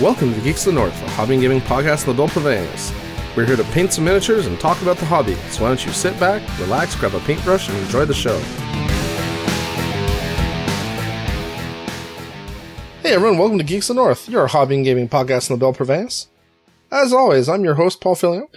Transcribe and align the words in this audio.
Welcome 0.00 0.32
to 0.32 0.40
Geeks 0.42 0.64
of 0.64 0.74
the 0.74 0.80
North, 0.80 1.02
a 1.02 1.10
hobby 1.10 1.34
and 1.34 1.42
gaming 1.42 1.60
podcast 1.60 2.02
in 2.02 2.06
the 2.06 2.12
Adult 2.12 2.30
Purveyance. 2.30 2.92
We're 3.36 3.44
here 3.44 3.56
to 3.56 3.64
paint 3.64 3.92
some 3.92 4.04
miniatures 4.04 4.46
and 4.46 4.60
talk 4.60 4.80
about 4.80 4.96
the 4.98 5.04
hobby, 5.04 5.34
so 5.50 5.62
why 5.62 5.70
don't 5.70 5.84
you 5.84 5.90
sit 5.90 6.18
back, 6.20 6.40
relax, 6.60 6.94
grab 6.94 7.14
a 7.14 7.18
paintbrush, 7.18 7.68
and 7.68 7.76
enjoy 7.78 8.04
the 8.04 8.14
show. 8.14 8.38
Hey 13.02 13.12
everyone, 13.12 13.38
welcome 13.38 13.58
to 13.58 13.64
Geeks 13.64 13.90
of 13.90 13.96
the 13.96 14.02
North, 14.02 14.28
your 14.28 14.46
hobby 14.46 14.76
and 14.76 14.84
gaming 14.84 15.08
podcast 15.08 15.50
in 15.50 15.56
the 15.56 15.58
Belle 15.58 15.72
Province. 15.72 16.28
As 16.92 17.12
always, 17.12 17.48
I'm 17.48 17.64
your 17.64 17.74
host, 17.74 18.00
Paul 18.00 18.14
Filio. 18.14 18.48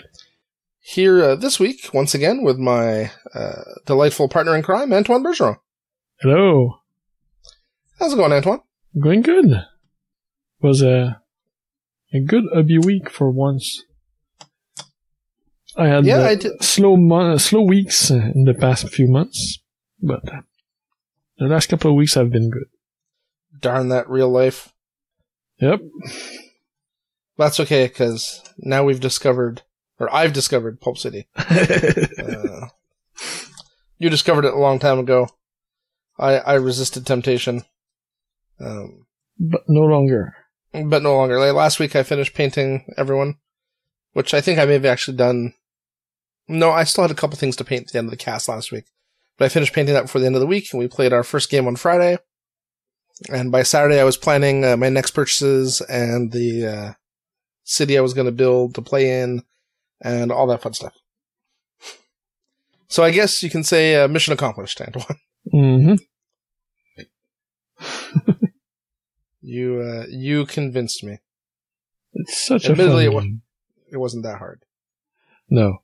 Here 0.80 1.24
uh, 1.24 1.36
this 1.36 1.60
week, 1.60 1.90
once 1.92 2.14
again, 2.14 2.44
with 2.44 2.60
my 2.60 3.10
uh, 3.34 3.64
delightful 3.88 4.30
partner 4.30 4.56
in 4.56 4.62
crime, 4.62 4.94
Antoine 4.94 5.24
Bergeron. 5.24 5.58
Hello. 6.20 6.82
How's 7.98 8.14
it 8.14 8.18
going, 8.18 8.32
Antoine? 8.32 8.62
Going 9.00 9.24
good. 9.24 9.66
Was 10.62 10.84
a 10.84 11.21
a 12.14 12.20
good 12.20 12.44
hobby 12.54 12.78
week 12.78 13.10
for 13.10 13.30
once. 13.32 13.84
I 15.78 15.88
had 15.88 16.06
Yeah, 16.06 16.18
uh, 16.18 16.24
I 16.28 16.36
did- 16.36 16.62
slow 16.64 16.98
mon- 16.98 17.40
slow 17.40 17.62
weeks 17.62 18.12
uh, 18.12 18.32
in 18.36 18.44
the 18.44 18.54
past 18.54 18.90
few 18.90 19.08
months, 19.08 19.60
but 20.02 20.22
the 21.38 21.46
last 21.46 21.68
couple 21.70 21.90
of 21.92 21.96
weeks 21.98 22.16
have 22.16 22.30
been 22.32 22.50
good. 22.50 22.66
Darn 23.60 23.90
that 23.90 24.10
real 24.10 24.30
life. 24.30 24.74
Yep. 25.60 25.80
That's 27.38 27.60
okay, 27.62 27.88
because 27.88 28.42
now 28.58 28.84
we've 28.84 29.00
discovered, 29.00 29.62
or 30.00 30.14
I've 30.14 30.34
discovered 30.34 30.82
Pulp 30.82 30.98
City. 30.98 31.28
Uh, 32.22 32.68
you 33.98 34.10
discovered 34.10 34.46
it 34.46 34.54
a 34.54 34.60
long 34.60 34.80
time 34.80 34.98
ago. 35.00 35.28
I, 36.18 36.38
I 36.38 36.54
resisted 36.56 37.06
temptation. 37.06 37.64
Um, 38.60 39.06
but 39.40 39.62
no 39.68 39.82
longer. 39.82 40.34
But 40.74 41.04
no 41.04 41.16
longer. 41.16 41.40
Like 41.40 41.54
last 41.54 41.80
week, 41.80 41.96
I 41.96 42.04
finished 42.04 42.34
painting 42.34 42.86
everyone, 42.98 43.36
which 44.14 44.34
I 44.34 44.42
think 44.42 44.60
I 44.60 44.66
may 44.66 44.74
have 44.74 44.86
actually 44.86 45.18
done. 45.18 45.54
No, 46.48 46.72
I 46.72 46.84
still 46.84 47.04
had 47.04 47.12
a 47.12 47.16
couple 47.16 47.38
things 47.38 47.56
to 47.58 47.64
paint 47.64 47.88
at 47.88 47.92
the 47.92 47.98
end 48.00 48.08
of 48.08 48.12
the 48.12 48.18
cast 48.18 48.50
last 48.50 48.72
week, 48.72 48.86
but 49.38 49.46
I 49.46 49.50
finished 49.50 49.74
painting 49.74 49.94
that 49.94 50.04
before 50.04 50.20
the 50.22 50.28
end 50.28 50.36
of 50.36 50.42
the 50.42 50.48
week, 50.48 50.68
and 50.72 50.80
we 50.80 50.88
played 50.88 51.14
our 51.14 51.24
first 51.24 51.50
game 51.50 51.68
on 51.68 51.76
Friday. 51.76 52.18
And 53.30 53.52
by 53.52 53.64
Saturday, 53.64 54.00
I 54.00 54.04
was 54.04 54.18
planning 54.18 54.66
uh, 54.66 54.76
my 54.78 54.90
next 54.90 55.12
purchases 55.12 55.80
and 55.82 56.32
the 56.32 56.66
uh, 56.66 56.94
city 57.64 57.98
I 57.98 58.02
was 58.02 58.16
going 58.16 58.26
to 58.26 58.32
build 58.32 58.76
to 58.76 58.82
play 58.82 59.22
in, 59.22 59.44
and 60.02 60.32
all 60.32 60.48
that 60.48 60.62
fun 60.62 60.74
stuff. 60.74 60.94
So 62.88 63.04
I 63.04 63.12
guess 63.12 63.42
you 63.44 63.50
can 63.50 63.64
say 63.64 63.96
uh, 63.96 64.08
mission 64.08 64.34
accomplished, 64.34 64.82
Antoine. 64.82 65.18
hmm 65.50 65.94
You 69.42 69.82
uh, 69.82 70.06
you 70.10 70.46
convinced 70.46 71.04
me. 71.04 71.18
It's 72.14 72.46
such 72.46 72.66
a 72.66 72.76
fun 72.76 73.00
it 73.00 73.10
game. 73.10 73.42
It 73.92 73.98
wasn't 73.98 74.24
that 74.24 74.38
hard. 74.38 74.64
No. 75.50 75.80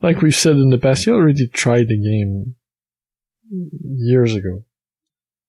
Like 0.00 0.20
we've 0.22 0.34
said 0.34 0.56
in 0.56 0.70
the 0.70 0.78
past, 0.78 1.06
you 1.06 1.14
already 1.14 1.48
tried 1.48 1.88
the 1.88 2.00
game 2.00 2.54
years 3.50 4.34
ago. 4.34 4.64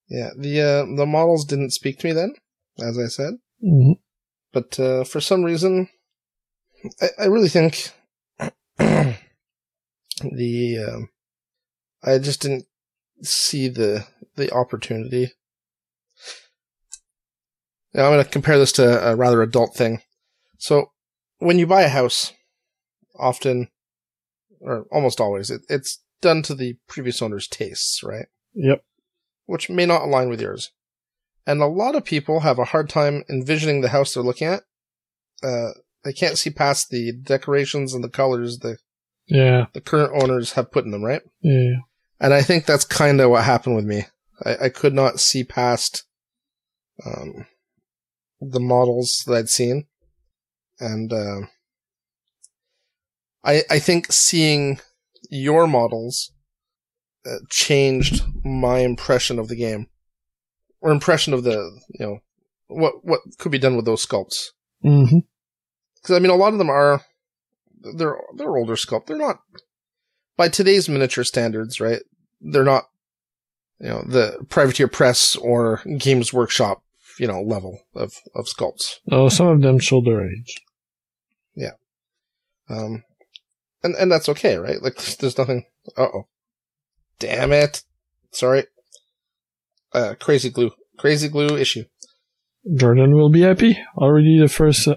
Yeah, 0.09 0.29
the 0.35 0.61
uh, 0.61 0.85
the 0.95 1.05
models 1.05 1.45
didn't 1.45 1.71
speak 1.71 1.99
to 1.99 2.07
me 2.07 2.13
then, 2.13 2.33
as 2.81 2.97
I 2.97 3.05
said. 3.07 3.35
hmm 3.61 3.93
But 4.51 4.79
uh, 4.79 5.03
for 5.03 5.21
some 5.21 5.43
reason, 5.43 5.89
I, 6.99 7.09
I 7.19 7.25
really 7.25 7.49
think 7.49 7.91
the 8.79 9.17
um, 10.87 11.09
I 12.03 12.17
just 12.17 12.41
didn't 12.41 12.65
see 13.21 13.67
the 13.67 14.07
the 14.35 14.51
opportunity. 14.51 15.33
Now 17.93 18.05
I'm 18.05 18.13
going 18.13 18.23
to 18.23 18.29
compare 18.29 18.57
this 18.59 18.71
to 18.73 19.09
a 19.11 19.15
rather 19.15 19.41
adult 19.41 19.75
thing. 19.75 20.01
So, 20.57 20.91
when 21.39 21.57
you 21.59 21.65
buy 21.67 21.83
a 21.83 21.89
house, 21.89 22.33
often, 23.17 23.69
or 24.59 24.85
almost 24.91 25.19
always, 25.21 25.49
it, 25.49 25.61
it's 25.69 26.01
done 26.21 26.41
to 26.43 26.53
the 26.55 26.77
previous 26.87 27.21
owner's 27.21 27.47
tastes, 27.47 28.03
right? 28.03 28.25
Yep. 28.53 28.83
which 29.45 29.69
may 29.69 29.85
not 29.85 30.01
align 30.01 30.27
with 30.29 30.41
yours. 30.41 30.71
And 31.47 31.61
a 31.61 31.65
lot 31.67 31.95
of 31.95 32.03
people 32.03 32.41
have 32.41 32.59
a 32.59 32.65
hard 32.65 32.89
time 32.89 33.23
envisioning 33.29 33.81
the 33.81 33.89
house 33.89 34.13
they're 34.13 34.21
looking 34.23 34.47
at. 34.47 34.63
Uh, 35.41 35.69
they 36.03 36.13
can't 36.13 36.37
see 36.37 36.49
past 36.49 36.89
the 36.89 37.11
decorations 37.13 37.93
and 37.93 38.03
the 38.03 38.09
colors 38.09 38.59
the, 38.59 38.77
Yeah. 39.27 39.67
the 39.73 39.81
current 39.81 40.11
owners 40.21 40.53
have 40.53 40.71
put 40.71 40.83
in 40.85 40.91
them, 40.91 41.03
right? 41.03 41.21
Yeah. 41.41 41.77
And 42.19 42.33
I 42.33 42.41
think 42.41 42.65
that's 42.65 42.83
kind 42.85 43.21
of 43.21 43.29
what 43.31 43.43
happened 43.45 43.75
with 43.77 43.85
me. 43.85 44.03
I, 44.45 44.65
I 44.65 44.69
could 44.69 44.93
not 44.93 45.19
see 45.19 45.43
past 45.43 46.03
um, 47.05 47.45
the 48.41 48.59
models 48.59 49.23
that 49.27 49.35
I'd 49.35 49.49
seen. 49.49 49.87
And 50.79 51.11
uh, 51.11 51.41
I, 53.43 53.63
I 53.69 53.79
think 53.79 54.11
seeing 54.11 54.79
your 55.29 55.67
models 55.67 56.31
uh, 57.25 57.39
changed 57.49 58.23
my 58.43 58.79
impression 58.79 59.39
of 59.39 59.47
the 59.47 59.55
game. 59.55 59.87
Or 60.81 60.91
impression 60.91 61.33
of 61.33 61.43
the, 61.43 61.57
you 61.89 62.05
know, 62.05 62.19
what, 62.67 63.03
what 63.03 63.19
could 63.37 63.51
be 63.51 63.59
done 63.59 63.75
with 63.75 63.83
those 63.83 64.05
sculpts. 64.05 64.51
Because 64.81 66.15
I 66.15 66.19
mean, 66.19 66.31
a 66.31 66.35
lot 66.35 66.53
of 66.53 66.57
them 66.57 66.69
are 66.69 67.01
they're 67.95 68.17
they're 68.35 68.55
older 68.55 68.75
sculpt. 68.75 69.07
They're 69.07 69.17
not 69.17 69.41
by 70.37 70.49
today's 70.49 70.87
miniature 70.87 71.23
standards, 71.23 71.79
right? 71.79 72.01
They're 72.41 72.63
not 72.63 72.85
you 73.79 73.89
know 73.89 74.03
the 74.05 74.45
privateer 74.49 74.87
press 74.87 75.35
or 75.35 75.81
games 75.97 76.33
workshop 76.33 76.83
you 77.19 77.27
know 77.27 77.41
level 77.41 77.81
of 77.95 78.13
of 78.35 78.45
sculpts. 78.45 78.95
Oh, 79.11 79.29
some 79.29 79.47
of 79.47 79.61
them 79.61 79.79
show 79.79 80.01
their 80.01 80.25
age. 80.25 80.55
Um, 82.69 83.03
and 83.83 83.95
and 83.95 84.11
that's 84.11 84.29
okay, 84.29 84.57
right? 84.57 84.81
Like 84.81 84.95
there's 85.19 85.37
nothing. 85.37 85.65
Uh 85.97 86.07
oh, 86.13 86.27
damn 87.19 87.51
it! 87.51 87.83
Sorry. 88.31 88.65
Uh, 89.91 90.13
crazy 90.19 90.49
glue, 90.49 90.71
crazy 90.97 91.29
glue 91.29 91.57
issue. 91.57 91.85
Jordan 92.75 93.15
will 93.15 93.29
be 93.29 93.41
happy. 93.41 93.79
Already 93.97 94.39
the 94.39 94.47
first 94.47 94.87
uh. 94.87 94.95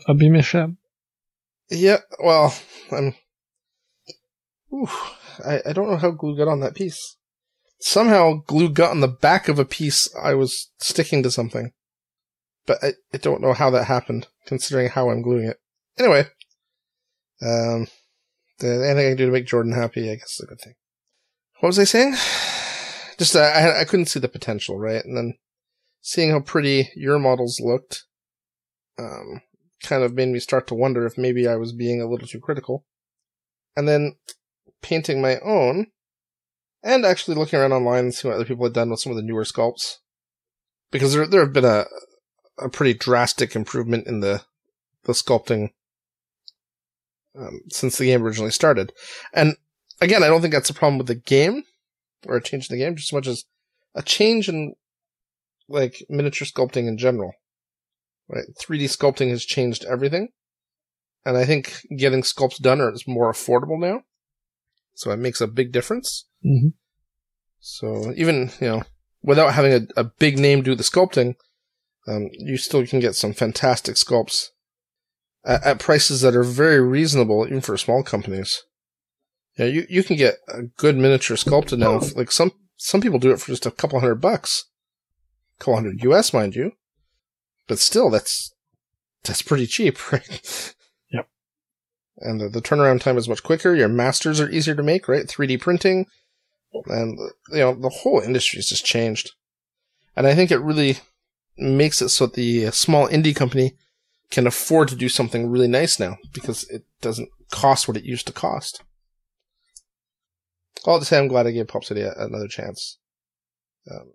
Yeah, 1.71 1.99
well, 2.22 2.54
I'm. 2.91 3.15
Ooh, 4.72 4.89
I, 5.44 5.60
I 5.66 5.72
don't 5.72 5.91
know 5.91 5.97
how 5.97 6.10
glue 6.10 6.37
got 6.37 6.49
on 6.49 6.60
that 6.60 6.75
piece. 6.75 7.16
Somehow 7.81 8.43
glue 8.47 8.69
got 8.69 8.91
on 8.91 9.00
the 9.00 9.09
back 9.09 9.49
of 9.49 9.59
a 9.59 9.65
piece 9.65 10.15
I 10.15 10.34
was 10.34 10.71
sticking 10.78 11.22
to 11.22 11.31
something. 11.31 11.72
But 12.67 12.78
I, 12.83 12.93
I 13.12 13.19
don't 13.19 13.41
know 13.41 13.53
how 13.53 13.71
that 13.71 13.84
happened, 13.84 14.28
considering 14.47 14.89
how 14.89 15.11
I'm 15.11 15.23
gluing 15.23 15.47
it. 15.47 15.59
Anyway, 15.99 16.27
um, 17.43 17.89
the, 18.59 18.87
anything 18.89 19.06
I 19.06 19.11
can 19.11 19.17
do 19.17 19.27
to 19.27 19.33
make 19.33 19.47
Jordan 19.47 19.73
happy, 19.73 20.11
I 20.11 20.15
guess 20.15 20.34
is 20.34 20.45
a 20.45 20.47
good 20.47 20.61
thing. 20.61 20.75
What 21.61 21.69
was 21.69 21.78
I 21.78 21.84
saying? 21.84 22.12
Just, 23.19 23.37
uh, 23.37 23.41
I, 23.41 23.81
I 23.81 23.84
couldn't 23.84 24.06
see 24.06 24.21
the 24.21 24.28
potential, 24.28 24.78
right? 24.78 25.05
And 25.05 25.17
then 25.17 25.34
seeing 26.01 26.31
how 26.31 26.41
pretty 26.41 26.91
your 26.97 27.19
models 27.19 27.61
looked, 27.61 28.05
um, 28.99 29.43
kind 29.83 30.03
of 30.03 30.15
made 30.15 30.28
me 30.28 30.39
start 30.39 30.67
to 30.69 30.75
wonder 30.75 31.05
if 31.06 31.19
maybe 31.19 31.47
I 31.47 31.56
was 31.56 31.72
being 31.72 32.01
a 32.01 32.09
little 32.09 32.27
too 32.27 32.41
critical. 32.41 32.84
And 33.77 33.89
then 33.89 34.17
painting 34.83 35.21
my 35.21 35.39
own, 35.41 35.87
and 36.83 37.05
actually 37.05 37.37
looking 37.37 37.59
around 37.59 37.72
online 37.72 38.05
and 38.05 38.15
seeing 38.15 38.31
what 38.31 38.37
other 38.37 38.45
people 38.45 38.67
had 38.67 38.75
done 38.75 38.91
with 38.91 39.01
some 39.01 39.12
of 39.12 39.17
the 39.17 39.22
newer 39.22 39.45
sculpts. 39.45 39.97
Because 40.91 41.15
there, 41.15 41.27
there 41.27 41.41
have 41.41 41.53
been 41.53 41.65
a, 41.65 41.87
a 42.62 42.69
pretty 42.69 42.95
drastic 42.95 43.55
improvement 43.56 44.06
in 44.06 44.21
the, 44.21 44.43
the 45.05 45.12
sculpting 45.12 45.71
um, 47.39 47.61
since 47.71 47.99
the 47.99 48.06
game 48.06 48.23
originally 48.23 48.50
started. 48.50 48.93
And 49.33 49.56
again, 50.00 50.23
I 50.23 50.28
don't 50.28 50.41
think 50.41 50.55
that's 50.55 50.71
a 50.71 50.75
problem 50.75 50.99
with 50.99 51.06
the 51.06 51.15
game, 51.15 51.65
or 52.27 52.37
a 52.37 52.43
change 52.43 52.71
in 52.71 52.77
the 52.77 52.84
game, 52.84 52.97
just 52.97 53.11
as 53.11 53.15
much 53.15 53.27
as 53.27 53.45
a 53.95 54.03
change 54.03 54.48
in, 54.48 54.75
like, 55.69 56.04
miniature 56.09 56.47
sculpting 56.47 56.89
in 56.89 56.98
general 56.98 57.33
right? 58.33 58.45
3D 58.59 58.84
sculpting 58.84 59.31
has 59.31 59.45
changed 59.45 59.84
everything. 59.84 60.28
And 61.25 61.36
I 61.36 61.45
think 61.45 61.86
getting 61.97 62.22
sculpts 62.22 62.60
done 62.60 62.81
is 62.81 63.07
more 63.07 63.31
affordable 63.31 63.78
now. 63.78 64.03
So 64.95 65.10
it 65.13 65.19
makes 65.19 65.41
a 65.41 65.47
big 65.47 65.72
difference. 65.72 66.27
hmm 66.42 66.69
So 67.60 68.13
even, 68.16 68.51
you 68.60 68.69
know, 68.69 68.83
without 69.22 69.54
having 69.54 69.72
a, 69.72 70.01
a 70.01 70.04
big 70.04 70.39
name 70.39 70.63
do 70.63 70.75
the 70.75 70.83
sculpting, 70.83 71.34
um, 72.07 72.28
you 72.33 72.57
still 72.57 72.87
can 72.87 73.01
get 73.01 73.15
some 73.15 73.33
fantastic 73.33 73.97
sculpts 73.97 74.49
at, 75.45 75.63
at 75.65 75.78
prices 75.78 76.21
that 76.22 76.34
are 76.34 76.43
very 76.43 76.81
reasonable, 76.81 77.47
even 77.47 77.60
for 77.60 77.77
small 77.77 78.03
companies. 78.03 78.63
Yeah, 79.57 79.66
you, 79.66 79.87
you 79.89 80.03
can 80.03 80.16
get 80.16 80.37
a 80.49 80.63
good 80.63 80.97
miniature 80.97 81.37
sculpted 81.37 81.78
now. 81.78 82.01
Like 82.16 82.33
some, 82.33 82.53
some 82.77 83.01
people 83.01 83.19
do 83.19 83.31
it 83.31 83.41
for 83.41 83.53
just 83.53 83.66
a 83.66 83.71
couple 83.71 84.01
hundred 84.01 84.16
bucks. 84.16 84.65
A 85.59 85.60
couple 85.60 85.75
hundred 85.75 86.03
US, 86.03 86.33
mind 86.33 86.57
you. 86.57 86.72
But 87.69 87.78
still, 87.78 88.10
that's, 88.10 88.53
that's 89.22 89.43
pretty 89.43 89.66
cheap, 89.66 90.13
right? 90.13 90.75
Yep. 91.13 91.28
And 92.19 92.41
the, 92.41 92.48
the 92.48 92.63
turnaround 92.63 93.01
time 93.01 93.19
is 93.19 93.28
much 93.28 93.43
quicker. 93.43 93.75
Your 93.75 93.89
masters 93.89 94.41
are 94.41 94.51
easier 94.51 94.75
to 94.75 94.83
make, 94.83 95.07
right? 95.07 95.27
3D 95.27 95.60
printing. 95.60 96.07
And, 96.87 97.19
you 97.51 97.59
know, 97.59 97.75
the 97.75 97.91
whole 97.91 98.21
industry 98.21 98.57
has 98.57 98.69
just 98.69 98.87
changed. 98.87 99.33
And 100.16 100.27
I 100.27 100.34
think 100.34 100.51
it 100.51 100.59
really 100.59 100.98
makes 101.57 102.01
it 102.03 102.09
so 102.09 102.27
that 102.27 102.34
the 102.34 102.71
small 102.71 103.09
indie 103.09 103.37
company 103.37 103.75
can 104.31 104.47
afford 104.47 104.89
to 104.89 104.97
do 104.97 105.09
something 105.09 105.49
really 105.49 105.69
nice 105.69 106.01
now 106.01 106.16
because 106.33 106.69
it 106.71 106.84
doesn't 107.01 107.28
cost 107.51 107.87
what 107.87 107.97
it 107.97 108.04
used 108.04 108.27
to 108.27 108.33
cost. 108.33 108.83
All 110.84 110.99
to 110.99 111.04
say, 111.04 111.19
I'm 111.19 111.28
glad 111.28 111.47
I 111.47 111.53
gave 111.53 111.69
Pulp 111.69 111.84
City 111.84 112.01
a- 112.01 112.15
another 112.16 112.49
chance. 112.49 112.99
Um, 113.91 114.13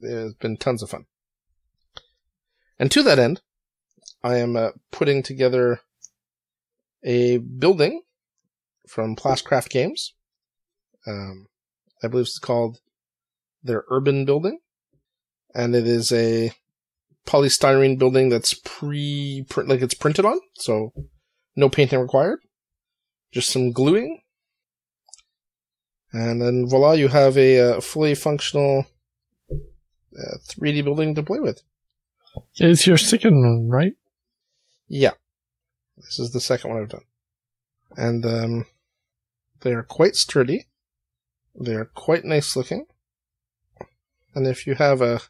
it's 0.00 0.34
been 0.34 0.56
tons 0.56 0.82
of 0.82 0.90
fun. 0.90 1.06
And 2.78 2.90
to 2.90 3.02
that 3.02 3.18
end, 3.18 3.40
I 4.22 4.36
am 4.36 4.56
uh, 4.56 4.70
putting 4.90 5.22
together 5.22 5.80
a 7.04 7.38
building 7.38 8.02
from 8.86 9.16
Plascraft 9.16 9.70
Games. 9.70 10.14
Um, 11.06 11.46
I 12.02 12.08
believe 12.08 12.26
it's 12.26 12.38
called 12.38 12.78
their 13.62 13.84
Urban 13.88 14.24
Building, 14.24 14.58
and 15.58 15.74
it 15.74 15.88
is 15.88 16.12
a 16.12 16.52
polystyrene 17.26 17.98
building 17.98 18.28
that's 18.28 18.54
pre 18.54 19.44
like 19.56 19.82
it's 19.82 19.92
printed 19.92 20.24
on, 20.24 20.38
so 20.54 20.92
no 21.56 21.68
painting 21.68 21.98
required, 21.98 22.38
just 23.32 23.50
some 23.50 23.72
gluing, 23.72 24.22
and 26.12 26.40
then 26.40 26.68
voila, 26.68 26.92
you 26.92 27.08
have 27.08 27.36
a 27.36 27.58
uh, 27.58 27.80
fully 27.80 28.14
functional 28.14 28.86
uh, 29.50 30.36
3D 30.48 30.84
building 30.84 31.16
to 31.16 31.24
play 31.24 31.40
with. 31.40 31.60
It's 32.54 32.86
your 32.86 32.96
second 32.96 33.40
one, 33.40 33.68
right? 33.68 33.94
Yeah, 34.86 35.14
this 35.96 36.20
is 36.20 36.30
the 36.30 36.40
second 36.40 36.70
one 36.70 36.82
I've 36.82 36.88
done, 36.88 37.04
and 37.96 38.24
um, 38.24 38.66
they 39.62 39.72
are 39.72 39.82
quite 39.82 40.14
sturdy. 40.14 40.68
They 41.60 41.74
are 41.74 41.86
quite 41.86 42.24
nice 42.24 42.54
looking, 42.54 42.86
and 44.36 44.46
if 44.46 44.64
you 44.64 44.76
have 44.76 45.02
a 45.02 45.20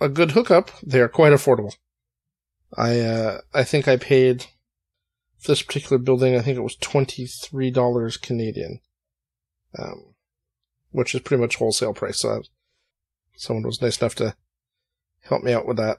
a 0.00 0.08
good 0.08 0.32
hookup, 0.32 0.70
they 0.82 1.00
are 1.00 1.08
quite 1.08 1.32
affordable. 1.32 1.74
I 2.76 3.00
uh, 3.00 3.40
I 3.54 3.64
think 3.64 3.88
I 3.88 3.96
paid 3.96 4.46
for 5.38 5.52
this 5.52 5.62
particular 5.62 5.98
building. 5.98 6.36
I 6.36 6.40
think 6.40 6.56
it 6.56 6.62
was 6.62 6.76
twenty 6.76 7.26
three 7.26 7.70
dollars 7.70 8.16
Canadian, 8.16 8.80
um, 9.78 10.14
which 10.90 11.14
is 11.14 11.22
pretty 11.22 11.40
much 11.40 11.56
wholesale 11.56 11.94
price. 11.94 12.20
So 12.20 12.42
someone 13.36 13.64
was 13.64 13.80
nice 13.80 14.00
enough 14.00 14.14
to 14.16 14.34
help 15.22 15.42
me 15.42 15.52
out 15.52 15.66
with 15.66 15.76
that. 15.78 15.98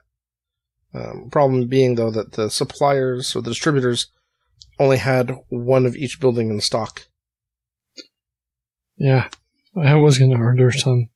Um, 0.93 1.29
problem 1.31 1.67
being 1.67 1.95
though 1.95 2.11
that 2.11 2.33
the 2.33 2.49
suppliers 2.49 3.35
or 3.35 3.41
the 3.41 3.51
distributors 3.51 4.07
only 4.79 4.97
had 4.97 5.37
one 5.49 5.85
of 5.85 5.95
each 5.95 6.19
building 6.19 6.49
in 6.49 6.61
stock. 6.61 7.07
Yeah. 8.97 9.29
I 9.75 9.95
was 9.95 10.17
gonna 10.17 10.39
order 10.39 10.71
some, 10.71 11.09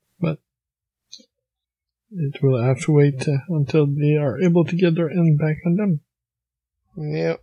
it 2.16 2.42
will 2.42 2.62
have 2.62 2.82
to 2.82 2.92
wait 2.92 3.28
uh, 3.28 3.38
until 3.50 3.88
they 3.88 4.16
are 4.16 4.42
able 4.42 4.66
to 4.66 4.76
get 4.76 4.96
their 4.96 5.10
end 5.10 5.40
back 5.40 5.58
on 5.66 5.76
them. 5.76 6.02
Yep. 6.96 7.42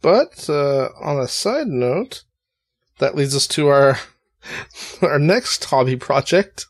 But 0.00 0.48
uh, 0.48 0.88
on 1.00 1.20
a 1.20 1.28
side 1.28 1.68
note, 1.68 2.24
that 2.98 3.14
leads 3.14 3.34
us 3.34 3.46
to 3.48 3.68
our 3.68 3.98
our 5.02 5.18
next 5.18 5.64
hobby 5.64 5.96
project. 5.96 6.66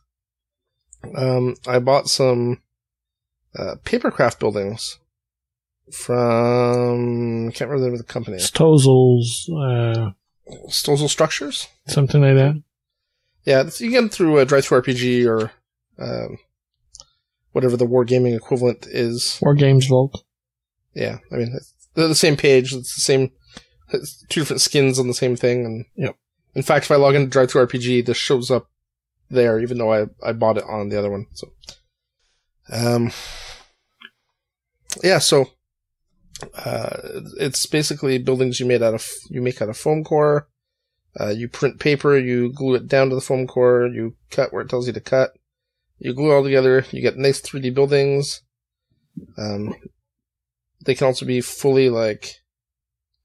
Um, 1.16 1.56
I 1.66 1.78
bought 1.78 2.08
some 2.08 2.62
uh, 3.58 3.76
papercraft 3.84 4.38
buildings 4.38 4.98
from 5.90 7.48
I 7.48 7.52
can't 7.52 7.70
remember 7.70 7.80
the 7.80 7.86
name 7.86 7.94
of 7.94 8.06
the 8.06 8.12
company. 8.12 8.38
Stozels, 8.38 9.48
uh, 9.50 10.12
Stozel 10.68 11.08
Structures. 11.08 11.68
something 11.86 12.20
like 12.22 12.36
that. 12.36 12.62
Yeah, 13.44 13.68
you 13.78 13.90
get 13.90 14.00
them 14.00 14.08
through 14.08 14.38
a 14.38 14.46
DriveThruRPG 14.46 15.26
or 15.26 15.50
um, 15.98 16.38
whatever 17.52 17.76
the 17.76 17.86
wargaming 17.86 18.36
equivalent 18.36 18.86
is. 18.86 19.38
War 19.42 19.54
Games 19.54 19.86
Vault. 19.86 20.24
Yeah, 20.94 21.18
I 21.30 21.36
mean 21.36 21.58
they're 21.94 22.08
the 22.08 22.14
same 22.14 22.36
page. 22.36 22.72
It's 22.72 22.94
the 22.94 23.00
same. 23.00 23.30
It's 23.92 24.24
two 24.28 24.40
different 24.40 24.62
skins 24.62 24.98
on 24.98 25.06
the 25.06 25.14
same 25.14 25.36
thing, 25.36 25.64
and 25.64 25.84
Yep. 25.96 26.16
In 26.54 26.62
fact, 26.62 26.84
if 26.84 26.90
I 26.90 26.96
log 26.96 27.14
into 27.14 27.38
DriveThruRPG, 27.38 28.04
this 28.04 28.16
shows 28.16 28.50
up 28.50 28.68
there, 29.30 29.58
even 29.58 29.78
though 29.78 29.92
I 29.92 30.06
I 30.22 30.32
bought 30.32 30.58
it 30.58 30.64
on 30.64 30.88
the 30.88 30.98
other 30.98 31.10
one. 31.10 31.26
So, 31.32 31.52
um, 32.70 33.12
yeah. 35.02 35.18
So, 35.18 35.46
uh, 36.54 36.96
it's 37.38 37.64
basically 37.66 38.18
buildings 38.18 38.60
you 38.60 38.66
made 38.66 38.82
out 38.82 38.94
of 38.94 39.08
you 39.30 39.40
make 39.40 39.62
out 39.62 39.70
of 39.70 39.76
foam 39.76 40.04
core. 40.04 40.48
Uh, 41.18 41.28
you 41.28 41.48
print 41.48 41.78
paper, 41.78 42.16
you 42.16 42.50
glue 42.52 42.74
it 42.74 42.88
down 42.88 43.10
to 43.10 43.14
the 43.14 43.20
foam 43.20 43.46
core, 43.46 43.86
you 43.86 44.16
cut 44.30 44.52
where 44.52 44.62
it 44.62 44.68
tells 44.70 44.86
you 44.86 44.94
to 44.94 45.00
cut. 45.00 45.32
You 46.02 46.12
glue 46.14 46.32
all 46.32 46.42
together, 46.42 46.84
you 46.90 47.00
get 47.00 47.16
nice 47.16 47.40
3D 47.40 47.72
buildings. 47.74 48.42
Um, 49.38 49.74
they 50.84 50.94
can 50.96 51.06
also 51.06 51.24
be 51.24 51.40
fully 51.40 51.88
like 51.88 52.40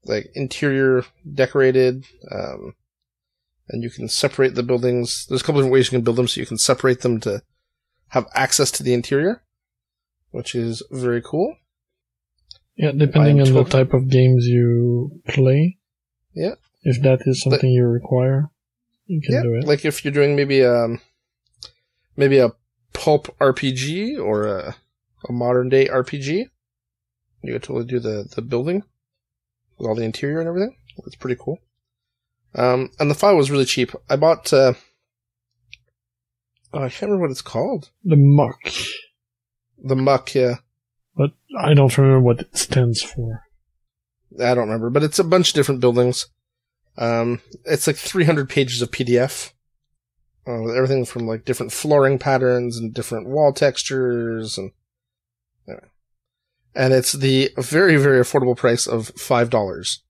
like 0.04 0.30
interior 0.34 1.04
decorated 1.34 2.04
um, 2.30 2.74
and 3.68 3.82
you 3.82 3.90
can 3.90 4.08
separate 4.08 4.54
the 4.54 4.62
buildings 4.62 5.26
there's 5.28 5.40
a 5.40 5.44
couple 5.44 5.60
different 5.60 5.72
ways 5.72 5.86
you 5.86 5.96
can 5.98 6.04
build 6.04 6.16
them 6.16 6.28
so 6.28 6.40
you 6.40 6.46
can 6.46 6.56
separate 6.58 7.00
them 7.00 7.18
to 7.20 7.42
have 8.10 8.26
access 8.34 8.70
to 8.70 8.82
the 8.82 8.94
interior 8.94 9.42
which 10.30 10.54
is 10.54 10.82
very 10.92 11.20
cool 11.20 11.56
Yeah, 12.76 12.92
depending 12.92 13.40
on 13.40 13.52
the 13.52 13.64
type 13.64 13.92
of 13.92 14.08
games 14.08 14.46
you 14.46 15.20
play. 15.28 15.78
Yeah. 16.32 16.54
If 16.84 17.02
that 17.02 17.20
is 17.26 17.42
something 17.42 17.68
you 17.70 17.84
require, 17.86 18.50
you 19.06 19.20
can 19.20 19.34
yeah 19.34 19.42
do 19.42 19.54
it. 19.56 19.64
like 19.66 19.84
if 19.84 20.04
you're 20.04 20.14
doing 20.14 20.36
maybe 20.36 20.64
um 20.64 21.00
maybe 22.16 22.38
a 22.38 22.52
pulp 22.98 23.34
rpg 23.38 24.18
or 24.18 24.46
a, 24.46 24.76
a 25.28 25.32
modern 25.32 25.68
day 25.68 25.86
rpg 25.86 26.50
you 27.42 27.52
could 27.52 27.62
totally 27.62 27.86
do 27.86 28.00
the 28.00 28.28
the 28.34 28.42
building 28.42 28.82
with 29.76 29.86
all 29.86 29.94
the 29.94 30.04
interior 30.04 30.40
and 30.40 30.48
everything? 30.48 30.76
It's 31.06 31.16
pretty 31.16 31.40
cool. 31.40 31.58
Um 32.54 32.90
and 32.98 33.10
the 33.10 33.14
file 33.14 33.36
was 33.36 33.50
really 33.50 33.64
cheap. 33.64 33.92
I 34.08 34.16
bought 34.16 34.52
uh 34.52 34.74
oh, 36.72 36.82
i 36.82 36.88
can't 36.88 37.02
remember 37.02 37.22
what 37.22 37.30
it's 37.30 37.42
called. 37.42 37.90
The 38.04 38.16
muck, 38.16 38.72
the 39.82 39.96
muck 39.96 40.34
yeah. 40.34 40.56
But 41.16 41.32
I 41.58 41.74
don't 41.74 41.96
remember 41.96 42.20
what 42.20 42.40
it 42.40 42.56
stands 42.56 43.02
for. 43.02 43.44
I 44.34 44.54
don't 44.54 44.68
remember, 44.68 44.90
but 44.90 45.02
it's 45.02 45.18
a 45.18 45.24
bunch 45.24 45.48
of 45.48 45.54
different 45.54 45.80
buildings. 45.80 46.26
Um, 46.96 47.40
it's 47.64 47.86
like 47.86 47.96
300 47.96 48.48
pages 48.48 48.82
of 48.82 48.90
PDF. 48.90 49.52
Uh, 50.48 50.62
with 50.62 50.74
everything 50.74 51.04
from 51.04 51.26
like 51.26 51.44
different 51.44 51.72
flooring 51.72 52.18
patterns 52.18 52.78
and 52.78 52.94
different 52.94 53.28
wall 53.28 53.52
textures 53.52 54.56
and 54.56 54.70
anyway. 55.68 55.84
and 56.74 56.94
it's 56.94 57.12
the 57.12 57.50
very 57.58 57.98
very 57.98 58.18
affordable 58.18 58.56
price 58.56 58.86
of 58.86 59.08
five 59.08 59.50
dollars, 59.50 60.02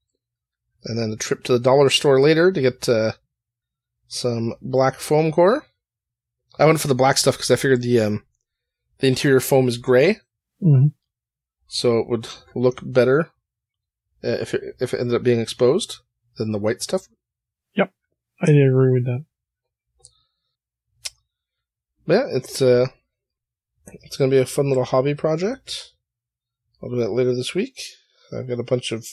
and 0.85 0.97
then 0.97 1.11
a 1.11 1.17
trip 1.17 1.43
to 1.43 1.53
the 1.53 1.59
dollar 1.59 1.91
store 1.91 2.21
later 2.21 2.53
to 2.53 2.61
get 2.61 2.89
uh, 2.89 3.13
some 4.07 4.55
black 4.63 5.01
foam 5.01 5.33
core. 5.33 5.67
I 6.57 6.67
went 6.67 6.81
for 6.81 6.89
the 6.89 6.95
black 6.95 7.19
stuff 7.19 7.37
because 7.37 7.51
I 7.51 7.57
figured 7.57 7.83
the 7.83 7.99
um, 7.99 8.23
the 8.99 9.09
interior 9.09 9.41
foam 9.41 9.67
is 9.67 9.77
gray, 9.77 10.21
hmm 10.63 10.89
so 11.67 11.99
it 11.99 12.09
would 12.09 12.29
look 12.55 12.81
better 12.83 13.31
uh, 14.25 14.39
if 14.41 14.55
it, 14.55 14.63
if 14.81 14.95
it 14.95 15.01
ended 15.01 15.17
up 15.17 15.23
being 15.23 15.41
exposed 15.41 15.99
than 16.37 16.53
the 16.53 16.59
white 16.59 16.81
stuff. 16.81 17.09
Yep, 17.75 17.93
I 18.41 18.51
agree 18.53 18.93
with 18.93 19.05
that. 19.05 19.25
Yeah, 22.09 22.27
it's 22.31 22.63
uh, 22.63 22.87
it's 23.87 24.17
gonna 24.17 24.31
be 24.31 24.39
a 24.39 24.47
fun 24.47 24.69
little 24.69 24.85
hobby 24.85 25.15
project. 25.15 25.93
I'll 26.83 26.89
do 26.89 26.97
that 26.97 27.11
later 27.11 27.35
this 27.35 27.55
week. 27.55 27.79
I've 28.33 28.49
got 28.49 28.59
a 28.59 28.65
bunch 28.65 28.93
of 28.93 29.07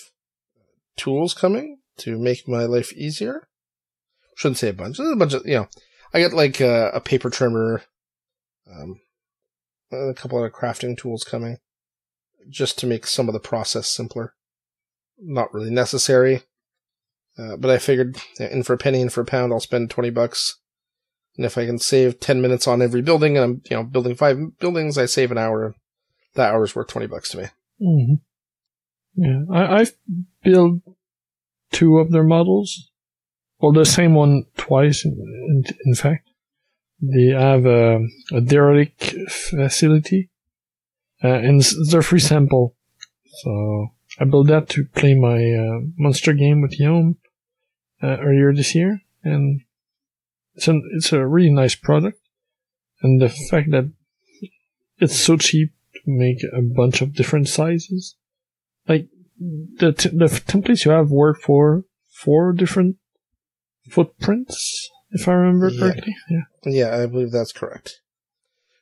tools 0.96 1.34
coming 1.34 1.80
to 1.98 2.18
make 2.18 2.48
my 2.48 2.64
life 2.64 2.94
easier. 2.94 3.50
Shouldn't 4.38 4.60
say 4.60 4.70
a 4.70 4.74
bunch. 4.74 4.98
A 4.98 5.16
bunch 5.18 5.34
of 5.34 5.46
you 5.46 5.56
know. 5.56 5.68
I 6.14 6.22
got 6.22 6.32
like 6.32 6.62
uh, 6.62 6.92
a 6.94 7.02
paper 7.02 7.30
trimmer, 7.30 7.84
um, 8.72 9.02
a 9.92 10.14
couple 10.14 10.38
other 10.38 10.50
crafting 10.50 10.98
tools 10.98 11.26
coming, 11.26 11.58
just 12.50 12.80
to 12.80 12.88
make 12.88 13.08
some 13.08 13.28
of 13.28 13.34
the 13.34 13.42
process 13.42 13.90
simpler. 13.90 14.36
Not 15.20 15.54
really 15.54 15.70
necessary, 15.70 16.44
uh, 17.38 17.58
but 17.58 17.72
I 17.72 17.78
figured 17.78 18.18
in 18.40 18.64
for 18.64 18.72
a 18.72 18.78
penny, 18.78 19.02
in 19.02 19.10
for 19.10 19.20
a 19.20 19.26
pound, 19.26 19.52
I'll 19.52 19.60
spend 19.60 19.90
twenty 19.90 20.12
bucks 20.12 20.62
and 21.38 21.46
if 21.46 21.58
I 21.58 21.66
can 21.66 21.80
save 21.80 22.20
10 22.20 22.42
minutes 22.42 22.68
on 22.68 22.82
every 22.82 23.02
building 23.02 23.38
and 23.38 23.44
I'm, 23.44 23.62
you 23.70 23.78
know, 23.78 23.84
building 23.84 24.16
five 24.16 24.38
buildings, 24.60 24.98
I 24.98 25.06
save 25.06 25.32
an 25.32 25.38
hour. 25.38 25.76
That 26.36 26.54
hour's 26.54 26.76
worth 26.76 26.88
20 26.88 27.08
bucks 27.08 27.30
to 27.30 27.38
me. 27.38 27.46
hmm 27.80 28.14
Yeah, 29.16 29.44
I, 29.52 29.80
I've 29.82 29.94
built 30.44 30.82
two 31.72 31.98
of 32.00 32.12
their 32.12 32.24
models. 32.24 32.90
Well, 33.60 33.72
the 33.72 33.86
same 33.86 34.14
one 34.14 34.46
twice, 34.58 35.06
in, 35.06 35.14
in, 35.14 35.64
in 35.86 35.96
fact. 35.96 36.30
They 37.02 37.28
have 37.28 37.66
a, 37.66 38.00
a 38.32 38.42
derelict 38.42 39.16
facility, 39.30 40.30
uh, 41.24 41.28
and 41.28 41.62
a 41.94 42.02
free 42.02 42.20
sample. 42.20 42.76
So 43.42 43.88
I 44.20 44.26
built 44.26 44.48
that 44.48 44.70
to 44.70 44.86
play 44.86 45.14
my 45.14 45.52
uh, 45.52 45.80
monster 45.98 46.34
game 46.34 46.62
with 46.62 46.80
Yom 46.80 47.18
uh, 48.02 48.18
earlier 48.22 48.54
this 48.54 48.76
year, 48.76 49.02
and 49.24 49.62
it's 50.56 50.68
an, 50.68 50.82
it's 50.96 51.12
a 51.14 51.26
really 51.26 51.52
nice 51.52 51.76
product. 51.76 52.20
And 53.02 53.22
the 53.22 53.30
fact 53.30 53.72
that 53.72 53.92
it's 54.98 55.20
so 55.20 55.38
cheap 55.38 55.72
to 55.94 56.02
make 56.06 56.38
a 56.54 56.62
bunch 56.62 57.02
of 57.02 57.14
different 57.14 57.48
sizes. 57.48 58.16
Like 58.88 59.08
the 59.40 59.92
t- 59.92 60.10
the 60.10 60.26
templates 60.26 60.86
you 60.86 60.92
have 60.92 61.10
work 61.12 61.42
for 61.42 61.84
four 62.14 62.54
different 62.54 62.96
footprints, 63.90 64.90
if 65.12 65.28
I 65.28 65.34
remember 65.34 65.70
Yeah. 65.70 65.80
correctly. 65.80 66.16
Yeah. 66.30 66.42
Yeah, 66.66 66.98
I 66.98 67.06
believe 67.06 67.32
that's 67.32 67.52
correct. 67.52 68.02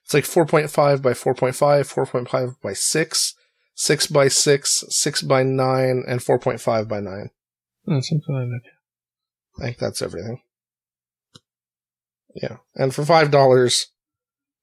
It's 0.05 0.13
like 0.13 0.25
4.5 0.25 1.01
by 1.01 1.13
4.5, 1.13 1.87
4.5 1.87 2.61
by 2.61 2.73
6, 2.73 3.33
6 3.75 4.07
by 4.07 4.27
6, 4.27 4.83
6 4.89 5.21
by 5.23 5.43
9, 5.43 6.03
and 6.07 6.19
4.5 6.19 6.87
by 6.87 6.99
9. 6.99 7.29
Uh, 7.87 8.01
something 8.01 8.35
like 8.35 8.47
that. 8.49 9.63
I 9.63 9.65
think 9.67 9.77
that's 9.79 10.01
everything. 10.01 10.41
Yeah. 12.35 12.57
And 12.75 12.93
for 12.93 13.03
$5, 13.03 13.85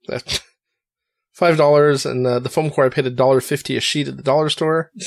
that, 0.09 0.43
$5 1.39 2.11
and 2.11 2.27
uh, 2.27 2.39
the 2.39 2.49
foam 2.49 2.71
core 2.71 2.87
I 2.87 2.89
paid 2.89 3.07
a 3.07 3.11
dollar 3.11 3.41
fifty 3.41 3.77
a 3.77 3.81
sheet 3.81 4.09
at 4.09 4.17
the 4.17 4.23
dollar 4.23 4.49
store. 4.49 4.91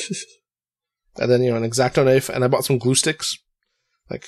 And 1.15 1.29
then, 1.29 1.43
you 1.43 1.51
know, 1.51 1.57
an 1.57 1.63
X-Acto 1.63 2.05
knife, 2.05 2.29
and 2.29 2.43
I 2.43 2.47
bought 2.47 2.65
some 2.65 2.79
glue 2.79 2.95
sticks. 2.95 3.37
Like, 4.09 4.25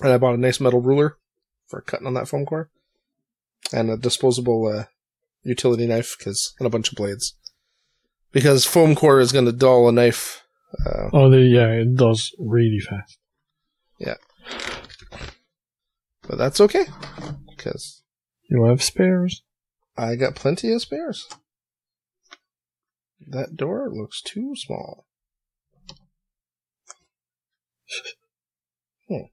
and 0.00 0.10
I 0.10 0.18
bought 0.18 0.34
a 0.34 0.38
nice 0.38 0.60
metal 0.60 0.80
ruler 0.80 1.18
for 1.66 1.80
cutting 1.82 2.06
on 2.06 2.14
that 2.14 2.28
foam 2.28 2.46
core. 2.46 2.70
And 3.72 3.90
a 3.90 3.96
disposable, 3.96 4.66
uh, 4.66 4.84
utility 5.42 5.86
knife, 5.86 6.16
cause, 6.22 6.54
and 6.58 6.66
a 6.66 6.70
bunch 6.70 6.90
of 6.90 6.96
blades. 6.96 7.34
Because 8.32 8.64
foam 8.64 8.94
core 8.94 9.20
is 9.20 9.32
gonna 9.32 9.52
dull 9.52 9.88
a 9.88 9.92
knife, 9.92 10.42
uh, 10.86 11.10
oh, 11.12 11.30
the, 11.30 11.40
yeah, 11.40 11.68
it 11.68 11.96
does 11.96 12.34
really 12.38 12.80
fast. 12.80 13.18
But 16.28 16.38
that's 16.38 16.60
okay. 16.60 16.86
Cause 17.58 18.02
You 18.48 18.64
have 18.64 18.82
spares. 18.82 19.42
I 19.96 20.16
got 20.16 20.34
plenty 20.34 20.72
of 20.72 20.80
spares. 20.82 21.28
That 23.26 23.56
door 23.56 23.88
looks 23.90 24.20
too 24.20 24.54
small. 24.56 25.06
Hmm. 29.08 29.26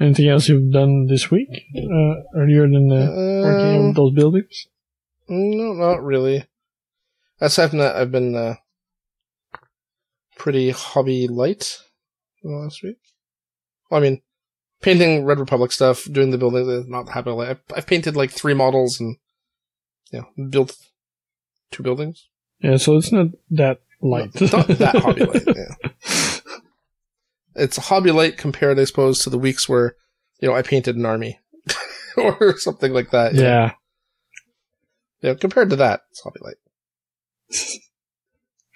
Anything 0.00 0.28
else 0.28 0.48
you've 0.48 0.72
done 0.72 1.06
this 1.06 1.30
week? 1.30 1.48
Uh, 1.74 2.14
earlier 2.36 2.68
than 2.68 2.92
uh, 2.92 3.06
working 3.42 3.78
on 3.80 3.86
Um, 3.88 3.92
those 3.94 4.12
buildings? 4.14 4.66
No, 5.28 5.72
not 5.72 6.02
really. 6.04 6.44
Aside 7.40 7.70
from 7.70 7.78
that, 7.78 7.96
I've 7.96 8.12
been 8.12 8.34
uh, 8.34 8.56
pretty 10.36 10.70
hobby 10.70 11.26
light 11.28 11.78
last 12.44 12.82
week. 12.82 12.98
Well, 13.90 14.00
I 14.00 14.02
mean, 14.02 14.22
painting 14.80 15.24
Red 15.24 15.38
Republic 15.38 15.72
stuff, 15.72 16.06
doing 16.10 16.30
the 16.30 16.38
building, 16.38 16.68
uh, 16.70 16.82
not 16.86 17.08
hobby 17.08 17.30
light. 17.30 17.48
I've, 17.50 17.60
I've 17.74 17.86
painted 17.86 18.16
like 18.16 18.30
three 18.30 18.54
models 18.54 19.00
and, 19.00 19.16
you 20.12 20.20
know, 20.20 20.48
built 20.48 20.76
two 21.70 21.82
buildings. 21.82 22.28
Yeah, 22.60 22.76
so 22.76 22.96
it's 22.96 23.12
not 23.12 23.28
that 23.50 23.80
light. 24.00 24.40
Not 24.40 24.68
that 24.68 24.96
hobby 24.96 25.24
light, 25.24 25.44
yeah. 25.56 26.40
It's 27.58 27.78
a 27.78 27.82
hobby 27.82 28.10
light 28.10 28.36
compared, 28.36 28.78
I 28.78 28.84
suppose, 28.84 29.20
to 29.20 29.30
the 29.30 29.38
weeks 29.38 29.66
where, 29.66 29.96
you 30.40 30.48
know, 30.48 30.54
I 30.54 30.60
painted 30.60 30.94
an 30.94 31.06
army. 31.06 31.40
or 32.18 32.58
something 32.58 32.92
like 32.92 33.12
that. 33.12 33.34
yeah. 33.34 33.72
Yeah, 35.22 35.34
compared 35.34 35.70
to 35.70 35.76
that, 35.76 36.02
it's 36.10 36.20
hobby 36.20 36.40
light. 36.42 36.56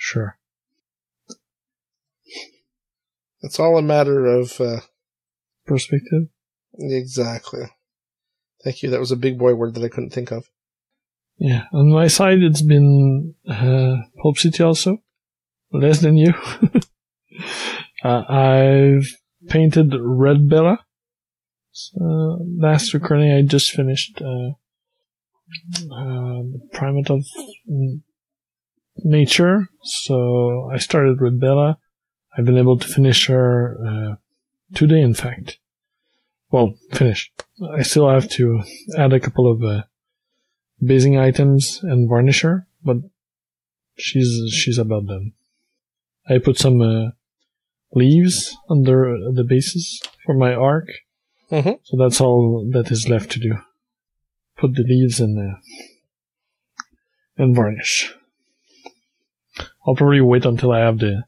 Sure. 0.02 0.38
It's 3.42 3.58
all 3.58 3.78
a 3.78 3.82
matter 3.82 4.26
of, 4.26 4.60
uh, 4.60 4.80
Perspective. 5.66 6.28
Exactly. 6.78 7.62
Thank 8.64 8.82
you. 8.82 8.90
That 8.90 9.00
was 9.00 9.12
a 9.12 9.16
big 9.16 9.38
boy 9.38 9.54
word 9.54 9.74
that 9.74 9.84
I 9.84 9.88
couldn't 9.88 10.10
think 10.10 10.32
of. 10.32 10.50
Yeah. 11.38 11.64
On 11.72 11.92
my 11.92 12.08
side, 12.08 12.42
it's 12.42 12.62
been 12.62 13.34
uh, 13.48 13.96
Pulp 14.20 14.36
City 14.36 14.62
also. 14.62 14.98
Less 15.72 16.00
than 16.00 16.16
you. 16.16 16.34
uh, 18.04 18.22
I've 18.28 19.06
painted 19.48 19.94
Red 19.96 20.48
Bella. 20.48 20.80
So 21.70 22.44
last 22.58 22.92
recording, 22.92 23.32
I 23.32 23.42
just 23.42 23.70
finished 23.70 24.20
uh, 24.20 24.50
uh, 25.94 26.42
the 26.42 26.68
Primate 26.72 27.10
of 27.10 27.24
Nature. 28.96 29.68
So 29.84 30.68
I 30.72 30.78
started 30.78 31.20
with 31.20 31.40
Bella. 31.40 31.78
I've 32.36 32.44
been 32.44 32.58
able 32.58 32.78
to 32.78 32.86
finish 32.88 33.26
her 33.26 33.76
uh, 33.84 34.14
today, 34.74 35.00
in 35.00 35.14
fact. 35.14 35.58
Well, 36.50 36.74
finished. 36.92 37.32
I 37.76 37.82
still 37.82 38.08
have 38.08 38.28
to 38.30 38.62
add 38.96 39.12
a 39.12 39.20
couple 39.20 39.50
of 39.50 39.62
uh, 39.62 39.82
basing 40.84 41.16
items 41.18 41.80
and 41.82 42.08
varnisher, 42.08 42.66
but 42.82 42.96
she's 43.96 44.52
she's 44.52 44.78
about 44.78 45.06
done. 45.06 45.32
I 46.28 46.38
put 46.38 46.58
some 46.58 46.80
uh, 46.80 47.10
leaves 47.94 48.56
under 48.68 49.16
the 49.32 49.44
bases 49.44 50.00
for 50.24 50.34
my 50.34 50.54
arc, 50.54 50.88
Mhm. 51.50 51.78
so 51.82 51.96
that's 51.96 52.20
all 52.20 52.68
that 52.72 52.90
is 52.90 53.08
left 53.08 53.30
to 53.32 53.40
do. 53.40 53.54
Put 54.56 54.74
the 54.74 54.82
leaves 54.84 55.20
in 55.20 55.38
uh, 55.38 55.58
and 57.36 57.54
varnish. 57.54 58.12
I'll 59.86 59.94
probably 59.96 60.20
wait 60.20 60.44
until 60.44 60.72
I 60.72 60.80
have 60.80 60.98
the 60.98 61.24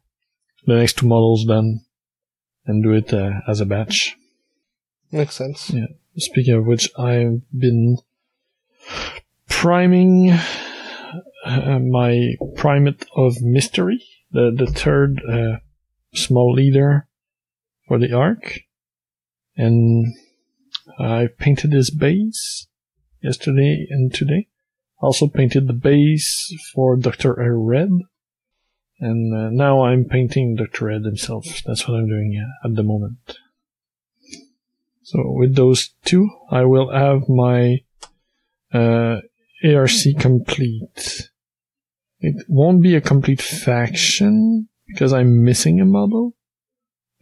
the 0.65 0.77
next 0.77 0.99
two 0.99 1.07
models 1.07 1.45
done 1.45 1.81
and 2.67 2.83
do 2.83 2.93
it 2.93 3.13
uh, 3.13 3.41
as 3.49 3.61
a 3.61 3.67
batch. 3.67 4.17
Makes 5.11 5.37
sense. 5.37 5.71
Yeah. 5.71 5.87
Speaking 6.17 6.55
of 6.55 6.67
which, 6.67 6.91
I've 6.99 7.41
been 7.57 7.99
priming 9.49 10.31
uh, 11.45 11.79
my 11.79 12.35
primate 12.57 13.05
of 13.17 13.41
mystery, 13.43 14.03
the 14.31 14.53
the 14.55 14.67
third 14.67 15.23
uh, 15.29 15.59
small 16.15 16.53
leader 16.53 17.09
for 17.89 17.99
the 17.99 18.13
arc, 18.13 18.61
and 19.57 20.15
I 20.99 21.29
painted 21.39 21.73
his 21.73 21.91
base 21.91 22.67
yesterday 23.23 23.87
and 23.91 24.13
today. 24.13 24.49
Also 25.01 25.27
painted 25.27 25.67
the 25.67 25.73
base 25.73 26.55
for 26.75 26.97
Doctor 26.97 27.35
Red, 27.59 27.91
and 29.03 29.35
uh, 29.35 29.51
now 29.51 29.85
I'm 29.85 30.05
painting 30.05 30.55
Doctor 30.55 30.87
Red 30.87 31.05
himself. 31.05 31.45
That's 31.67 31.89
what 31.89 31.97
I'm 31.97 32.09
doing 32.09 32.41
at 32.65 32.75
the 32.77 32.85
moment. 32.85 33.37
So 35.03 35.19
with 35.27 35.57
those 35.57 35.91
two, 36.05 36.31
I 36.51 36.65
will 36.65 36.91
have 36.93 37.29
my 37.29 37.81
uh, 38.73 39.19
ARC 39.65 39.91
complete. 40.21 41.29
It 42.21 42.47
won't 42.49 42.81
be 42.81 42.95
a 42.95 43.01
complete 43.01 43.43
faction 43.43 44.69
because 44.87 45.13
I'm 45.13 45.45
missing 45.45 45.81
a 45.81 45.85
model. 45.85 46.35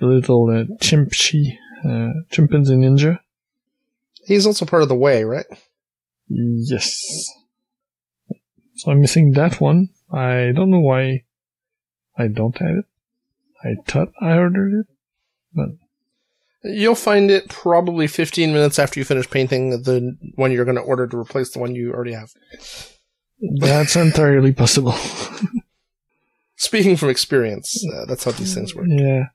The 0.01 0.07
little 0.07 0.51
uh, 0.51 0.65
chimpsy, 0.85 1.57
uh, 1.83 2.13
chimpanzee 2.31 2.75
ninja. 2.75 3.21
He's 4.27 4.47
also 4.47 4.67
part 4.67 4.83
of 4.83 4.91
the 4.91 4.95
way, 4.95 5.25
right? 5.25 5.47
Yes. 6.29 7.27
So 8.77 8.91
I'm 8.91 9.01
missing 9.01 9.33
that 9.33 9.63
one. 9.63 9.89
I 10.13 10.53
don't 10.55 10.71
know 10.71 10.81
why 10.81 11.25
I 12.21 12.29
don't 12.29 12.57
have 12.59 12.77
it. 12.77 12.85
I 13.63 13.77
thought 13.87 14.13
I 14.21 14.37
ordered 14.37 14.81
it, 14.81 14.87
but 15.55 15.71
You'll 16.63 16.95
find 16.95 17.31
it 17.31 17.49
probably 17.49 18.07
15 18.07 18.53
minutes 18.53 18.79
after 18.79 19.01
you 19.01 19.05
finish 19.05 19.29
painting 19.31 19.71
the 19.71 20.17
one 20.35 20.53
you're 20.53 20.67
going 20.67 20.77
to 20.77 20.83
order 20.83 21.07
to 21.07 21.19
replace 21.19 21.51
the 21.51 21.59
one 21.59 21.75
you 21.75 21.93
already 21.93 22.13
have. 22.13 22.33
that's 23.61 23.97
entirely 23.97 24.53
possible. 24.53 24.93
Speaking 26.57 26.97
from 26.97 27.09
experience, 27.09 27.83
uh, 27.95 28.05
that's 28.05 28.25
how 28.25 28.33
these 28.33 28.55
things 28.55 28.75
work. 28.75 28.87
Yeah. 28.91 29.29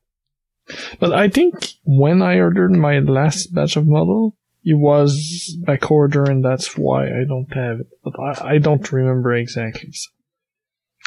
But 1.00 1.13
I 1.13 1.30
think 1.30 1.56
when 1.84 2.22
I 2.22 2.38
ordered 2.39 2.74
my 2.74 3.00
last 3.00 3.54
batch 3.56 3.75
of 3.75 3.88
model, 3.88 4.38
it 4.63 4.75
was 4.75 5.58
back 5.65 5.89
order 5.89 6.24
and 6.24 6.46
that's 6.46 6.77
why 6.77 7.06
I 7.08 7.24
don't 7.27 7.51
have 7.54 7.80
it. 7.80 7.88
But 8.04 8.13
I, 8.20 8.54
I 8.54 8.58
don't 8.60 8.92
remember 8.92 9.34
exactly. 9.34 9.92
So 9.94 10.12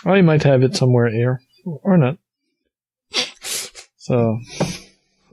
I 0.05 0.21
might 0.23 0.43
have 0.43 0.65
it 0.65 0.75
somewhere 0.75 1.11
here. 1.11 1.41
Or 1.65 1.97
not. 1.97 2.19
So 3.97 4.39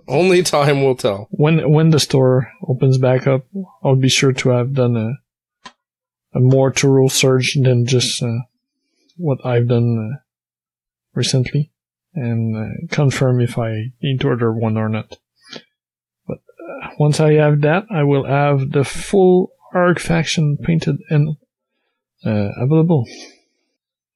Only 0.07 0.43
time 0.43 0.83
will 0.83 0.95
tell. 0.95 1.27
when 1.31 1.71
when 1.71 1.89
the 1.91 1.99
store 1.99 2.51
opens 2.67 2.97
back 2.97 3.25
up, 3.27 3.45
I'll 3.83 3.95
be 3.95 4.09
sure 4.09 4.33
to 4.33 4.49
have 4.49 4.73
done 4.73 4.95
a 4.97 5.13
a 6.33 6.39
more 6.41 6.71
thorough 6.71 7.07
search 7.07 7.57
than 7.61 7.85
just 7.85 8.21
uh, 8.21 8.39
what 9.17 9.39
I've 9.45 9.69
done 9.69 9.97
uh, 9.97 10.17
recently, 11.13 11.71
and 12.13 12.57
uh, 12.57 12.93
confirm 12.93 13.39
if 13.39 13.57
I 13.57 13.93
need 14.03 14.19
to 14.21 14.27
order 14.27 14.51
one 14.51 14.75
or 14.77 14.89
not. 14.89 15.17
But 16.27 16.39
uh, 16.59 16.89
once 16.99 17.21
I 17.21 17.33
have 17.33 17.61
that, 17.61 17.85
I 17.89 18.03
will 18.03 18.25
have 18.25 18.71
the 18.71 18.83
full 18.83 19.51
Arc 19.73 19.99
faction 19.99 20.57
painted 20.57 20.97
and 21.09 21.37
uh, 22.25 22.49
available. 22.59 23.05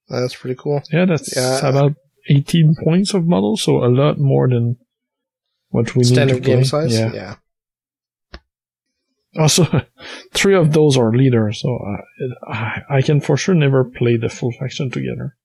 That's 0.10 0.36
pretty 0.36 0.56
cool. 0.60 0.82
Yeah, 0.92 1.06
that's 1.06 1.36
Yeah. 1.36 1.68
about 1.68 1.94
18 2.30 2.75
points 2.84 3.13
of 3.13 3.25
model, 3.28 3.58
so 3.58 3.84
a 3.84 3.88
lot 3.88 4.18
more 4.20 4.48
than 4.50 4.78
what 5.70 5.96
we 5.96 6.01
need 6.01 6.08
Standard 6.13 6.36
to 6.38 6.42
play. 6.42 6.56
game 6.56 6.63
size? 6.66 6.94
Yeah. 6.98 7.13
yeah. 7.13 7.36
Also, 9.38 9.63
three 10.34 10.56
of 10.56 10.74
those 10.74 10.98
are 10.98 11.12
leaders, 11.16 11.62
so 11.62 11.75
uh, 11.78 12.01
it, 12.18 12.32
I, 12.48 12.82
I 12.89 13.01
can 13.04 13.22
for 13.22 13.38
sure 13.38 13.54
never 13.54 13.84
play 13.84 14.18
the 14.18 14.28
full 14.28 14.51
faction 14.51 14.89
together. 14.89 15.38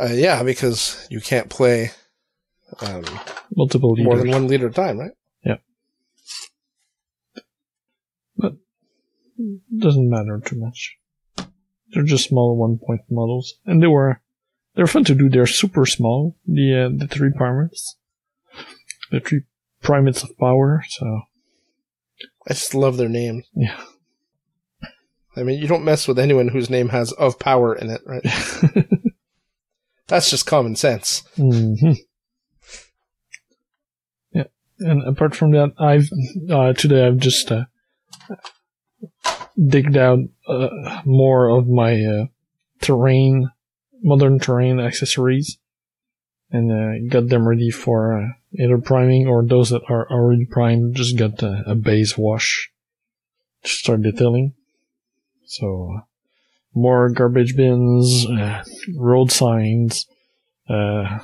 Uh, 0.00 0.12
yeah, 0.14 0.42
because 0.42 1.06
you 1.10 1.20
can't 1.20 1.50
play 1.50 1.90
um, 2.80 3.04
Multiple 3.54 3.92
leaders. 3.92 4.04
more 4.06 4.16
than 4.16 4.30
one 4.30 4.46
leader 4.48 4.66
at 4.68 4.72
a 4.72 4.74
time, 4.74 4.98
right? 4.98 5.10
Yeah, 5.44 5.56
but 8.36 8.54
doesn't 9.78 10.08
matter 10.08 10.40
too 10.44 10.56
much. 10.58 10.96
They're 11.92 12.02
just 12.02 12.28
small 12.28 12.56
one 12.56 12.78
point 12.78 13.02
models, 13.10 13.54
and 13.64 13.82
they 13.82 13.86
were 13.86 14.20
they're 14.74 14.86
fun 14.86 15.04
to 15.04 15.14
do. 15.14 15.28
They're 15.28 15.46
super 15.46 15.86
small. 15.86 16.36
The 16.46 16.86
uh, 16.86 16.88
the 16.96 17.06
three 17.08 17.30
primates, 17.34 17.96
the 19.10 19.20
three 19.20 19.42
primates 19.82 20.22
of 20.22 20.36
power. 20.38 20.84
So 20.88 21.22
I 22.48 22.52
just 22.54 22.74
love 22.74 22.96
their 22.96 23.08
name. 23.08 23.42
yeah, 23.54 23.80
I 25.36 25.42
mean, 25.42 25.60
you 25.60 25.68
don't 25.68 25.84
mess 25.84 26.08
with 26.08 26.18
anyone 26.18 26.48
whose 26.48 26.70
name 26.70 26.88
has 26.90 27.12
of 27.12 27.38
power 27.38 27.74
in 27.74 27.90
it, 27.90 28.00
right? 28.06 28.24
That's 30.08 30.30
just 30.30 30.46
common 30.46 30.76
sense. 30.76 31.22
hmm 31.36 31.92
yeah. 34.32 34.44
And 34.80 35.02
apart 35.06 35.34
from 35.34 35.52
that, 35.52 35.72
I've 35.78 36.10
uh, 36.50 36.72
today 36.74 37.06
I've 37.06 37.18
just 37.18 37.50
uh, 37.50 37.64
digged 39.56 39.96
out 39.96 40.20
uh, 40.48 41.02
more 41.04 41.48
of 41.48 41.68
my 41.68 42.02
uh, 42.04 42.26
terrain, 42.80 43.50
modern 44.02 44.38
terrain 44.38 44.80
accessories, 44.80 45.58
and 46.50 46.70
uh, 46.70 47.08
got 47.10 47.28
them 47.28 47.48
ready 47.48 47.70
for 47.70 48.18
uh, 48.18 48.28
either 48.58 48.78
priming 48.78 49.26
or 49.26 49.44
those 49.44 49.70
that 49.70 49.82
are 49.88 50.10
already 50.10 50.44
primed. 50.44 50.94
Just 50.94 51.18
got 51.18 51.42
a 51.42 51.74
base 51.74 52.16
wash 52.16 52.70
to 53.64 53.68
start 53.70 54.02
detailing. 54.02 54.54
So 55.46 55.94
uh, 55.96 56.00
more 56.74 57.08
garbage 57.08 57.56
bins, 57.56 58.26
uh, 58.26 58.62
road 58.94 59.30
signs, 59.30 60.06
uh, 60.68 61.20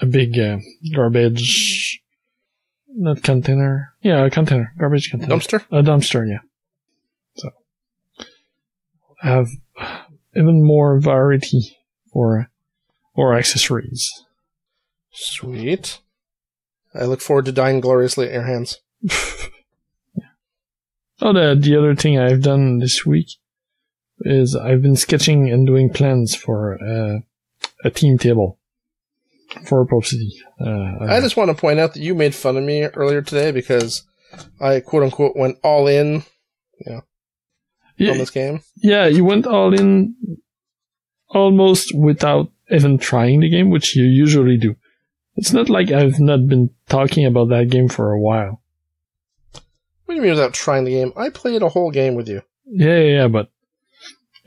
a 0.00 0.06
big 0.08 0.38
uh, 0.38 0.58
garbage. 0.94 2.00
Not 2.94 3.22
container. 3.22 3.94
Yeah, 4.02 4.24
a 4.24 4.30
container. 4.30 4.72
Garbage 4.78 5.10
container. 5.10 5.34
Dumpster? 5.34 5.64
A 5.70 5.82
dumpster, 5.82 6.28
yeah. 6.28 6.40
Have 9.22 9.48
even 10.36 10.64
more 10.64 11.00
variety 11.00 11.76
for 12.12 12.50
or 13.14 13.36
accessories. 13.36 14.10
Sweet. 15.12 16.00
I 16.94 17.04
look 17.04 17.20
forward 17.20 17.44
to 17.46 17.52
dying 17.52 17.80
gloriously 17.80 18.26
at 18.26 18.32
your 18.32 18.42
hands. 18.42 18.80
Oh, 21.24 21.32
the 21.32 21.54
the 21.54 21.76
other 21.76 21.94
thing 21.94 22.18
I've 22.18 22.42
done 22.42 22.80
this 22.80 23.06
week 23.06 23.28
is 24.22 24.56
I've 24.56 24.82
been 24.82 24.96
sketching 24.96 25.48
and 25.48 25.64
doing 25.64 25.88
plans 25.88 26.34
for 26.34 26.82
uh, 26.82 27.20
a 27.84 27.90
team 27.90 28.18
table 28.18 28.58
for 29.64 29.86
Pulp 29.86 30.04
City. 30.04 30.32
Uh, 30.60 30.96
I 31.00 31.20
just 31.20 31.36
want 31.36 31.50
to 31.50 31.54
point 31.54 31.78
out 31.78 31.94
that 31.94 32.02
you 32.02 32.16
made 32.16 32.34
fun 32.34 32.56
of 32.56 32.64
me 32.64 32.86
earlier 32.86 33.22
today 33.22 33.52
because 33.52 34.02
I 34.60 34.80
quote 34.80 35.04
unquote 35.04 35.36
went 35.36 35.58
all 35.62 35.86
in 35.86 36.24
on 36.88 37.02
yeah, 37.96 38.14
this 38.14 38.30
game. 38.30 38.60
yeah, 38.76 39.06
you 39.06 39.24
went 39.24 39.46
all 39.46 39.72
in 39.72 40.14
almost 41.28 41.94
without 41.94 42.50
even 42.70 42.98
trying 42.98 43.40
the 43.40 43.50
game, 43.50 43.70
which 43.70 43.96
you 43.96 44.04
usually 44.04 44.56
do. 44.56 44.76
It's 45.36 45.52
not 45.52 45.68
like 45.68 45.90
I've 45.90 46.20
not 46.20 46.46
been 46.46 46.70
talking 46.88 47.24
about 47.24 47.48
that 47.48 47.70
game 47.70 47.88
for 47.88 48.12
a 48.12 48.20
while. 48.20 48.60
What 50.04 50.14
do 50.14 50.16
you 50.16 50.22
mean 50.22 50.32
without 50.32 50.52
trying 50.52 50.84
the 50.84 50.90
game? 50.90 51.12
I 51.16 51.30
played 51.30 51.62
a 51.62 51.70
whole 51.70 51.90
game 51.90 52.14
with 52.14 52.28
you. 52.28 52.42
Yeah, 52.66 52.98
yeah, 52.98 53.14
yeah, 53.14 53.28
but 53.28 53.50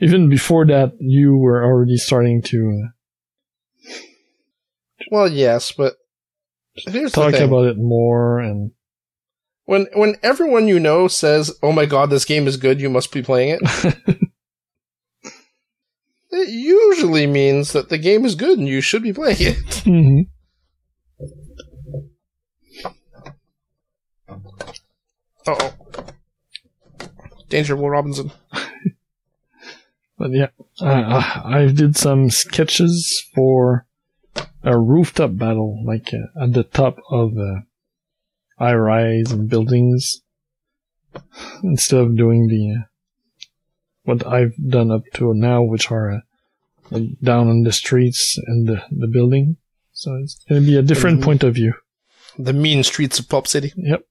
even 0.00 0.28
before 0.28 0.66
that, 0.66 0.92
you 1.00 1.36
were 1.36 1.64
already 1.64 1.96
starting 1.96 2.42
to 2.42 2.84
uh, 2.84 3.92
Well, 5.10 5.28
yes, 5.28 5.72
but 5.72 5.94
here's 6.74 7.12
talk 7.12 7.34
about 7.34 7.66
it 7.66 7.78
more 7.78 8.38
and 8.38 8.70
when 9.66 9.86
when 9.94 10.16
everyone 10.22 10.66
you 10.66 10.80
know 10.80 11.06
says, 11.08 11.52
"Oh 11.62 11.72
my 11.72 11.86
god, 11.86 12.10
this 12.10 12.24
game 12.24 12.46
is 12.46 12.56
good, 12.56 12.80
you 12.80 12.88
must 12.88 13.12
be 13.12 13.22
playing 13.22 13.58
it," 13.60 13.60
it 16.30 16.48
usually 16.48 17.26
means 17.26 17.72
that 17.72 17.88
the 17.88 17.98
game 17.98 18.24
is 18.24 18.34
good 18.34 18.58
and 18.58 18.68
you 18.68 18.80
should 18.80 19.02
be 19.02 19.12
playing 19.12 19.36
it. 19.40 19.74
hmm 19.84 20.22
Uh 25.46 25.54
oh. 25.60 25.74
Danger, 27.48 27.76
Will 27.76 27.90
Robinson. 27.90 28.32
But 30.18 30.32
yeah, 30.32 30.48
uh, 30.80 31.42
I 31.44 31.66
did 31.66 31.94
some 31.94 32.30
sketches 32.30 33.22
for 33.34 33.86
a 34.64 34.78
rooftop 34.78 35.36
battle, 35.36 35.84
like 35.84 36.08
uh, 36.14 36.42
at 36.42 36.54
the 36.54 36.62
top 36.62 36.96
of 37.10 37.36
uh, 37.36 37.60
high 38.58 38.74
rise 38.74 39.30
and 39.32 39.48
buildings, 39.48 40.22
instead 41.62 42.00
of 42.00 42.16
doing 42.16 42.48
the 42.48 42.84
what 44.04 44.26
I've 44.26 44.54
done 44.68 44.90
up 44.90 45.02
to 45.14 45.34
now, 45.34 45.62
which 45.62 45.90
are 45.90 46.10
uh, 46.10 46.20
like 46.90 47.18
down 47.22 47.48
on 47.48 47.62
the 47.64 47.72
streets 47.72 48.38
and 48.46 48.66
the, 48.68 48.82
the 48.90 49.08
building. 49.08 49.56
So 49.92 50.14
it's 50.16 50.38
going 50.48 50.60
to 50.62 50.66
be 50.66 50.76
a 50.76 50.82
different 50.82 51.20
Mhm. 51.20 51.24
point 51.24 51.42
of 51.44 51.54
view. 51.54 51.74
The 52.38 52.52
mean 52.52 52.82
streets 52.84 53.18
of 53.18 53.28
Pulp 53.28 53.48
City. 53.48 53.72
Yep. 53.76 54.04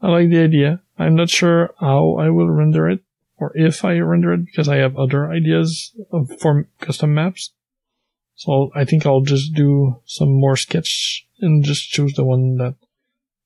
I 0.00 0.08
like 0.08 0.30
the 0.30 0.38
idea. 0.40 0.80
I'm 0.98 1.14
not 1.14 1.28
sure 1.30 1.74
how 1.78 2.16
I 2.18 2.30
will 2.30 2.48
render 2.48 2.88
it 2.88 3.00
or 3.36 3.52
if 3.54 3.84
I 3.84 3.98
render 3.98 4.32
it 4.32 4.44
because 4.46 4.68
I 4.68 4.76
have 4.76 4.96
other 4.96 5.30
ideas 5.30 5.92
of, 6.12 6.30
for 6.40 6.66
custom 6.80 7.14
maps. 7.14 7.52
So 8.34 8.70
I 8.74 8.84
think 8.84 9.06
I'll 9.06 9.20
just 9.20 9.54
do 9.54 10.00
some 10.06 10.28
more 10.28 10.56
sketch 10.56 11.26
and 11.40 11.64
just 11.64 11.90
choose 11.90 12.14
the 12.14 12.24
one 12.24 12.56
that 12.56 12.74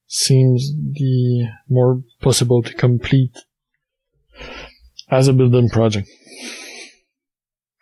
seems 0.06 0.72
the 0.92 1.48
more 1.68 2.02
possible 2.20 2.62
to 2.62 2.74
complete 2.74 3.36
as 5.10 5.28
a 5.28 5.32
building 5.32 5.68
project. 5.68 6.08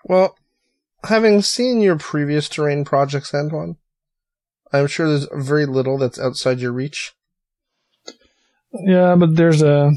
Well, 0.04 0.36
having 1.04 1.42
seen 1.42 1.80
your 1.80 1.96
previous 1.96 2.48
terrain 2.48 2.84
projects, 2.84 3.34
Antoine, 3.34 3.76
I'm 4.72 4.86
sure 4.86 5.08
there's 5.08 5.28
very 5.32 5.66
little 5.66 5.98
that's 5.98 6.18
outside 6.18 6.58
your 6.58 6.72
reach. 6.72 7.12
Yeah, 8.72 9.14
but 9.14 9.36
there's 9.36 9.62
a 9.62 9.92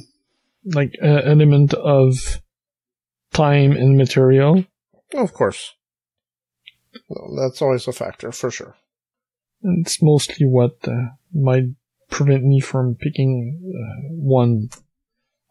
like 0.65 0.93
a 1.01 1.27
element 1.27 1.73
of 1.73 2.41
time 3.33 3.71
and 3.71 3.97
material 3.97 4.65
Of 5.13 5.33
course. 5.33 5.73
Well, 7.07 7.35
that's 7.35 7.61
always 7.61 7.87
a 7.87 7.93
factor, 7.93 8.31
for 8.31 8.51
sure. 8.51 8.75
It's 9.63 10.01
mostly 10.01 10.45
what 10.45 10.77
uh, 10.87 11.09
might 11.33 11.65
prevent 12.09 12.43
me 12.43 12.59
from 12.59 12.95
picking 12.95 13.59
uh, 13.67 14.13
one 14.13 14.69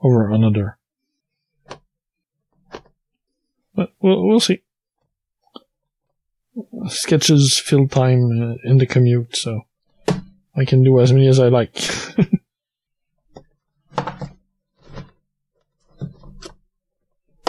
over 0.00 0.30
another. 0.30 0.78
But 3.74 3.92
we'll, 4.00 4.26
we'll 4.26 4.40
see. 4.40 4.62
Sketches 6.88 7.59
fill 7.59 7.87
time 7.88 8.30
uh, 8.42 8.54
in 8.64 8.78
the 8.78 8.87
commute, 8.87 9.37
so 9.37 9.62
I 10.56 10.64
can 10.64 10.82
do 10.82 10.98
as 11.00 11.12
many 11.12 11.28
as 11.28 11.38
I 11.38 11.48
like. 11.48 11.76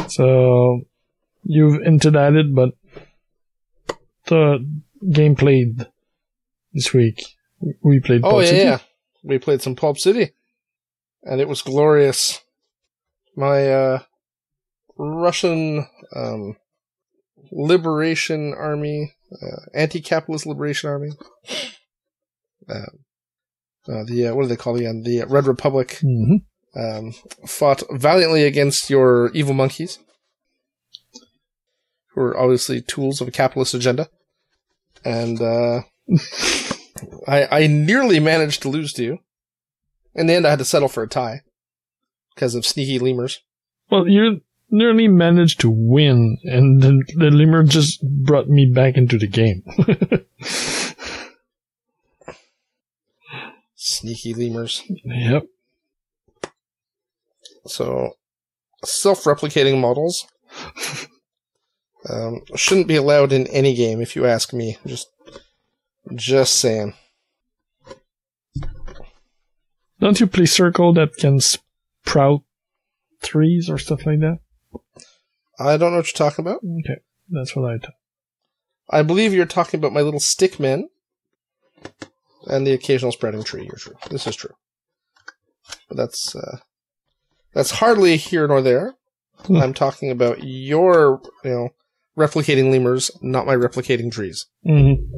so 0.09 0.81
you've 1.43 1.81
hinted 1.81 2.17
at 2.17 2.33
it, 2.33 2.53
but 2.53 2.73
the 4.27 4.65
game 5.11 5.35
played 5.35 5.87
this 6.73 6.93
week. 6.93 7.23
We 7.83 7.99
played. 7.99 8.21
Oh 8.23 8.31
Pop 8.31 8.41
yeah, 8.41 8.47
City. 8.47 8.61
yeah. 8.63 8.79
We 9.23 9.39
played 9.39 9.61
some 9.61 9.75
Pulp 9.75 9.97
City, 9.97 10.31
and 11.23 11.41
it 11.41 11.47
was 11.47 11.61
glorious. 11.61 12.39
My 13.35 13.71
uh, 13.71 13.99
Russian 14.97 15.87
um, 16.15 16.55
Liberation 17.51 18.53
Army, 18.57 19.13
uh, 19.31 19.61
Anti-Capitalist 19.73 20.45
Liberation 20.45 20.89
Army. 20.89 21.09
Uh, 22.69 22.91
uh, 23.91 24.03
the 24.05 24.27
uh, 24.27 24.35
what 24.35 24.43
do 24.43 24.47
they 24.49 24.55
call 24.55 24.75
it 24.75 24.81
again? 24.81 25.01
The 25.03 25.23
Red 25.27 25.47
Republic 25.47 25.99
Mhm. 26.03 26.41
um, 26.75 27.13
fought 27.47 27.83
valiantly 27.91 28.43
against 28.43 28.89
your 28.89 29.31
evil 29.33 29.53
monkeys, 29.53 29.99
who 32.13 32.21
are 32.21 32.37
obviously 32.37 32.81
tools 32.81 33.21
of 33.21 33.27
a 33.27 33.31
capitalist 33.31 33.73
agenda. 33.73 34.09
And 35.07 35.41
uh, 35.41 35.83
I, 37.27 37.63
I 37.63 37.67
nearly 37.67 38.19
managed 38.19 38.61
to 38.63 38.69
lose 38.69 38.91
to 38.93 39.03
you. 39.03 39.19
In 40.13 40.27
the 40.27 40.33
end, 40.33 40.45
I 40.45 40.49
had 40.49 40.59
to 40.59 40.65
settle 40.65 40.89
for 40.89 41.01
a 41.01 41.07
tie 41.07 41.43
because 42.35 42.55
of 42.55 42.65
sneaky 42.65 42.99
lemurs. 42.99 43.39
Well, 43.89 44.05
you 44.05 44.41
nearly 44.69 45.07
managed 45.07 45.61
to 45.61 45.69
win, 45.69 46.39
and 46.43 46.81
the, 46.81 47.01
the 47.15 47.31
lemur 47.31 47.63
just 47.63 48.03
brought 48.03 48.49
me 48.49 48.69
back 48.69 48.97
into 48.97 49.17
the 49.17 49.27
game. 49.27 49.63
Sneaky 53.75 54.33
lemurs. 54.33 54.83
Yep. 55.05 55.43
So, 57.67 58.17
self-replicating 58.83 59.79
models 59.79 60.27
um, 62.09 62.41
shouldn't 62.55 62.87
be 62.87 62.95
allowed 62.95 63.33
in 63.33 63.47
any 63.47 63.73
game, 63.73 64.01
if 64.01 64.15
you 64.15 64.25
ask 64.25 64.53
me. 64.53 64.77
Just, 64.85 65.09
just 66.15 66.55
saying. 66.55 66.93
Don't 69.99 70.19
you 70.19 70.27
play 70.27 70.45
Circle 70.45 70.93
that 70.93 71.15
can 71.17 71.39
sprout 71.39 72.41
trees 73.21 73.69
or 73.69 73.77
stuff 73.77 74.05
like 74.05 74.19
that? 74.19 74.39
I 75.59 75.77
don't 75.77 75.91
know 75.91 75.97
what 75.97 76.07
you're 76.07 76.29
talking 76.29 76.45
about. 76.45 76.61
Okay, 76.79 77.01
that's 77.29 77.55
what 77.55 77.71
I 77.71 77.77
thought. 77.79 77.95
I 78.89 79.01
believe 79.01 79.33
you're 79.33 79.45
talking 79.45 79.79
about 79.79 79.93
my 79.93 80.01
little 80.01 80.19
stick 80.19 80.59
men 80.59 80.89
and 82.47 82.65
the 82.65 82.73
occasional 82.73 83.11
spreading 83.11 83.43
tree. 83.43 83.63
You're 83.63 83.75
true. 83.75 83.95
This 84.09 84.27
is 84.27 84.35
true. 84.35 84.53
But 85.87 85.97
that's 85.97 86.35
uh, 86.35 86.59
that's 87.53 87.71
hardly 87.71 88.17
here 88.17 88.47
nor 88.47 88.61
there. 88.61 88.95
Hmm. 89.45 89.57
I'm 89.57 89.73
talking 89.73 90.11
about 90.11 90.43
your, 90.43 91.21
you 91.43 91.51
know, 91.51 91.69
replicating 92.17 92.71
lemurs, 92.71 93.11
not 93.21 93.45
my 93.45 93.55
replicating 93.55 94.11
trees. 94.11 94.45
Mm-hmm. 94.65 95.17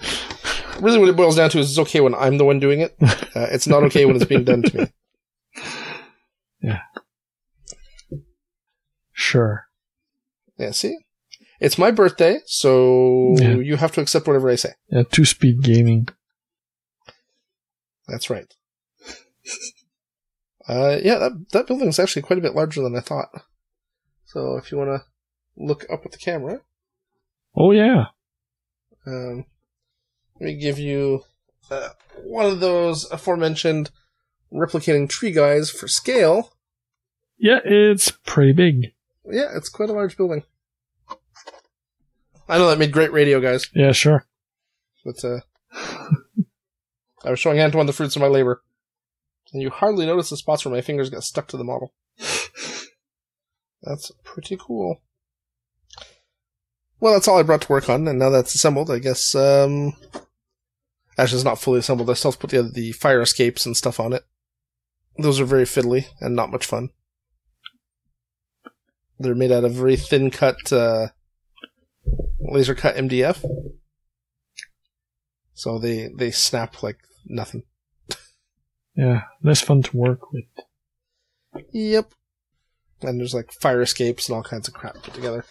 Really, 0.80 1.00
what 1.00 1.08
it 1.08 1.16
boils 1.16 1.34
down 1.34 1.50
to 1.50 1.58
is 1.58 1.70
it's 1.70 1.78
okay 1.80 2.00
when 2.00 2.14
I'm 2.14 2.38
the 2.38 2.44
one 2.44 2.60
doing 2.60 2.80
it. 2.80 2.94
Uh, 3.34 3.46
it's 3.50 3.66
not 3.66 3.82
okay 3.84 4.04
when 4.04 4.14
it's 4.16 4.24
being 4.24 4.44
done 4.44 4.62
to 4.62 4.78
me. 4.78 4.86
Yeah. 6.62 6.80
Sure. 9.12 9.64
Yeah, 10.56 10.70
see? 10.72 10.96
It's 11.60 11.78
my 11.78 11.90
birthday, 11.90 12.38
so 12.46 13.34
Yeah. 13.38 13.56
you 13.56 13.76
have 13.76 13.92
to 13.92 14.00
accept 14.00 14.26
whatever 14.28 14.48
I 14.50 14.54
say. 14.56 14.70
Yeah, 14.90 15.02
two 15.10 15.24
speed 15.24 15.62
gaming. 15.62 16.08
That's 18.06 18.30
right. 18.30 18.52
uh, 20.68 20.98
yeah, 21.02 21.18
that, 21.18 21.32
that 21.52 21.66
building 21.66 21.88
is 21.88 21.98
actually 21.98 22.22
quite 22.22 22.38
a 22.38 22.42
bit 22.42 22.54
larger 22.54 22.82
than 22.82 22.96
I 22.96 23.00
thought. 23.00 23.28
So 24.26 24.56
if 24.56 24.70
you 24.70 24.78
want 24.78 24.90
to 24.90 25.04
look 25.58 25.84
up 25.90 26.06
at 26.06 26.12
the 26.12 26.18
camera, 26.18 26.60
Oh 27.56 27.72
yeah. 27.72 28.06
um, 29.06 29.44
let 30.40 30.46
me 30.46 30.54
give 30.56 30.78
you 30.78 31.24
uh, 31.70 31.88
one 32.22 32.46
of 32.46 32.60
those 32.60 33.10
aforementioned 33.10 33.90
replicating 34.52 35.08
tree 35.08 35.32
guys 35.32 35.70
for 35.70 35.88
scale. 35.88 36.52
Yeah, 37.38 37.58
it's 37.64 38.10
pretty 38.10 38.52
big. 38.52 38.92
Yeah, 39.30 39.48
it's 39.56 39.68
quite 39.68 39.90
a 39.90 39.92
large 39.92 40.16
building. 40.16 40.44
I 42.48 42.56
know 42.58 42.68
that 42.70 42.78
made 42.78 42.92
great 42.92 43.12
radio, 43.12 43.40
guys, 43.40 43.66
Yeah, 43.74 43.92
sure. 43.92 44.24
but 45.04 45.22
uh, 45.24 45.40
I 47.24 47.30
was 47.30 47.38
showing 47.40 47.60
Antoine 47.60 47.86
the 47.86 47.92
fruits 47.92 48.16
of 48.16 48.22
my 48.22 48.28
labor, 48.28 48.62
and 49.52 49.60
you 49.60 49.68
hardly 49.70 50.06
notice 50.06 50.30
the 50.30 50.36
spots 50.36 50.64
where 50.64 50.74
my 50.74 50.80
fingers 50.80 51.10
got 51.10 51.24
stuck 51.24 51.48
to 51.48 51.56
the 51.58 51.64
model. 51.64 51.92
That's 53.82 54.10
pretty 54.24 54.56
cool. 54.58 55.02
Well, 57.00 57.12
that's 57.12 57.28
all 57.28 57.38
I 57.38 57.42
brought 57.42 57.62
to 57.62 57.72
work 57.72 57.88
on, 57.88 58.08
and 58.08 58.18
now 58.18 58.30
that's 58.30 58.54
assembled, 58.54 58.90
I 58.90 58.98
guess. 58.98 59.34
Um, 59.34 59.94
actually, 61.16 61.36
it's 61.36 61.44
not 61.44 61.60
fully 61.60 61.78
assembled. 61.78 62.10
I 62.10 62.14
still 62.14 62.32
have 62.32 62.40
to 62.40 62.46
put 62.46 62.50
the, 62.50 62.62
the 62.62 62.92
fire 62.92 63.22
escapes 63.22 63.66
and 63.66 63.76
stuff 63.76 64.00
on 64.00 64.12
it. 64.12 64.24
Those 65.16 65.40
are 65.40 65.44
very 65.44 65.64
fiddly 65.64 66.06
and 66.20 66.34
not 66.34 66.50
much 66.50 66.66
fun. 66.66 66.90
They're 69.18 69.34
made 69.34 69.52
out 69.52 69.64
of 69.64 69.72
very 69.72 69.96
thin 69.96 70.30
cut, 70.30 70.72
uh, 70.72 71.08
laser 72.40 72.74
cut 72.74 72.96
MDF. 72.96 73.44
So 75.54 75.78
they, 75.78 76.08
they 76.16 76.30
snap 76.30 76.82
like 76.82 76.98
nothing. 77.26 77.64
Yeah, 78.94 79.22
less 79.44 79.60
fun 79.60 79.82
to 79.82 79.96
work 79.96 80.32
with. 80.32 80.44
Yep. 81.72 82.12
And 83.02 83.20
there's 83.20 83.34
like 83.34 83.52
fire 83.52 83.80
escapes 83.80 84.28
and 84.28 84.36
all 84.36 84.42
kinds 84.42 84.66
of 84.66 84.74
crap 84.74 84.96
put 85.02 85.14
together. 85.14 85.44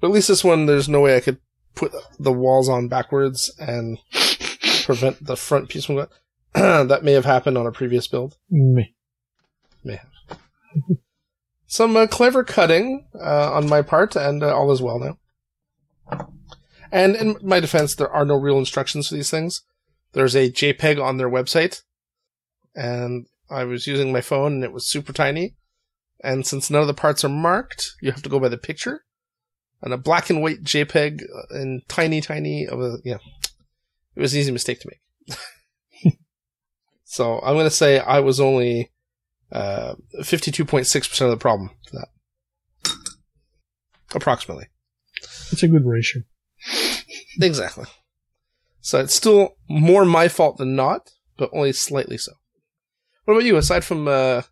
But 0.00 0.08
at 0.08 0.14
least 0.14 0.28
this 0.28 0.44
one, 0.44 0.66
there's 0.66 0.88
no 0.88 1.00
way 1.00 1.16
I 1.16 1.20
could 1.20 1.38
put 1.74 1.92
the 2.18 2.32
walls 2.32 2.68
on 2.68 2.88
backwards 2.88 3.52
and 3.58 3.98
prevent 4.84 5.24
the 5.24 5.36
front 5.36 5.68
piece 5.68 5.84
from 5.84 5.96
going. 5.96 6.08
that 6.54 7.04
may 7.04 7.12
have 7.12 7.24
happened 7.24 7.56
on 7.56 7.66
a 7.66 7.72
previous 7.72 8.08
build. 8.08 8.36
Me. 8.50 8.94
May 9.84 9.96
have. 9.96 10.98
Some 11.66 11.96
uh, 11.96 12.08
clever 12.08 12.42
cutting 12.42 13.06
uh, 13.14 13.52
on 13.52 13.68
my 13.68 13.82
part, 13.82 14.16
and 14.16 14.42
uh, 14.42 14.52
all 14.52 14.72
is 14.72 14.82
well 14.82 14.98
now. 14.98 16.28
And 16.90 17.14
in 17.14 17.36
my 17.42 17.60
defense, 17.60 17.94
there 17.94 18.10
are 18.10 18.24
no 18.24 18.34
real 18.34 18.58
instructions 18.58 19.08
for 19.08 19.14
these 19.14 19.30
things. 19.30 19.62
There's 20.12 20.34
a 20.34 20.50
JPEG 20.50 21.00
on 21.00 21.16
their 21.16 21.30
website, 21.30 21.82
and 22.74 23.26
I 23.48 23.62
was 23.62 23.86
using 23.86 24.12
my 24.12 24.20
phone, 24.20 24.54
and 24.54 24.64
it 24.64 24.72
was 24.72 24.86
super 24.86 25.12
tiny. 25.12 25.54
And 26.22 26.44
since 26.44 26.70
none 26.70 26.82
of 26.82 26.88
the 26.88 26.94
parts 26.94 27.24
are 27.24 27.28
marked, 27.28 27.92
you 28.02 28.10
have 28.10 28.22
to 28.22 28.28
go 28.28 28.40
by 28.40 28.48
the 28.48 28.58
picture. 28.58 29.04
And 29.82 29.94
a 29.94 29.98
black 29.98 30.28
and 30.28 30.42
white 30.42 30.62
JPEG 30.62 31.22
and 31.50 31.82
tiny, 31.88 32.20
tiny 32.20 32.66
of 32.66 32.80
a 32.80 32.98
yeah, 33.04 33.18
it 34.14 34.20
was 34.20 34.34
an 34.34 34.40
easy 34.40 34.52
mistake 34.52 34.80
to 34.80 34.90
make. 34.90 36.14
so 37.04 37.40
I'm 37.40 37.56
gonna 37.56 37.70
say 37.70 37.98
I 37.98 38.20
was 38.20 38.40
only 38.40 38.90
uh, 39.52 39.94
52.6% 40.20 41.20
of 41.22 41.30
the 41.30 41.36
problem 41.36 41.70
for 41.88 41.96
that. 41.96 42.08
Approximately. 44.14 44.66
It's 45.52 45.62
a 45.62 45.68
good 45.68 45.86
ratio. 45.86 46.22
Exactly. 47.40 47.86
So 48.80 49.00
it's 49.00 49.14
still 49.14 49.56
more 49.68 50.04
my 50.04 50.28
fault 50.28 50.56
than 50.56 50.74
not, 50.74 51.10
but 51.36 51.50
only 51.52 51.72
slightly 51.72 52.18
so. 52.18 52.32
What 53.24 53.34
about 53.34 53.44
you? 53.44 53.56
Aside 53.56 53.84
from, 53.84 54.08
uh, 54.08 54.42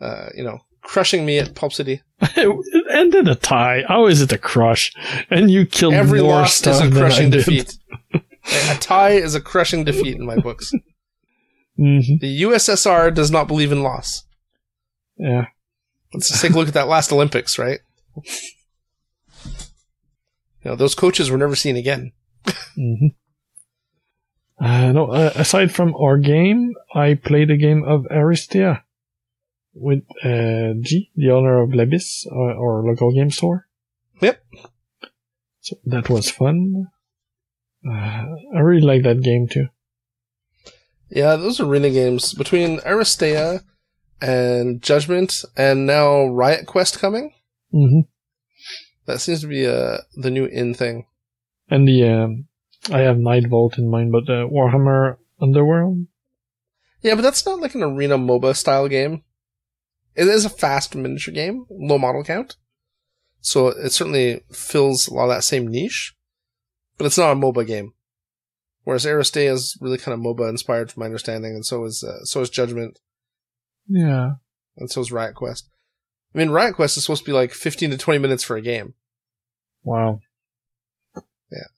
uh, 0.00 0.28
you 0.34 0.44
know, 0.44 0.60
crushing 0.82 1.24
me 1.26 1.38
at 1.38 1.54
Pulp 1.54 1.72
City, 1.72 2.02
it 2.20 2.86
ended 2.90 3.28
a 3.28 3.34
tie. 3.34 3.84
How 3.88 4.06
is 4.06 4.20
it 4.22 4.32
a 4.32 4.38
crush? 4.38 4.92
And 5.30 5.50
you 5.50 5.66
killed 5.66 5.94
every 5.94 6.20
more 6.20 6.40
loss 6.40 6.66
is 6.66 6.80
a 6.80 6.90
crushing 6.90 7.30
defeat. 7.30 7.76
a 8.14 8.76
tie 8.80 9.10
is 9.12 9.34
a 9.34 9.40
crushing 9.40 9.84
defeat 9.84 10.16
in 10.16 10.26
my 10.26 10.36
books. 10.36 10.72
hmm 11.76 11.98
The 12.20 12.42
USSR 12.42 13.14
does 13.14 13.30
not 13.30 13.46
believe 13.48 13.72
in 13.72 13.82
loss. 13.82 14.24
Yeah. 15.16 15.46
Let's 16.12 16.28
just 16.28 16.42
take 16.42 16.52
a 16.52 16.56
look 16.56 16.68
at 16.68 16.74
that 16.74 16.88
last 16.88 17.12
Olympics, 17.12 17.58
right? 17.58 17.80
You 20.64 20.72
know, 20.72 20.76
those 20.76 20.94
coaches 20.94 21.30
were 21.30 21.38
never 21.38 21.56
seen 21.56 21.76
again. 21.76 22.12
hmm 22.74 23.06
Uh, 24.60 24.92
no, 24.92 25.06
uh, 25.10 25.32
aside 25.36 25.72
from 25.72 25.94
our 25.96 26.18
game, 26.18 26.74
I 26.94 27.14
played 27.14 27.50
a 27.50 27.56
game 27.56 27.82
of 27.84 28.02
Aristeia 28.10 28.82
with 29.74 30.02
uh, 30.24 30.74
G, 30.80 31.10
the 31.16 31.30
owner 31.30 31.62
of 31.62 31.70
Lebis, 31.70 32.26
our, 32.32 32.50
our 32.52 32.82
local 32.84 33.12
game 33.12 33.30
store. 33.30 33.66
Yep. 34.20 34.42
So 35.60 35.76
that 35.84 36.08
was 36.08 36.30
fun. 36.30 36.88
Uh, 37.86 38.24
I 38.54 38.60
really 38.60 38.86
like 38.86 39.02
that 39.04 39.22
game 39.22 39.48
too. 39.48 39.68
Yeah, 41.10 41.36
those 41.36 41.60
are 41.60 41.64
really 41.66 41.90
games. 41.90 42.34
Between 42.34 42.78
Aristeia 42.80 43.64
and 44.20 44.82
Judgment 44.82 45.44
and 45.56 45.86
now 45.86 46.26
Riot 46.26 46.66
Quest 46.66 46.98
coming, 46.98 47.32
hmm 47.72 48.00
that 49.06 49.20
seems 49.20 49.40
to 49.40 49.48
be 49.48 49.66
uh, 49.66 49.98
the 50.14 50.30
new 50.30 50.44
in 50.44 50.72
thing. 50.74 51.06
And 51.68 51.86
the 51.86 52.08
um, 52.08 52.46
I 52.90 53.00
have 53.00 53.18
Night 53.18 53.48
Vault 53.48 53.78
in 53.78 53.90
mind, 53.90 54.12
but 54.12 54.28
uh, 54.28 54.46
Warhammer 54.46 55.16
Underworld. 55.40 56.06
Yeah, 57.02 57.14
but 57.14 57.22
that's 57.22 57.44
not 57.46 57.60
like 57.60 57.74
an 57.74 57.82
arena 57.82 58.18
MOBA 58.18 58.54
style 58.54 58.88
game. 58.88 59.24
It 60.20 60.28
is 60.28 60.44
a 60.44 60.50
fast 60.50 60.94
miniature 60.94 61.32
game, 61.32 61.64
low 61.70 61.96
model 61.96 62.22
count. 62.22 62.56
So 63.40 63.68
it 63.68 63.90
certainly 63.92 64.42
fills 64.52 65.08
a 65.08 65.14
lot 65.14 65.24
of 65.24 65.30
that 65.30 65.44
same 65.44 65.66
niche, 65.66 66.14
but 66.98 67.06
it's 67.06 67.16
not 67.16 67.32
a 67.32 67.36
MOBA 67.36 67.66
game. 67.66 67.94
Whereas 68.84 69.06
Aristeia 69.06 69.50
is 69.52 69.78
really 69.80 69.96
kind 69.96 70.12
of 70.12 70.20
MOBA 70.20 70.50
inspired 70.50 70.92
from 70.92 71.00
my 71.00 71.06
understanding, 71.06 71.54
and 71.54 71.64
so 71.64 71.84
is, 71.84 72.04
uh, 72.06 72.22
so 72.24 72.42
is 72.42 72.50
Judgment, 72.50 72.98
Yeah. 73.88 74.32
and 74.76 74.90
so 74.90 75.00
is 75.00 75.10
Riot 75.10 75.34
Quest. 75.36 75.70
I 76.34 76.38
mean, 76.38 76.50
Riot 76.50 76.74
Quest 76.74 76.98
is 76.98 77.04
supposed 77.04 77.22
to 77.24 77.30
be 77.30 77.32
like 77.34 77.52
15 77.52 77.90
to 77.90 77.96
20 77.96 78.18
minutes 78.18 78.44
for 78.44 78.56
a 78.56 78.62
game. 78.62 78.92
Wow. 79.84 80.20
Yeah. 81.50 81.68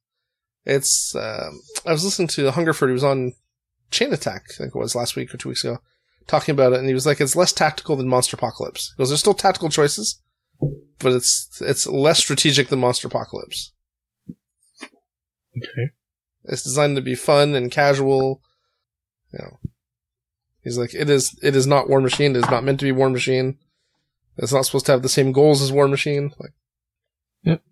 It's, 0.64 1.14
um, 1.14 1.60
I 1.86 1.92
was 1.92 2.04
listening 2.04 2.28
to 2.28 2.50
Hungerford, 2.50 2.88
he 2.88 2.94
was 2.94 3.04
on 3.04 3.34
Chain 3.92 4.12
Attack, 4.12 4.46
I 4.50 4.54
think 4.54 4.74
it 4.74 4.78
was 4.78 4.96
last 4.96 5.14
week 5.14 5.32
or 5.32 5.36
two 5.36 5.48
weeks 5.50 5.62
ago, 5.64 5.78
talking 6.26 6.52
about 6.52 6.72
it, 6.72 6.78
and 6.78 6.88
he 6.88 6.94
was 6.94 7.06
like, 7.06 7.20
it's 7.20 7.36
less 7.36 7.52
tactical 7.52 7.96
than 7.96 8.08
Monster 8.08 8.36
Apocalypse. 8.36 8.92
Because 8.96 9.10
there's 9.10 9.20
still 9.20 9.34
tactical 9.34 9.68
choices, 9.68 10.20
but 10.98 11.12
it's, 11.12 11.60
it's 11.60 11.86
less 11.86 12.18
strategic 12.18 12.68
than 12.68 12.80
Monster 12.80 13.08
Apocalypse. 13.08 13.72
Okay. 15.56 15.90
It's 16.44 16.62
designed 16.62 16.96
to 16.96 17.02
be 17.02 17.14
fun 17.14 17.54
and 17.54 17.70
casual. 17.70 18.40
You 19.32 19.38
know, 19.40 19.58
he's 20.62 20.78
like, 20.78 20.94
it 20.94 21.08
is, 21.08 21.38
it 21.42 21.54
is 21.54 21.66
not 21.66 21.86
Warmachine. 21.86 22.30
It 22.30 22.38
is 22.38 22.50
not 22.50 22.64
meant 22.64 22.80
to 22.80 22.92
be 22.92 22.98
Warmachine. 22.98 23.56
It's 24.38 24.52
not 24.52 24.64
supposed 24.66 24.86
to 24.86 24.92
have 24.92 25.02
the 25.02 25.08
same 25.08 25.32
goals 25.32 25.62
as 25.62 25.70
Warmachine. 25.70 26.32
Like, 26.40 26.52
Yep. 27.44 27.62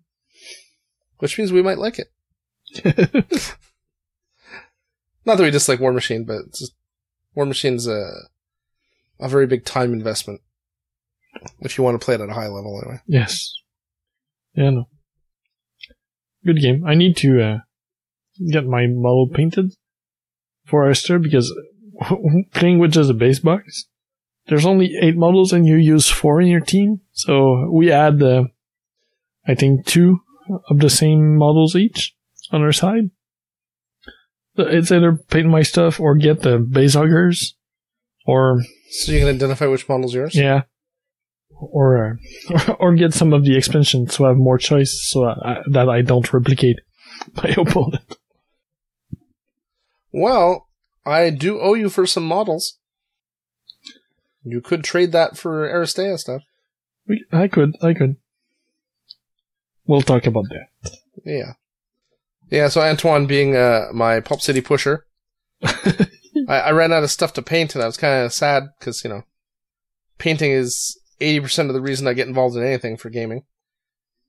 Which 1.17 1.37
means 1.37 1.51
we 1.51 1.61
might 1.61 1.77
like 1.77 1.99
it. 1.99 2.11
Not 5.25 5.37
that 5.37 5.43
we 5.43 5.51
dislike 5.51 5.79
Warmachine, 5.79 6.25
but 6.25 6.53
just, 6.53 6.73
Warmachine's 7.37 7.87
a 7.87 8.11
a 9.21 9.29
very 9.29 9.47
big 9.47 9.65
time 9.65 9.93
investment 9.93 10.41
if 11.59 11.77
you 11.77 11.83
want 11.83 11.99
to 11.99 12.03
play 12.03 12.15
it 12.15 12.21
at 12.21 12.29
a 12.29 12.33
high 12.33 12.47
level, 12.47 12.79
anyway. 12.81 13.01
Yes. 13.07 13.53
Yeah, 14.53 14.71
no. 14.71 14.87
Good 16.45 16.61
game. 16.61 16.83
I 16.85 16.95
need 16.95 17.15
to 17.17 17.41
uh, 17.41 17.57
get 18.51 18.65
my 18.65 18.87
model 18.87 19.29
painted 19.31 19.73
for 20.65 20.89
Esther 20.89 21.19
because 21.19 21.53
playing 22.53 22.79
with 22.79 22.93
just 22.93 23.09
a 23.09 23.13
base 23.13 23.39
box, 23.39 23.85
there's 24.47 24.65
only 24.65 24.95
eight 25.01 25.15
models 25.15 25.53
and 25.53 25.67
you 25.67 25.75
use 25.75 26.09
four 26.09 26.41
in 26.41 26.47
your 26.47 26.61
team. 26.61 27.01
So 27.11 27.69
we 27.71 27.91
add, 27.91 28.21
uh, 28.21 28.45
I 29.47 29.55
think, 29.55 29.85
two 29.85 30.21
of 30.69 30.79
the 30.79 30.89
same 30.89 31.37
models 31.37 31.75
each 31.75 32.15
on 32.51 32.61
our 32.61 32.73
side. 32.73 33.11
It's 34.55 34.91
either 34.91 35.15
paint 35.15 35.47
my 35.47 35.61
stuff 35.61 35.99
or 35.99 36.15
get 36.15 36.41
the 36.41 36.59
base 36.59 36.95
huggers 36.95 37.55
or 38.25 38.61
So 38.91 39.11
you 39.11 39.19
can 39.19 39.29
identify 39.29 39.67
which 39.67 39.87
model's 39.89 40.13
yours? 40.13 40.35
yeah. 40.35 40.63
Or, 41.49 42.17
uh, 42.49 42.73
or 42.79 42.95
get 42.95 43.13
some 43.13 43.33
of 43.33 43.43
the 43.45 43.55
expansions 43.55 44.15
so 44.15 44.25
I 44.25 44.29
have 44.29 44.37
more 44.37 44.57
choice 44.57 44.99
so 45.11 45.25
I, 45.25 45.61
that 45.69 45.89
I 45.89 46.01
don't 46.01 46.31
replicate 46.33 46.77
my 47.35 47.49
opponent. 47.57 48.17
Well, 50.11 50.67
I 51.05 51.29
do 51.29 51.59
owe 51.59 51.75
you 51.75 51.89
for 51.89 52.05
some 52.07 52.25
models. 52.25 52.77
You 54.43 54.59
could 54.61 54.83
trade 54.83 55.11
that 55.11 55.37
for 55.37 55.69
Aristeia 55.69 56.17
stuff. 56.17 56.41
We, 57.07 57.23
I 57.31 57.47
could, 57.47 57.75
I 57.81 57.93
could. 57.93 58.15
We'll 59.85 60.01
talk 60.01 60.25
about 60.25 60.45
that. 60.49 60.91
Yeah. 61.23 61.53
Yeah, 62.49 62.67
so 62.69 62.81
Antoine 62.81 63.27
being 63.27 63.55
uh, 63.55 63.87
my 63.93 64.19
Pulp 64.19 64.41
City 64.41 64.61
pusher, 64.61 65.05
I, 66.51 66.59
I 66.59 66.71
ran 66.71 66.91
out 66.91 67.03
of 67.03 67.09
stuff 67.09 67.31
to 67.33 67.41
paint 67.41 67.75
and 67.75 67.83
I 67.83 67.87
was 67.87 67.95
kind 67.95 68.25
of 68.25 68.33
sad 68.33 68.63
because, 68.77 69.03
you 69.05 69.09
know, 69.09 69.23
painting 70.17 70.51
is 70.51 70.99
80% 71.21 71.69
of 71.69 71.73
the 71.73 71.81
reason 71.81 72.07
I 72.07 72.13
get 72.13 72.27
involved 72.27 72.57
in 72.57 72.63
anything 72.63 72.97
for 72.97 73.09
gaming. 73.09 73.43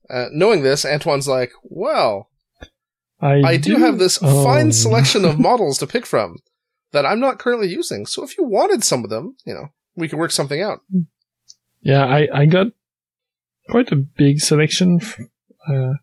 Uh, 0.08 0.26
knowing 0.30 0.62
this, 0.62 0.84
Antoine's 0.84 1.26
like, 1.26 1.50
well, 1.64 2.28
I 3.20 3.56
do 3.56 3.76
have 3.76 3.98
this 3.98 4.18
oh. 4.22 4.44
fine 4.44 4.72
selection 4.72 5.24
of 5.24 5.38
models 5.48 5.78
to 5.78 5.86
pick 5.86 6.06
from 6.06 6.36
that 6.92 7.06
I'm 7.06 7.20
not 7.20 7.38
currently 7.38 7.68
using. 7.68 8.06
So 8.06 8.22
if 8.22 8.38
you 8.38 8.44
wanted 8.44 8.84
some 8.84 9.02
of 9.02 9.10
them, 9.10 9.36
you 9.44 9.54
know, 9.54 9.68
we 9.96 10.08
could 10.08 10.18
work 10.18 10.30
something 10.30 10.60
out. 10.60 10.80
Yeah, 11.80 12.04
I, 12.04 12.28
I 12.32 12.46
got 12.46 12.68
quite 13.68 13.90
a 13.90 13.96
big 13.96 14.40
selection 14.40 14.98
f- 15.00 15.18
uh, 15.68 15.94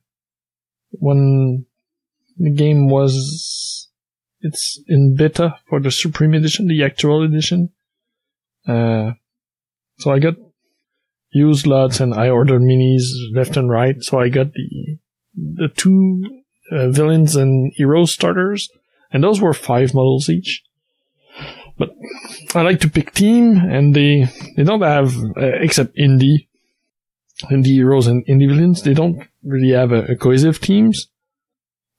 when 0.92 1.66
the 2.38 2.52
game 2.52 2.90
was 2.90 3.79
it's 4.42 4.80
in 4.88 5.16
beta 5.16 5.60
for 5.68 5.80
the 5.80 5.92
Supreme 5.92 6.34
Edition, 6.34 6.68
the 6.68 6.84
actual 6.84 7.24
edition. 7.24 7.70
Uh, 8.68 9.14
so 9.98 10.12
I 10.12 10.20
got 10.20 10.36
used 11.32 11.68
lots 11.68 12.00
and 12.00 12.14
I 12.14 12.30
ordered 12.30 12.62
minis 12.62 13.04
left 13.34 13.58
and 13.58 13.70
right. 13.70 14.02
So 14.02 14.20
I 14.20 14.30
got 14.30 14.54
the 14.54 14.98
the 15.36 15.70
two 15.70 16.42
uh, 16.72 16.90
villains 16.90 17.36
and 17.36 17.72
heroes 17.76 18.12
starters, 18.12 18.70
and 19.12 19.24
those 19.24 19.42
were 19.42 19.54
five 19.54 19.94
models 19.94 20.30
each. 20.30 20.64
But 21.78 21.96
I 22.54 22.62
like 22.62 22.82
to 22.82 22.90
pick 22.90 23.14
team, 23.14 23.58
and 23.58 23.96
they 23.96 24.28
they 24.56 24.64
don't 24.64 24.82
have 24.82 25.16
uh, 25.38 25.62
except 25.62 25.96
indie, 25.96 26.48
indie 27.50 27.74
heroes 27.74 28.08
and 28.08 28.26
indie 28.26 28.50
villains. 28.50 28.84
They 28.84 28.94
don't 28.94 29.26
really 29.44 29.72
have 29.72 29.92
a, 29.92 30.04
a 30.06 30.16
cohesive 30.16 30.60
teams. 30.60 31.08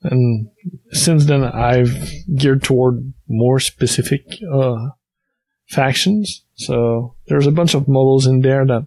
And 0.03 0.49
since 0.93 1.27
then, 1.27 1.45
I've 1.45 2.11
geared 2.35 2.63
toward 2.63 3.13
more 3.29 3.61
specific 3.61 4.23
uh, 4.51 4.91
factions. 5.69 6.45
So 6.55 7.17
there's 7.27 7.47
a 7.47 7.53
bunch 7.53 7.75
of 7.75 7.89
models 7.89 8.27
in 8.27 8.41
there 8.41 8.67
that 8.67 8.87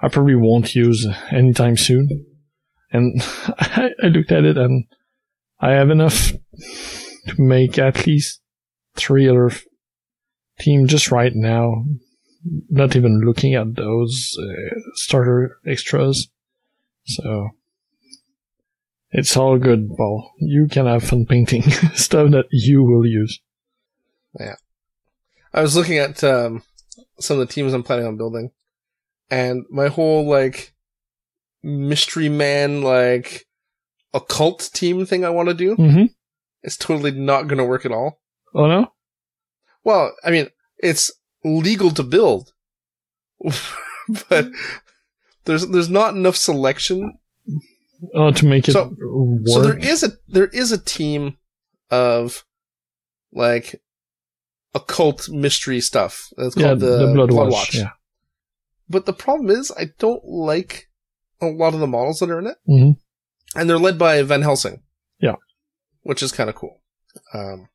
I 0.00 0.08
probably 0.08 0.36
won't 0.36 0.74
use 0.74 1.06
anytime 1.30 1.76
soon. 1.76 2.26
And 2.90 3.20
I, 3.58 3.90
I 4.02 4.06
looked 4.06 4.32
at 4.32 4.44
it, 4.44 4.56
and 4.56 4.84
I 5.60 5.72
have 5.72 5.90
enough 5.90 6.32
to 7.26 7.42
make 7.42 7.78
at 7.78 8.06
least 8.06 8.40
three 8.96 9.28
other 9.28 9.48
f- 9.48 9.64
team 10.58 10.86
just 10.86 11.10
right 11.10 11.32
now. 11.34 11.84
Not 12.70 12.96
even 12.96 13.20
looking 13.20 13.54
at 13.54 13.74
those 13.74 14.34
uh, 14.40 14.78
starter 14.94 15.58
extras. 15.66 16.28
So 17.04 17.48
it's 19.10 19.36
all 19.36 19.58
good, 19.58 19.90
Paul. 19.96 20.32
You 20.38 20.68
can 20.68 20.86
have 20.86 21.04
fun 21.04 21.26
painting 21.26 21.62
stuff 21.94 22.30
that 22.32 22.46
you 22.50 22.82
will 22.82 23.06
use. 23.06 23.40
Yeah. 24.38 24.56
I 25.52 25.62
was 25.62 25.74
looking 25.76 25.98
at 25.98 26.22
um, 26.22 26.62
some 27.18 27.40
of 27.40 27.46
the 27.46 27.52
teams 27.52 27.72
I'm 27.72 27.82
planning 27.82 28.06
on 28.06 28.16
building, 28.16 28.50
and 29.30 29.64
my 29.70 29.88
whole 29.88 30.26
like 30.28 30.74
mystery 31.62 32.28
man 32.28 32.82
like 32.82 33.46
occult 34.14 34.70
team 34.72 35.04
thing 35.04 35.24
I 35.24 35.30
want 35.30 35.48
to 35.48 35.54
do 35.54 35.74
Mm-hmm. 35.76 36.04
is 36.62 36.76
totally 36.76 37.10
not 37.10 37.48
going 37.48 37.58
to 37.58 37.64
work 37.64 37.84
at 37.84 37.92
all. 37.92 38.20
Oh 38.54 38.66
no? 38.66 38.92
Well, 39.84 40.14
I 40.24 40.30
mean, 40.30 40.48
it's 40.78 41.10
legal 41.44 41.90
to 41.92 42.02
build, 42.02 42.52
but 44.28 44.48
there's 45.44 45.66
there's 45.68 45.88
not 45.90 46.14
enough 46.14 46.36
selection. 46.36 47.18
Oh, 48.14 48.30
to 48.30 48.46
make 48.46 48.68
it 48.68 48.72
So- 48.72 48.94
work. 49.00 49.46
So 49.46 49.62
there 49.62 49.78
is 49.78 50.02
a 50.02 50.12
there 50.28 50.46
is 50.46 50.72
a 50.72 50.78
team 50.78 51.36
of 51.90 52.44
like 53.32 53.80
occult 54.74 55.28
mystery 55.28 55.80
stuff. 55.80 56.28
It's 56.38 56.56
yeah, 56.56 56.68
called 56.68 56.80
the, 56.80 57.06
the, 57.06 57.12
Blood, 57.14 57.30
Blood 57.30 57.46
Watch. 57.50 57.52
Watch. 57.52 57.74
Yeah. 57.74 57.90
But 58.88 59.06
the 59.06 59.12
problem 59.12 59.50
is, 59.50 59.70
I 59.76 59.86
don't 59.98 60.24
like 60.24 60.88
a 61.40 61.46
lot 61.46 61.74
of 61.74 61.80
the 61.80 61.86
models 61.86 62.20
that 62.20 62.30
are 62.30 62.38
in 62.38 62.46
it, 62.46 62.56
hmm 62.66 62.90
and 63.56 63.68
they're 63.68 63.78
led 63.78 63.98
by 63.98 64.22
Van 64.22 64.42
Helsing. 64.42 64.82
Yeah. 65.20 65.36
which 66.02 66.22
is 66.22 66.32
kind 66.32 66.48
of 66.50 66.54
cool. 66.56 66.80
Um, 67.34 67.68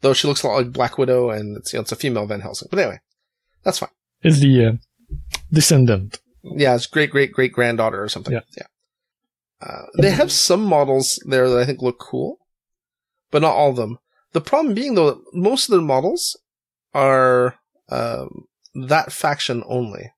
though 0.00 0.12
she 0.14 0.26
looks 0.28 0.42
a 0.42 0.46
lot 0.48 0.56
like 0.56 0.72
Black 0.72 0.96
Widow, 0.98 1.30
and 1.30 1.56
it's 1.56 1.72
you 1.72 1.78
know, 1.78 1.82
it's 1.82 1.92
a 1.92 1.96
female 1.96 2.26
Van 2.26 2.40
Helsing. 2.40 2.68
But 2.70 2.78
anyway, 2.78 3.00
that's 3.62 3.78
fine. 3.80 3.90
Is 4.22 4.40
the 4.40 4.64
uh, 4.64 4.72
descendant. 5.52 6.20
Yeah, 6.42 6.74
it's 6.74 6.86
great 6.86 7.10
great 7.10 7.32
great 7.32 7.52
granddaughter 7.52 8.02
or 8.02 8.08
something. 8.08 8.32
Yeah. 8.32 8.40
yeah. 8.56 8.66
Uh, 9.64 9.86
they 9.98 10.10
have 10.10 10.30
some 10.30 10.62
models 10.62 11.18
there 11.24 11.48
that 11.48 11.58
I 11.58 11.64
think 11.64 11.80
look 11.80 11.98
cool, 11.98 12.38
but 13.30 13.40
not 13.40 13.54
all 13.54 13.70
of 13.70 13.76
them. 13.76 13.98
The 14.32 14.40
problem 14.40 14.74
being 14.74 14.94
though, 14.94 15.22
most 15.32 15.68
of 15.68 15.72
their 15.72 15.80
models 15.80 16.36
are 16.92 17.56
um, 17.88 18.46
that 18.74 19.12
faction 19.12 19.62
only. 19.66 20.12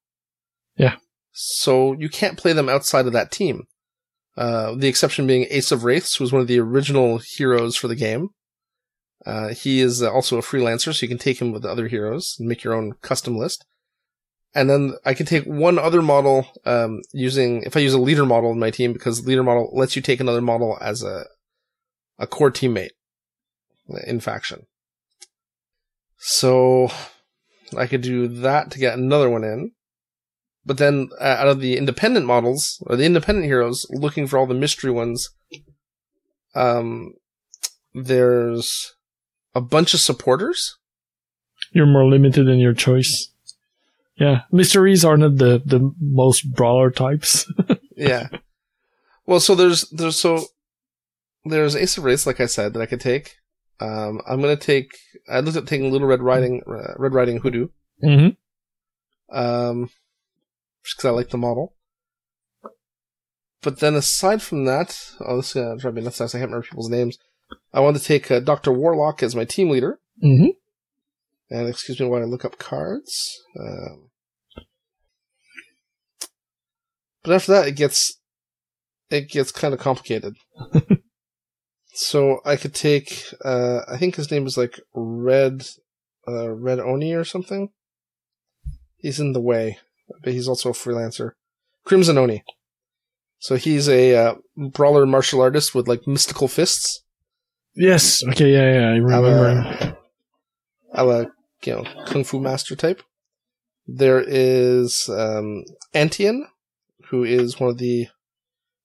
Yeah. 0.76 0.96
So 1.32 1.92
you 1.92 2.08
can't 2.08 2.38
play 2.38 2.52
them 2.52 2.68
outside 2.68 3.06
of 3.06 3.12
that 3.12 3.30
team. 3.30 3.64
Uh, 4.36 4.74
the 4.74 4.88
exception 4.88 5.26
being 5.26 5.46
Ace 5.50 5.70
of 5.70 5.84
Wraiths, 5.84 6.16
who 6.16 6.24
was 6.24 6.32
one 6.32 6.42
of 6.42 6.48
the 6.48 6.60
original 6.60 7.18
heroes 7.18 7.76
for 7.76 7.88
the 7.88 7.94
game. 7.94 8.30
Uh, 9.24 9.48
he 9.48 9.80
is 9.80 10.02
also 10.02 10.38
a 10.38 10.42
freelancer, 10.42 10.94
so 10.94 11.04
you 11.04 11.08
can 11.08 11.18
take 11.18 11.40
him 11.40 11.52
with 11.52 11.64
other 11.64 11.88
heroes 11.88 12.36
and 12.38 12.48
make 12.48 12.62
your 12.62 12.74
own 12.74 12.92
custom 13.00 13.36
list. 13.36 13.64
And 14.56 14.70
then 14.70 14.94
I 15.04 15.12
can 15.12 15.26
take 15.26 15.44
one 15.44 15.78
other 15.78 16.00
model, 16.00 16.46
um, 16.64 17.02
using, 17.12 17.62
if 17.64 17.76
I 17.76 17.80
use 17.80 17.92
a 17.92 18.00
leader 18.00 18.24
model 18.24 18.52
in 18.52 18.58
my 18.58 18.70
team, 18.70 18.94
because 18.94 19.26
leader 19.26 19.42
model 19.42 19.70
lets 19.74 19.96
you 19.96 20.00
take 20.00 20.18
another 20.18 20.40
model 20.40 20.78
as 20.80 21.02
a, 21.02 21.26
a 22.18 22.26
core 22.26 22.50
teammate 22.50 22.92
in 24.06 24.18
faction. 24.18 24.66
So 26.16 26.88
I 27.76 27.86
could 27.86 28.00
do 28.00 28.28
that 28.28 28.70
to 28.70 28.78
get 28.78 28.98
another 28.98 29.28
one 29.28 29.44
in. 29.44 29.72
But 30.64 30.78
then 30.78 31.10
uh, 31.20 31.24
out 31.24 31.48
of 31.48 31.60
the 31.60 31.76
independent 31.76 32.24
models, 32.24 32.82
or 32.86 32.96
the 32.96 33.04
independent 33.04 33.44
heroes, 33.44 33.84
looking 33.90 34.26
for 34.26 34.38
all 34.38 34.46
the 34.46 34.54
mystery 34.54 34.90
ones, 34.90 35.28
um, 36.54 37.12
there's 37.92 38.94
a 39.54 39.60
bunch 39.60 39.92
of 39.92 40.00
supporters. 40.00 40.78
You're 41.72 41.84
more 41.84 42.08
limited 42.08 42.48
in 42.48 42.58
your 42.58 42.72
choice. 42.72 43.32
Yeah, 44.18 44.42
mysteries 44.50 45.04
are 45.04 45.16
not 45.16 45.36
the 45.36 45.62
the 45.64 45.92
most 46.00 46.52
brawler 46.54 46.90
types. 46.90 47.50
yeah. 47.96 48.28
Well, 49.26 49.40
so 49.40 49.54
there's 49.54 49.88
there's 49.90 50.18
so 50.18 50.46
there's 51.44 51.76
Ace 51.76 51.98
of 51.98 52.04
Wraiths, 52.04 52.26
like 52.26 52.40
I 52.40 52.46
said, 52.46 52.72
that 52.72 52.80
I 52.82 52.86
could 52.86 53.00
take. 53.00 53.36
Um, 53.80 54.20
I'm 54.26 54.40
gonna 54.40 54.56
take. 54.56 54.96
I 55.28 55.40
looked 55.40 55.56
at 55.56 55.66
taking 55.66 55.92
Little 55.92 56.08
Red 56.08 56.22
Riding, 56.22 56.62
uh, 56.66 56.94
Red 56.96 57.12
Riding 57.12 57.38
Hoodoo, 57.38 57.68
mm-hmm. 58.02 59.36
um, 59.36 59.90
because 60.82 61.04
I 61.04 61.10
like 61.10 61.28
the 61.30 61.36
model. 61.38 61.74
But 63.62 63.80
then 63.80 63.94
aside 63.94 64.42
from 64.42 64.64
that, 64.64 64.98
oh, 65.20 65.36
this 65.36 65.48
is 65.48 65.54
gonna 65.54 65.76
drive 65.76 65.94
me 65.94 66.02
nuts. 66.02 66.20
I 66.20 66.24
can't 66.24 66.44
remember 66.44 66.62
people's 66.66 66.88
names. 66.88 67.18
I 67.72 67.80
want 67.80 67.96
to 67.96 68.02
take 68.02 68.30
uh, 68.30 68.40
Doctor 68.40 68.72
Warlock 68.72 69.22
as 69.22 69.36
my 69.36 69.44
team 69.44 69.68
leader, 69.70 69.98
Mm-hmm. 70.24 70.48
and 71.50 71.68
excuse 71.68 72.00
me 72.00 72.06
while 72.06 72.22
I 72.22 72.24
look 72.24 72.44
up 72.44 72.58
cards. 72.58 73.42
Um, 73.60 74.05
but 77.26 77.34
after 77.34 77.52
that, 77.52 77.68
it 77.68 77.76
gets 77.76 78.18
it 79.10 79.28
gets 79.28 79.52
kind 79.52 79.74
of 79.74 79.80
complicated. 79.80 80.36
So 81.98 82.40
I 82.44 82.56
could 82.56 82.74
take, 82.74 83.24
uh, 83.42 83.80
I 83.88 83.96
think 83.96 84.16
his 84.16 84.30
name 84.30 84.46
is 84.46 84.58
like 84.58 84.78
Red, 84.92 85.66
uh, 86.28 86.50
Red 86.50 86.78
Oni 86.78 87.14
or 87.14 87.24
something. 87.24 87.70
He's 88.98 89.18
in 89.18 89.32
the 89.32 89.40
way, 89.40 89.78
but 90.22 90.34
he's 90.34 90.46
also 90.46 90.68
a 90.68 90.74
freelancer. 90.74 91.30
Crimson 91.86 92.18
Oni. 92.18 92.44
So 93.38 93.56
he's 93.56 93.88
a 93.88 94.14
uh, 94.14 94.34
brawler 94.58 95.06
martial 95.06 95.40
artist 95.40 95.74
with 95.74 95.88
like 95.88 96.06
mystical 96.06 96.48
fists. 96.48 97.02
Yes. 97.74 98.22
Okay. 98.28 98.52
Yeah. 98.52 98.74
Yeah. 98.74 98.88
I 98.88 98.96
remember 98.96 99.48
him. 99.48 99.96
A 100.92 101.02
la, 101.02 101.24
you 101.64 101.76
know, 101.76 102.04
kung 102.04 102.24
fu 102.24 102.40
master 102.40 102.76
type. 102.76 103.02
There 103.86 104.22
is 104.22 105.08
um, 105.08 105.64
Antian, 105.94 106.46
who 107.08 107.24
is 107.24 107.60
one 107.60 107.70
of 107.70 107.78
the 107.78 108.08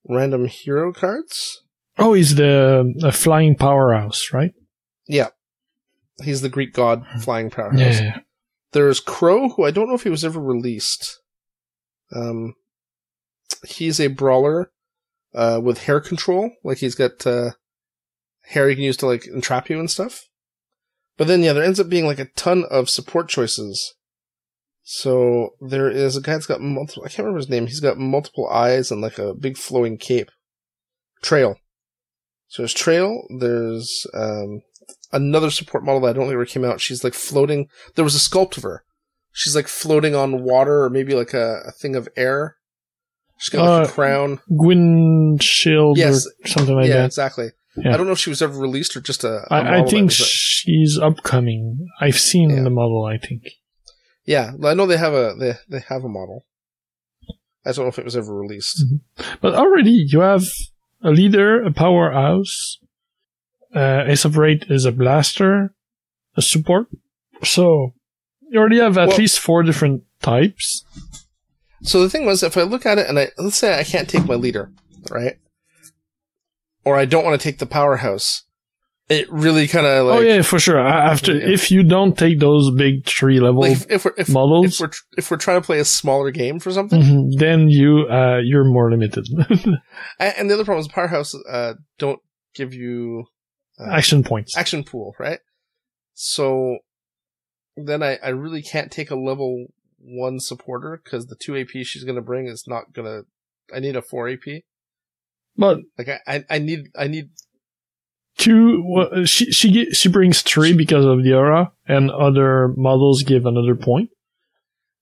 random 0.07 0.45
hero 0.45 0.93
cards. 0.93 1.63
Oh, 1.97 2.13
he's 2.13 2.36
the, 2.36 3.12
flying 3.13 3.55
powerhouse, 3.55 4.29
right? 4.34 4.51
Yeah, 5.07 5.29
he's 6.23 6.41
the 6.41 6.49
Greek 6.49 6.73
god 6.73 7.05
flying 7.21 7.49
powerhouse. 7.49 7.79
Yeah. 7.79 8.01
yeah. 8.01 8.19
There's 8.71 8.99
Crow, 8.99 9.49
who 9.49 9.65
I 9.65 9.71
don't 9.71 9.89
know 9.89 9.95
if 9.95 10.03
he 10.03 10.10
was 10.10 10.23
ever 10.23 10.39
released. 10.39 11.19
Um, 12.15 12.55
he's 13.67 13.99
a 13.99 14.07
brawler 14.07 14.71
uh, 15.34 15.60
with 15.62 15.84
hair 15.84 15.99
control. 15.99 16.51
Like 16.63 16.77
he's 16.77 16.95
got 16.95 17.25
uh, 17.27 17.51
hair 18.43 18.69
you 18.69 18.75
can 18.75 18.86
use 18.86 18.97
to 18.97 19.07
like 19.07 19.27
entrap 19.27 19.69
you 19.69 19.79
and 19.79 19.89
stuff. 19.89 20.27
But 21.17 21.27
then 21.27 21.43
yeah, 21.43 21.53
there 21.53 21.63
ends 21.63 21.79
up 21.79 21.89
being 21.89 22.05
like 22.05 22.19
a 22.19 22.29
ton 22.36 22.63
of 22.69 22.89
support 22.89 23.27
choices. 23.27 23.93
So 24.83 25.51
there 25.61 25.89
is 25.89 26.17
a 26.17 26.21
guy 26.21 26.33
that's 26.33 26.47
got 26.47 26.61
multiple. 26.61 27.03
I 27.05 27.09
can't 27.09 27.19
remember 27.19 27.37
his 27.39 27.49
name. 27.49 27.67
He's 27.67 27.79
got 27.79 27.97
multiple 27.97 28.47
eyes 28.49 28.91
and 28.91 29.01
like 29.01 29.17
a 29.19 29.33
big 29.33 29.57
flowing 29.57 29.97
cape. 29.97 30.29
Trail. 31.21 31.57
So 32.47 32.63
there's 32.63 32.73
Trail. 32.73 33.23
There's 33.39 34.05
um, 34.13 34.61
another 35.11 35.51
support 35.51 35.83
model 35.85 36.01
that 36.01 36.09
I 36.09 36.13
don't 36.13 36.23
think 36.25 36.33
ever 36.33 36.45
came 36.45 36.65
out. 36.65 36.81
She's 36.81 37.03
like 37.03 37.13
floating. 37.13 37.67
There 37.95 38.03
was 38.03 38.15
a 38.15 38.19
sculpt 38.29 38.57
of 38.57 38.63
her. 38.63 38.83
She's 39.31 39.55
like 39.55 39.67
floating 39.67 40.15
on 40.15 40.43
water 40.43 40.83
or 40.83 40.89
maybe 40.89 41.13
like 41.15 41.33
a, 41.33 41.61
a 41.67 41.71
thing 41.71 41.95
of 41.95 42.09
air. 42.17 42.57
She's 43.37 43.49
got 43.49 43.63
like 43.69 43.87
Uh, 43.87 43.89
a 43.89 43.93
crown. 43.93 44.39
Gwyn 44.57 45.37
Shield 45.39 45.97
Yes. 45.97 46.27
or 46.43 46.47
something 46.47 46.75
like 46.75 46.87
yeah, 46.87 46.93
that. 46.93 46.99
Yeah, 46.99 47.05
exactly. 47.05 47.49
Yeah. 47.77 47.93
I 47.93 47.97
don't 47.97 48.07
know 48.07 48.11
if 48.11 48.19
she 48.19 48.29
was 48.29 48.41
ever 48.41 48.59
released 48.59 48.97
or 48.97 49.01
just 49.01 49.23
a. 49.23 49.29
a 49.29 49.47
I, 49.49 49.59
I 49.59 49.63
model 49.63 49.83
that 49.85 49.89
think 49.91 50.11
she's 50.11 50.99
upcoming. 51.01 51.87
I've 52.01 52.19
seen 52.19 52.49
Yeah. 52.49 52.63
the 52.63 52.69
model. 52.69 53.05
I 53.05 53.17
think. 53.17 53.43
Yeah, 54.25 54.51
I 54.63 54.73
know 54.73 54.86
they 54.86 54.97
have 54.97 55.13
a 55.13 55.36
they 55.39 55.53
they 55.69 55.84
have 55.89 56.03
a 56.03 56.10
model. 56.10 56.45
I 57.65 57.71
don't 57.71 57.86
know 57.86 57.89
if 57.89 57.99
it 57.99 58.05
was 58.05 58.17
ever 58.17 58.34
released. 58.36 58.84
But 59.39 59.53
already 59.53 59.91
you 60.07 60.21
have 60.21 60.43
a 61.03 61.12
leader, 61.12 61.62
a 61.62 61.71
powerhouse. 61.71 62.79
Uh, 63.73 64.03
Ace 64.07 64.25
of 64.25 64.36
Raid 64.36 64.65
is 64.69 64.86
a 64.86 64.91
blaster, 64.91 65.73
a 66.36 66.41
support. 66.41 66.88
So 67.43 67.93
you 68.49 68.60
already 68.60 68.79
have 68.79 68.97
at 68.97 69.10
Well- 69.10 69.17
least 69.17 69.39
four 69.39 69.63
different 69.63 70.03
types. 70.21 70.84
So 71.84 72.01
the 72.01 72.10
thing 72.10 72.25
was, 72.25 72.43
if 72.43 72.57
I 72.57 72.62
look 72.63 72.86
at 72.86 72.99
it 72.99 73.07
and 73.07 73.17
I 73.17 73.29
let's 73.38 73.57
say 73.57 73.79
I 73.79 73.84
can't 73.84 74.10
take 74.10 74.25
my 74.25 74.36
leader, 74.36 74.71
right? 75.10 75.38
Or 76.84 76.95
I 76.95 77.05
don't 77.05 77.23
want 77.23 77.39
to 77.39 77.43
take 77.43 77.60
the 77.60 77.65
powerhouse. 77.65 78.43
It 79.09 79.29
really 79.29 79.67
kind 79.67 79.85
of 79.85 80.07
like 80.07 80.19
oh 80.19 80.21
yeah, 80.21 80.41
for 80.41 80.57
sure. 80.57 80.79
After 80.79 81.35
Yeah. 81.35 81.49
if 81.49 81.69
you 81.69 81.83
don't 81.83 82.17
take 82.17 82.39
those 82.39 82.73
big 82.75 83.05
tree 83.05 83.39
level 83.41 83.61
like 83.61 83.73
if, 83.73 83.91
if 83.91 84.05
we're 84.05 84.13
if, 84.17 84.29
models, 84.29 84.65
if 84.75 84.79
we're 84.79 84.91
if 85.17 85.31
we're 85.31 85.37
trying 85.37 85.61
to 85.61 85.65
play 85.65 85.79
a 85.79 85.85
smaller 85.85 86.31
game 86.31 86.59
for 86.59 86.71
something, 86.71 87.01
mhm, 87.01 87.37
then 87.37 87.67
you 87.69 88.07
uh, 88.09 88.37
you're 88.41 88.63
more 88.63 88.89
limited. 88.89 89.25
And 90.19 90.49
the 90.49 90.53
other 90.53 90.63
problem 90.63 90.81
is 90.81 90.87
powerhouse 90.87 91.35
uh, 91.49 91.73
don't 91.99 92.19
give 92.55 92.73
you 92.73 93.25
uh, 93.79 93.91
Action 93.91 94.23
points. 94.23 94.55
action 94.55 94.83
pool, 94.83 95.13
right? 95.19 95.39
So 96.13 96.77
then 97.75 98.03
I, 98.03 98.17
I 98.23 98.29
really 98.29 98.61
can't 98.61 98.91
take 98.91 99.11
a 99.11 99.15
level 99.15 99.67
one 99.99 100.39
supporter 100.39 101.01
because 101.03 101.27
the 101.27 101.35
two 101.35 101.57
AP 101.57 101.69
she's 101.83 102.03
gonna 102.05 102.21
bring 102.21 102.47
is 102.47 102.63
not 102.67 102.93
gonna. 102.93 103.23
I 103.73 103.79
need 103.79 103.95
a 103.95 104.01
four 104.01 104.29
AP. 104.29 104.63
But 105.57 105.79
Like 105.97 106.07
I, 106.09 106.19
I, 106.27 106.45
I 106.49 106.59
need 106.59 106.87
I 106.97 107.07
need 107.07 107.29
two, 108.37 109.25
she 109.25 109.51
she 109.51 109.85
she 109.91 110.09
brings 110.09 110.41
three 110.41 110.73
because 110.73 111.05
of 111.05 111.23
the 111.23 111.33
aura, 111.33 111.71
and 111.87 112.09
other 112.11 112.69
models 112.77 113.23
give 113.23 113.45
another 113.45 113.75
point. 113.75 114.09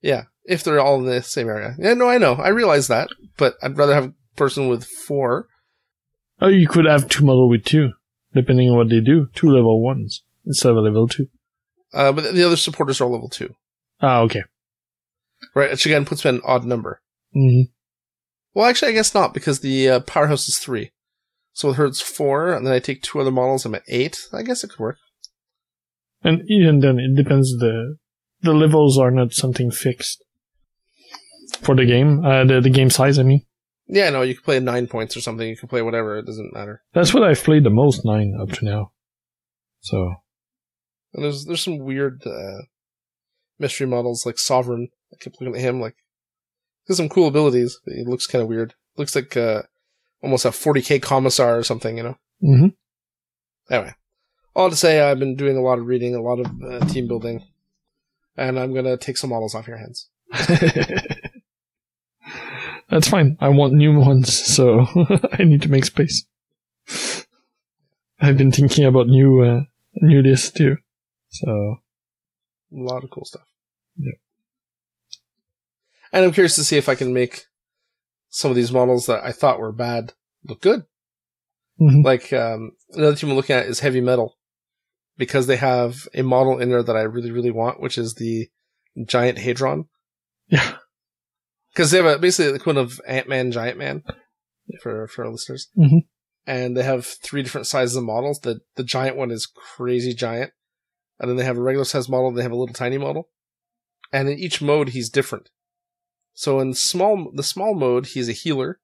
yeah 0.01 0.23
if 0.45 0.63
they're 0.63 0.79
all 0.79 0.97
in 0.99 1.05
the 1.05 1.21
same 1.21 1.47
area. 1.47 1.75
Yeah, 1.77 1.93
no, 1.93 2.09
I 2.09 2.17
know, 2.17 2.33
I 2.33 2.49
realize 2.49 2.87
that, 2.87 3.09
but 3.37 3.53
I'd 3.61 3.77
rather 3.77 3.93
have 3.93 4.05
a 4.05 4.13
person 4.35 4.67
with 4.67 4.83
four. 4.85 5.47
Oh, 6.41 6.47
you 6.47 6.67
could 6.67 6.85
have 6.85 7.07
two 7.07 7.23
model 7.23 7.47
with 7.47 7.65
two, 7.65 7.91
depending 8.33 8.67
on 8.69 8.75
what 8.77 8.89
they 8.89 8.99
do. 8.99 9.27
Two 9.35 9.49
level 9.51 9.79
ones 9.83 10.23
instead 10.47 10.71
of 10.71 10.77
a 10.77 10.81
level 10.81 11.07
two. 11.07 11.27
Uh, 11.93 12.11
but 12.11 12.33
the 12.33 12.43
other 12.43 12.55
supporters 12.55 12.99
are 12.99 13.07
level 13.07 13.29
two, 13.29 13.53
Ah, 14.01 14.21
okay. 14.21 14.41
right? 15.53 15.69
Which 15.69 15.85
again 15.85 16.05
puts 16.05 16.25
me 16.25 16.29
at 16.29 16.35
an 16.35 16.41
odd 16.43 16.65
number. 16.65 17.01
hmm 17.33 17.63
Well, 18.55 18.65
actually, 18.67 18.89
I 18.89 18.93
guess 18.95 19.13
not 19.13 19.33
because 19.35 19.59
the 19.59 19.87
uh, 19.89 19.99
powerhouse 19.99 20.47
is 20.47 20.57
three. 20.57 20.91
So 21.59 21.67
with 21.67 21.77
her 21.77 21.87
it's 21.87 21.99
four, 21.99 22.53
and 22.53 22.65
then 22.65 22.71
I 22.73 22.79
take 22.79 23.01
two 23.01 23.19
other 23.19 23.31
models. 23.31 23.65
I'm 23.65 23.75
at 23.75 23.83
eight. 23.89 24.17
I 24.31 24.43
guess 24.43 24.63
it 24.63 24.69
could 24.69 24.79
work. 24.79 24.97
And 26.23 26.41
even 26.47 26.79
then, 26.79 26.99
it 26.99 27.17
depends. 27.21 27.57
The 27.57 27.97
the 28.39 28.53
levels 28.53 28.97
are 28.97 29.11
not 29.11 29.33
something 29.33 29.69
fixed 29.69 30.23
for 31.59 31.75
the 31.75 31.85
game. 31.85 32.23
Uh, 32.25 32.45
the 32.45 32.61
the 32.61 32.69
game 32.69 32.89
size. 32.89 33.19
I 33.19 33.23
mean, 33.23 33.41
Yeah, 33.87 34.09
no, 34.09 34.21
you 34.21 34.35
can 34.35 34.43
play 34.45 34.61
nine 34.61 34.87
points 34.87 35.17
or 35.17 35.21
something. 35.21 35.49
You 35.49 35.57
can 35.57 35.67
play 35.67 35.81
whatever. 35.81 36.17
It 36.17 36.25
doesn't 36.27 36.53
matter. 36.53 36.81
that's 36.93 37.13
what 37.13 37.23
I've 37.23 37.43
played 37.43 37.65
the 37.65 37.69
most 37.69 38.05
nine 38.05 38.37
up 38.39 38.51
to 38.51 38.63
now. 38.63 38.93
So 39.81 40.15
And 41.13 41.25
there's 41.25 41.43
there's 41.43 41.65
some 41.65 41.79
weird 41.79 42.23
uh, 42.25 42.61
mystery 43.59 43.87
models 43.87 44.25
like 44.25 44.39
Sovereign. 44.39 44.87
I 45.11 45.17
kept 45.21 45.41
looking 45.41 45.55
at 45.57 45.61
him 45.61 45.81
like 45.81 45.97
he 46.85 46.91
has 46.93 46.97
some 46.97 47.09
cool 47.09 47.27
abilities. 47.27 47.77
But 47.83 47.95
he 47.95 48.05
looks 48.05 48.27
kind 48.27 48.41
of 48.41 48.47
weird. 48.47 48.75
Looks 48.95 49.13
like 49.13 49.35
uh, 49.35 49.63
almost 50.21 50.45
a 50.45 50.49
40k 50.49 51.01
commissar 51.01 51.57
or 51.57 51.63
something. 51.63 51.97
You 51.97 52.03
know. 52.03 52.17
hmm 52.41 52.67
Anyway, 53.69 53.93
all 54.55 54.69
to 54.69 54.75
say, 54.75 54.99
I've 55.01 55.19
been 55.19 55.35
doing 55.35 55.55
a 55.55 55.61
lot 55.61 55.77
of 55.79 55.85
reading, 55.85 56.15
a 56.15 56.21
lot 56.21 56.39
of 56.39 56.47
uh, 56.63 56.79
team 56.87 57.07
building, 57.07 57.43
and 58.35 58.59
I'm 58.59 58.73
gonna 58.73 58.97
take 58.97 59.17
some 59.17 59.29
models 59.29 59.53
off 59.55 59.67
your 59.67 59.77
hands. 59.77 60.09
that's 62.89 63.07
fine. 63.07 63.37
I 63.39 63.49
want 63.49 63.73
new 63.73 63.99
ones, 63.99 64.33
so 64.33 64.85
I 65.33 65.43
need 65.43 65.61
to 65.63 65.69
make 65.69 65.85
space. 65.85 66.25
I've 68.19 68.37
been 68.37 68.51
thinking 68.51 68.85
about 68.85 69.07
new 69.07 69.41
uh, 69.43 69.61
new 69.95 70.21
lists 70.21 70.51
too. 70.51 70.77
So 71.29 71.77
A 72.71 72.75
lot 72.75 73.03
of 73.03 73.11
cool 73.11 73.25
stuff. 73.25 73.45
Yeah. 73.97 74.13
And 76.11 76.25
I'm 76.25 76.31
curious 76.31 76.55
to 76.55 76.63
see 76.63 76.77
if 76.77 76.89
I 76.89 76.95
can 76.95 77.13
make 77.13 77.45
some 78.29 78.51
of 78.51 78.55
these 78.55 78.71
models 78.71 79.05
that 79.07 79.23
I 79.23 79.31
thought 79.31 79.59
were 79.59 79.71
bad 79.71 80.13
look 80.45 80.61
good. 80.61 80.83
Mhm. 81.81 82.03
Like 82.03 82.31
um, 82.33 82.71
another 82.91 83.15
team 83.15 83.29
I'm 83.29 83.35
looking 83.35 83.55
at 83.55 83.65
is 83.67 83.79
Heavy 83.79 84.01
Metal 84.01 84.37
because 85.17 85.47
they 85.47 85.55
have 85.57 86.07
a 86.13 86.21
model 86.23 86.59
in 86.59 86.69
there 86.69 86.83
that 86.83 86.95
I 86.95 87.01
really, 87.01 87.31
really 87.31 87.51
want, 87.51 87.79
which 87.81 87.97
is 87.97 88.15
the 88.15 88.47
giant 89.05 89.37
Hadron. 89.39 89.85
yeah, 90.47 90.77
Because 91.73 91.91
they 91.91 91.97
have 91.97 92.05
a, 92.05 92.17
basically 92.19 92.51
the 92.51 92.55
equivalent 92.57 92.91
of 92.91 93.01
Ant 93.07 93.29
Man, 93.29 93.51
Giant 93.51 93.77
Man 93.77 94.03
for 94.81 95.07
for 95.07 95.25
our 95.25 95.31
listeners, 95.31 95.69
Mhm. 95.77 96.01
and 96.45 96.75
they 96.75 96.83
have 96.83 97.05
three 97.05 97.43
different 97.43 97.67
sizes 97.67 97.95
of 97.95 98.03
models. 98.03 98.39
The 98.39 98.59
the 98.75 98.83
giant 98.83 99.15
one 99.17 99.31
is 99.31 99.45
crazy 99.45 100.13
giant, 100.13 100.51
and 101.19 101.29
then 101.29 101.37
they 101.37 101.45
have 101.45 101.57
a 101.57 101.61
regular 101.61 101.85
size 101.85 102.09
model. 102.09 102.27
And 102.29 102.37
they 102.37 102.43
have 102.43 102.51
a 102.51 102.55
little 102.57 102.73
tiny 102.73 102.97
model, 102.97 103.29
and 104.11 104.27
in 104.29 104.37
each 104.37 104.61
mode 104.61 104.89
he's 104.89 105.09
different. 105.09 105.49
So 106.39 106.61
in 106.61 106.73
small 106.73 107.29
the 107.33 107.43
small 107.43 107.75
mode 107.75 108.05
he's 108.05 108.29
a 108.29 108.31
healer, 108.31 108.79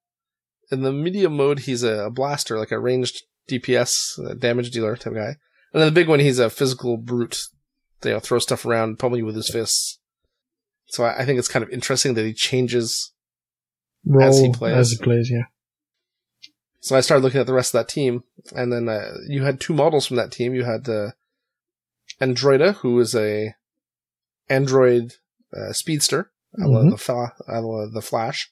in 0.73 0.81
the 0.81 0.91
medium 0.91 1.37
mode 1.37 1.59
he's 1.59 1.83
a 1.83 2.09
blaster 2.09 2.59
like 2.59 2.71
a 2.71 2.77
ranged 2.77 3.23
DPS 3.49 4.19
uh, 4.19 4.33
damage 4.33 4.71
dealer 4.71 4.97
type 4.97 5.13
guy, 5.13 5.37
and 5.71 5.81
then 5.81 5.85
the 5.85 5.93
big 5.93 6.09
one 6.09 6.19
he's 6.19 6.37
a 6.37 6.49
physical 6.49 6.97
brute. 6.97 7.43
You 8.03 8.11
know, 8.11 8.19
throw 8.19 8.39
stuff 8.39 8.65
around, 8.65 8.99
pummel 8.99 9.19
you 9.19 9.25
with 9.25 9.37
his 9.37 9.49
fists. 9.49 9.99
So 10.87 11.05
I, 11.05 11.21
I 11.21 11.25
think 11.25 11.39
it's 11.39 11.47
kind 11.47 11.63
of 11.63 11.69
interesting 11.69 12.15
that 12.15 12.25
he 12.25 12.33
changes 12.33 13.13
role 14.05 14.27
As 14.27 14.37
he 14.41 14.51
plays. 14.51 14.75
As 14.75 14.91
he 14.91 14.97
plays, 14.97 15.31
yeah. 15.31 15.45
So 16.81 16.97
I 16.97 16.99
started 16.99 17.23
looking 17.23 17.39
at 17.39 17.47
the 17.47 17.53
rest 17.53 17.73
of 17.73 17.79
that 17.79 17.87
team, 17.87 18.25
and 18.53 18.73
then 18.73 18.89
uh, 18.89 19.13
you 19.29 19.43
had 19.43 19.61
two 19.61 19.73
models 19.73 20.05
from 20.05 20.17
that 20.17 20.33
team. 20.33 20.53
You 20.53 20.65
had 20.65 20.89
uh, 20.89 21.11
Androida, 22.19 22.75
who 22.75 22.99
is 22.99 23.15
a 23.15 23.55
android 24.49 25.13
uh, 25.55 25.71
speedster, 25.71 26.33
a 26.63 26.67
la 26.67 26.81
Mhm. 26.81 26.91
the, 26.91 26.97
fa- 26.97 27.33
a 27.47 27.61
la 27.61 27.87
the 27.91 28.01
Flash, 28.01 28.51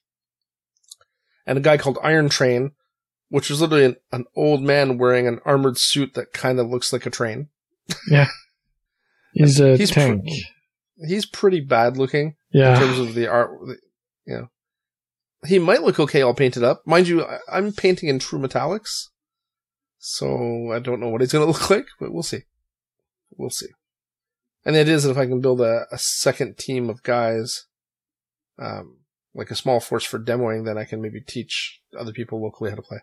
and 1.45 1.57
a 1.57 1.61
guy 1.61 1.77
called 1.77 1.97
Iron 2.03 2.29
Train, 2.29 2.71
which 3.29 3.49
was 3.49 3.61
literally 3.61 3.85
an, 3.85 3.95
an 4.11 4.25
old 4.35 4.61
man 4.61 4.97
wearing 4.97 5.27
an 5.27 5.39
armored 5.45 5.77
suit 5.77 6.13
that 6.15 6.33
kind 6.33 6.59
of 6.59 6.69
looks 6.69 6.91
like 6.93 7.05
a 7.05 7.09
train. 7.09 7.49
Yeah, 8.09 8.27
he's 9.33 9.59
a 9.59 9.77
He's 9.77 9.91
pr- 9.91 9.99
tank. 9.99 10.25
He's 11.07 11.25
pretty 11.25 11.59
bad 11.59 11.97
looking 11.97 12.35
Yeah. 12.51 12.73
in 12.73 12.79
terms 12.79 12.99
of 12.99 13.13
the 13.15 13.27
art. 13.27 13.51
You 14.25 14.37
know, 14.37 14.47
he 15.45 15.59
might 15.59 15.81
look 15.81 15.99
okay 15.99 16.21
all 16.21 16.33
painted 16.33 16.63
up, 16.63 16.83
mind 16.85 17.07
you. 17.07 17.23
I, 17.23 17.39
I'm 17.51 17.73
painting 17.73 18.07
in 18.09 18.19
true 18.19 18.39
metallics, 18.39 19.07
So 19.97 20.71
I 20.71 20.79
don't 20.79 20.99
know 20.99 21.09
what 21.09 21.21
he's 21.21 21.31
going 21.33 21.45
to 21.45 21.51
look 21.51 21.69
like, 21.69 21.87
but 21.99 22.13
we'll 22.13 22.23
see. 22.23 22.41
We'll 23.35 23.49
see. 23.49 23.67
And 24.65 24.75
the 24.75 24.81
idea 24.81 24.93
is 24.95 25.03
that 25.03 25.11
if 25.11 25.17
I 25.17 25.25
can 25.25 25.41
build 25.41 25.59
a, 25.59 25.87
a 25.91 25.97
second 25.97 26.57
team 26.57 26.89
of 26.89 27.03
guys, 27.03 27.65
um, 28.59 28.97
like 29.33 29.51
a 29.51 29.55
small 29.55 29.79
force 29.79 30.03
for 30.03 30.19
demoing, 30.19 30.65
then 30.65 30.77
I 30.77 30.85
can 30.85 31.01
maybe 31.01 31.21
teach 31.21 31.81
other 31.97 32.11
people 32.11 32.41
locally 32.41 32.69
how 32.69 32.75
to 32.75 32.81
play. 32.81 32.99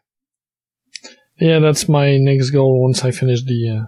Yeah, 1.39 1.59
that's 1.59 1.89
my 1.89 2.19
next 2.19 2.51
goal 2.51 2.83
once 2.83 3.05
I 3.05 3.11
finish 3.11 3.43
the 3.43 3.69
uh, 3.69 3.87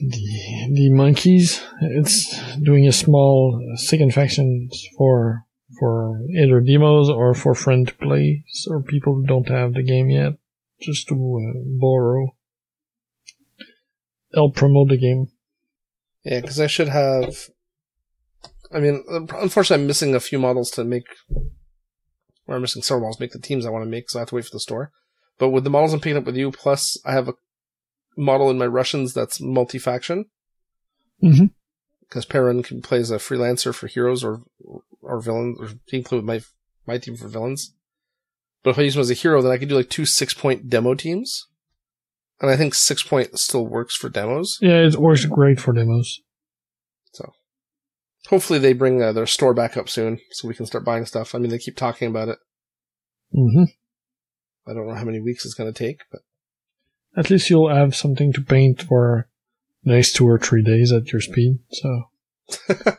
the 0.00 0.70
the 0.72 0.90
monkeys. 0.90 1.62
It's 1.80 2.38
doing 2.60 2.86
a 2.86 2.92
small 2.92 3.58
uh, 3.72 3.76
second 3.76 4.12
faction 4.12 4.68
for 4.96 5.46
for 5.78 6.20
either 6.36 6.60
demos 6.60 7.08
or 7.08 7.34
for 7.34 7.54
friend 7.54 7.88
to 7.88 7.94
play, 7.94 8.44
or 8.68 8.82
people 8.82 9.14
who 9.14 9.26
don't 9.26 9.48
have 9.48 9.72
the 9.72 9.82
game 9.82 10.10
yet, 10.10 10.34
just 10.80 11.08
to 11.08 11.14
uh, 11.14 11.58
borrow. 11.80 12.34
Help 14.34 14.54
promote 14.54 14.88
the 14.88 14.98
game. 14.98 15.28
Yeah, 16.24 16.40
because 16.40 16.60
I 16.60 16.66
should 16.66 16.88
have. 16.88 17.48
I 18.74 18.80
mean, 18.80 19.04
unfortunately, 19.08 19.82
I'm 19.82 19.86
missing 19.86 20.14
a 20.14 20.20
few 20.20 20.38
models 20.38 20.70
to 20.72 20.84
make. 20.84 21.06
Or 22.46 22.56
I'm 22.56 22.62
missing 22.62 22.82
several 22.82 23.02
models 23.02 23.16
to 23.18 23.22
make 23.22 23.32
the 23.32 23.38
teams 23.38 23.64
I 23.64 23.70
want 23.70 23.84
to 23.84 23.90
make, 23.90 24.10
so 24.10 24.18
I 24.18 24.22
have 24.22 24.28
to 24.30 24.34
wait 24.34 24.44
for 24.44 24.50
the 24.52 24.60
store. 24.60 24.90
But 25.38 25.50
with 25.50 25.64
the 25.64 25.70
models 25.70 25.92
I'm 25.92 26.00
picking 26.00 26.16
up 26.16 26.24
with 26.24 26.36
you, 26.36 26.50
plus 26.50 27.00
I 27.04 27.12
have 27.12 27.28
a 27.28 27.34
model 28.16 28.50
in 28.50 28.58
my 28.58 28.66
Russians 28.66 29.14
that's 29.14 29.40
multi-faction. 29.40 30.26
Mhm. 31.22 31.50
Because 32.00 32.24
Perrin 32.26 32.62
can 32.62 32.82
play 32.82 32.98
as 32.98 33.10
a 33.10 33.16
freelancer 33.16 33.74
for 33.74 33.86
heroes 33.86 34.22
or 34.22 34.42
or 35.00 35.20
villains, 35.20 35.58
or 35.60 35.68
he 35.86 35.98
can 35.98 36.04
play 36.04 36.18
with 36.18 36.24
my 36.24 36.42
my 36.86 36.98
team 36.98 37.16
for 37.16 37.28
villains. 37.28 37.72
But 38.62 38.70
if 38.70 38.78
I 38.78 38.82
use 38.82 38.94
him 38.96 39.00
as 39.00 39.10
a 39.10 39.14
hero, 39.14 39.40
then 39.42 39.50
I 39.52 39.58
could 39.58 39.68
do 39.68 39.76
like 39.76 39.88
two 39.90 40.04
six 40.04 40.34
point 40.34 40.68
demo 40.68 40.94
teams. 40.94 41.46
And 42.40 42.50
I 42.50 42.56
think 42.56 42.74
six 42.74 43.02
point 43.02 43.38
still 43.38 43.66
works 43.66 43.96
for 43.96 44.08
demos. 44.08 44.58
Yeah, 44.60 44.84
it 44.86 44.96
works 44.96 45.24
great 45.24 45.60
for 45.60 45.72
demos. 45.72 46.20
Hopefully 48.28 48.58
they 48.58 48.72
bring 48.72 49.02
uh, 49.02 49.12
their 49.12 49.26
store 49.26 49.52
back 49.54 49.76
up 49.76 49.88
soon 49.88 50.20
so 50.30 50.46
we 50.48 50.54
can 50.54 50.66
start 50.66 50.84
buying 50.84 51.04
stuff. 51.06 51.34
I 51.34 51.38
mean, 51.38 51.50
they 51.50 51.58
keep 51.58 51.76
talking 51.76 52.08
about 52.08 52.28
it. 52.28 52.38
hmm 53.32 53.64
I 54.66 54.72
don't 54.74 54.86
know 54.86 54.94
how 54.94 55.04
many 55.04 55.20
weeks 55.20 55.44
it's 55.44 55.54
going 55.54 55.72
to 55.72 55.76
take, 55.78 56.02
but 56.10 56.20
At 57.16 57.30
least 57.30 57.50
you'll 57.50 57.74
have 57.74 57.96
something 57.96 58.32
to 58.34 58.40
paint 58.40 58.82
for 58.82 59.28
the 59.82 59.92
next 59.92 60.12
two 60.14 60.28
or 60.28 60.38
three 60.38 60.62
days 60.62 60.92
at 60.92 61.10
your 61.12 61.20
speed. 61.20 61.58
So 61.72 62.02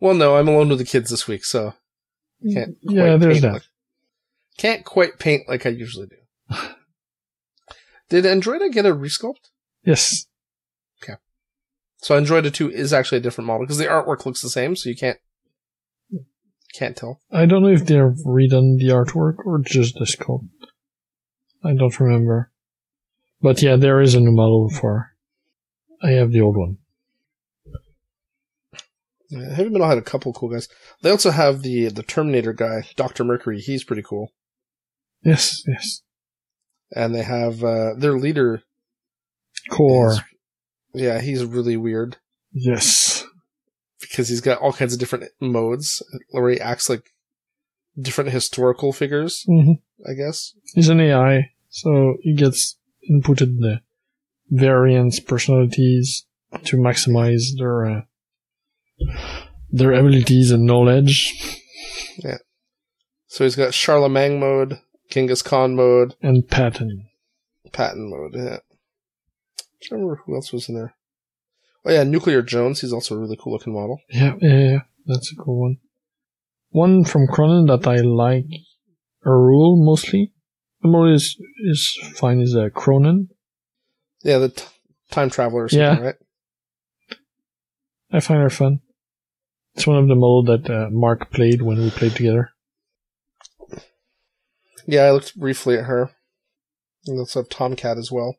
well, 0.00 0.14
no, 0.14 0.36
I'm 0.36 0.48
alone 0.48 0.68
with 0.68 0.78
the 0.78 0.84
kids 0.84 1.10
this 1.10 1.26
week, 1.26 1.44
so 1.44 1.74
can't. 2.52 2.76
Quite 2.86 2.94
yeah, 2.94 3.16
there's 3.16 3.34
paint 3.34 3.42
that. 3.42 3.52
Like, 3.54 3.62
can't 4.58 4.84
quite 4.84 5.18
paint 5.18 5.48
like 5.48 5.64
I 5.64 5.70
usually 5.70 6.06
do. 6.08 6.56
Did 8.08 8.24
Androida 8.24 8.70
get 8.70 8.86
a 8.86 8.94
resculpt? 8.94 9.50
Yes. 9.84 10.26
So 11.98 12.18
Androida 12.20 12.52
2 12.52 12.70
is 12.70 12.92
actually 12.92 13.18
a 13.18 13.22
different 13.22 13.46
model 13.46 13.64
because 13.66 13.78
the 13.78 13.86
artwork 13.86 14.26
looks 14.26 14.42
the 14.42 14.50
same, 14.50 14.76
so 14.76 14.88
you 14.88 14.96
can't 14.96 15.18
can't 16.74 16.96
tell. 16.96 17.20
I 17.32 17.46
don't 17.46 17.62
know 17.62 17.68
if 17.68 17.86
they've 17.86 17.98
redone 17.98 18.78
the 18.78 18.88
artwork 18.90 19.36
or 19.46 19.58
just 19.60 19.94
the 19.94 20.04
sculpt. 20.04 20.48
I 21.64 21.74
don't 21.74 21.98
remember. 21.98 22.52
But 23.40 23.62
yeah, 23.62 23.76
there 23.76 24.00
is 24.00 24.14
a 24.14 24.20
new 24.20 24.32
model 24.32 24.68
for. 24.68 25.12
I 26.02 26.10
have 26.12 26.32
the 26.32 26.42
old 26.42 26.56
one. 26.56 26.76
Yeah, 29.30 29.54
Heavy 29.54 29.70
Metal 29.70 29.88
had 29.88 29.98
a 29.98 30.02
couple 30.02 30.32
cool 30.32 30.50
guys. 30.50 30.68
They 31.02 31.10
also 31.10 31.30
have 31.30 31.62
the 31.62 31.88
the 31.88 32.02
Terminator 32.02 32.52
guy, 32.52 32.84
Doctor 32.94 33.24
Mercury. 33.24 33.60
He's 33.60 33.82
pretty 33.82 34.02
cool, 34.02 34.32
Yes, 35.24 35.62
yes. 35.66 36.02
and 36.94 37.14
they 37.14 37.22
have 37.22 37.64
uh, 37.64 37.94
their 37.96 38.18
leader. 38.18 38.62
Core. 39.70 40.14
Yeah, 40.96 41.20
he's 41.20 41.44
really 41.44 41.76
weird 41.76 42.16
Yes. 42.52 43.24
because 44.00 44.28
he's 44.28 44.40
got 44.40 44.58
all 44.58 44.72
kinds 44.72 44.92
of 44.92 44.98
different 44.98 45.24
modes 45.40 46.02
where 46.30 46.50
he 46.50 46.60
acts 46.60 46.88
like 46.88 47.10
different 48.00 48.30
historical 48.30 48.92
figures. 48.92 49.42
hmm 49.46 49.72
I 50.08 50.12
guess. 50.14 50.52
He's 50.74 50.88
an 50.90 51.00
AI, 51.00 51.50
so 51.70 52.16
he 52.20 52.34
gets 52.34 52.76
inputted 53.10 53.58
the 53.60 53.80
variants, 54.50 55.20
personalities 55.20 56.26
to 56.64 56.76
maximize 56.76 57.42
their 57.58 57.86
uh, 57.86 58.00
their 59.70 59.92
abilities 59.92 60.50
and 60.50 60.64
knowledge 60.64 61.34
Yeah. 62.18 62.38
So 63.26 63.44
he's 63.44 63.56
got 63.56 63.74
Charlemagne 63.74 64.38
mode, 64.40 64.80
Genghis 65.10 65.42
Khan 65.42 65.74
mode, 65.76 66.14
and 66.22 66.46
pattern. 66.48 67.06
Patton 67.72 68.08
mode. 68.10 68.34
Yeah. 68.34 68.58
I 69.90 69.94
remember 69.94 70.22
who 70.24 70.34
else 70.34 70.52
was 70.52 70.68
in 70.68 70.74
there. 70.74 70.94
Oh 71.84 71.90
yeah, 71.92 72.02
Nuclear 72.02 72.42
Jones. 72.42 72.80
He's 72.80 72.92
also 72.92 73.14
a 73.14 73.18
really 73.18 73.36
cool 73.40 73.52
looking 73.52 73.72
model. 73.74 74.00
Yeah, 74.10 74.34
yeah, 74.40 74.58
yeah. 74.58 74.78
That's 75.06 75.32
a 75.32 75.36
cool 75.36 75.60
one. 75.60 75.76
One 76.70 77.04
from 77.04 77.26
Cronin 77.28 77.66
that 77.66 77.86
I 77.86 77.96
like, 77.98 78.46
a 79.24 79.30
rule 79.30 79.82
mostly. 79.84 80.32
The 80.82 80.88
more 80.88 81.10
is 81.12 81.36
is 81.64 81.96
fine 82.14 82.40
is 82.40 82.54
uh, 82.56 82.68
Cronin. 82.74 83.28
Yeah, 84.22 84.38
the 84.38 84.48
t- 84.48 84.64
time 85.10 85.30
traveler 85.30 85.68
Yeah. 85.70 85.98
right? 86.00 86.14
I 88.12 88.20
find 88.20 88.42
her 88.42 88.50
fun. 88.50 88.80
It's 89.74 89.86
one 89.86 89.98
of 89.98 90.08
the 90.08 90.14
model 90.14 90.42
that 90.44 90.70
uh, 90.70 90.88
Mark 90.90 91.30
played 91.30 91.62
when 91.62 91.78
we 91.78 91.90
played 91.90 92.16
together. 92.16 92.50
Yeah, 94.86 95.02
I 95.02 95.10
looked 95.12 95.36
briefly 95.38 95.76
at 95.76 95.84
her. 95.84 96.10
And 97.06 97.18
also 97.18 97.40
have 97.40 97.48
Tomcat 97.48 97.98
as 97.98 98.10
well. 98.10 98.36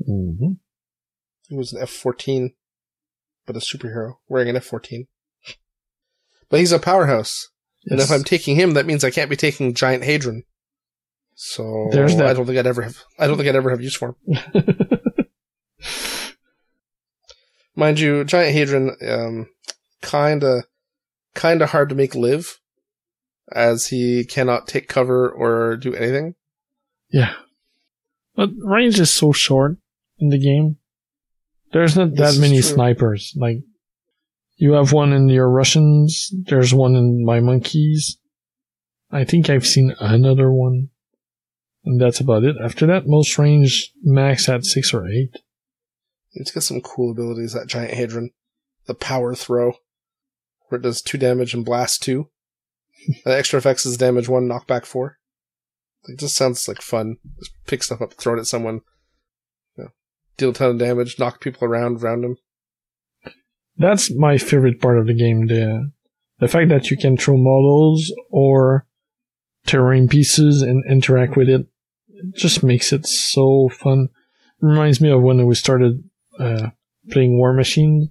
Mm-hmm. 0.00 0.52
He 1.48 1.56
was 1.56 1.72
an 1.72 1.80
F 1.82 1.90
fourteen, 1.90 2.54
but 3.46 3.56
a 3.56 3.60
superhero 3.60 4.14
wearing 4.28 4.48
an 4.48 4.56
F 4.56 4.64
fourteen. 4.64 5.06
But 6.48 6.60
he's 6.60 6.72
a 6.72 6.78
powerhouse, 6.78 7.48
and 7.86 8.00
if 8.00 8.10
I'm 8.10 8.24
taking 8.24 8.56
him, 8.56 8.74
that 8.74 8.86
means 8.86 9.02
I 9.04 9.10
can't 9.10 9.30
be 9.30 9.36
taking 9.36 9.74
Giant 9.74 10.04
Hadron. 10.04 10.44
So 11.34 11.88
There's 11.92 12.16
that. 12.16 12.26
I 12.26 12.32
don't 12.32 12.46
think 12.46 12.58
I'd 12.58 12.66
ever 12.66 12.82
have. 12.82 13.02
I 13.18 13.26
don't 13.26 13.36
think 13.36 13.48
I'd 13.48 13.56
ever 13.56 13.70
have 13.70 13.82
use 13.82 13.94
for 13.96 14.16
him. 14.26 14.38
Mind 17.74 18.00
you, 18.00 18.24
Giant 18.24 18.54
Hadron, 18.54 18.96
um, 19.06 19.48
kinda, 20.02 20.64
kinda 21.34 21.66
hard 21.66 21.90
to 21.90 21.94
make 21.94 22.14
live, 22.14 22.58
as 23.52 23.88
he 23.88 24.24
cannot 24.24 24.66
take 24.66 24.88
cover 24.88 25.28
or 25.30 25.76
do 25.76 25.94
anything. 25.94 26.34
yeah, 27.10 27.34
but 28.34 28.50
range 28.58 28.98
is 28.98 29.12
so 29.12 29.32
short 29.32 29.76
in 30.18 30.28
the 30.28 30.38
game. 30.38 30.76
There's 31.72 31.96
not 31.96 32.14
that 32.16 32.38
many 32.38 32.62
snipers. 32.62 33.34
Like 33.36 33.58
you 34.56 34.72
have 34.72 34.92
one 34.92 35.12
in 35.12 35.28
your 35.28 35.50
Russians. 35.50 36.32
There's 36.44 36.72
one 36.72 36.96
in 36.96 37.24
my 37.24 37.40
monkeys. 37.40 38.18
I 39.10 39.24
think 39.24 39.48
I've 39.48 39.66
seen 39.66 39.94
another 40.00 40.50
one, 40.50 40.88
and 41.84 42.00
that's 42.00 42.20
about 42.20 42.44
it. 42.44 42.56
After 42.62 42.86
that, 42.86 43.06
most 43.06 43.38
range 43.38 43.92
max 44.02 44.48
at 44.48 44.64
six 44.64 44.92
or 44.92 45.06
eight. 45.06 45.30
It's 46.32 46.50
got 46.50 46.64
some 46.64 46.80
cool 46.80 47.12
abilities, 47.12 47.52
that 47.52 47.66
Giant 47.66 47.94
Hadron. 47.94 48.30
The 48.86 48.94
power 48.94 49.34
throw, 49.34 49.74
where 50.68 50.78
it 50.78 50.82
does 50.82 51.02
two 51.02 51.18
damage 51.18 51.54
and 51.54 51.64
blast 51.64 52.02
two. 52.02 52.30
the 53.24 53.36
extra 53.36 53.58
effects 53.58 53.84
is 53.84 53.96
damage 53.96 54.28
one, 54.28 54.48
knockback 54.48 54.86
four. 54.86 55.18
It 56.04 56.18
just 56.18 56.36
sounds 56.36 56.68
like 56.68 56.80
fun. 56.80 57.16
Just 57.38 57.52
pick 57.66 57.82
stuff 57.82 58.00
up, 58.00 58.14
throw 58.14 58.36
it 58.36 58.40
at 58.40 58.46
someone. 58.46 58.82
Deal 60.36 60.50
a 60.50 60.52
ton 60.52 60.70
of 60.72 60.78
damage, 60.78 61.18
knock 61.18 61.40
people 61.40 61.66
around 61.66 62.02
around 62.02 62.22
them. 62.22 62.36
That's 63.78 64.14
my 64.14 64.38
favorite 64.38 64.80
part 64.80 64.98
of 64.98 65.06
the 65.06 65.14
game. 65.14 65.46
The 65.46 65.92
the 66.38 66.48
fact 66.48 66.68
that 66.68 66.90
you 66.90 66.96
can 66.96 67.16
throw 67.16 67.36
models 67.36 68.12
or 68.30 68.86
terrain 69.66 70.08
pieces 70.08 70.62
and 70.62 70.84
interact 70.90 71.36
with 71.36 71.48
it, 71.48 71.66
it 72.08 72.36
just 72.36 72.62
makes 72.62 72.92
it 72.92 73.06
so 73.06 73.68
fun. 73.68 74.08
Reminds 74.60 75.00
me 75.00 75.10
of 75.10 75.22
when 75.22 75.44
we 75.46 75.54
started 75.54 76.02
uh, 76.38 76.70
playing 77.10 77.38
Warmachine 77.38 78.10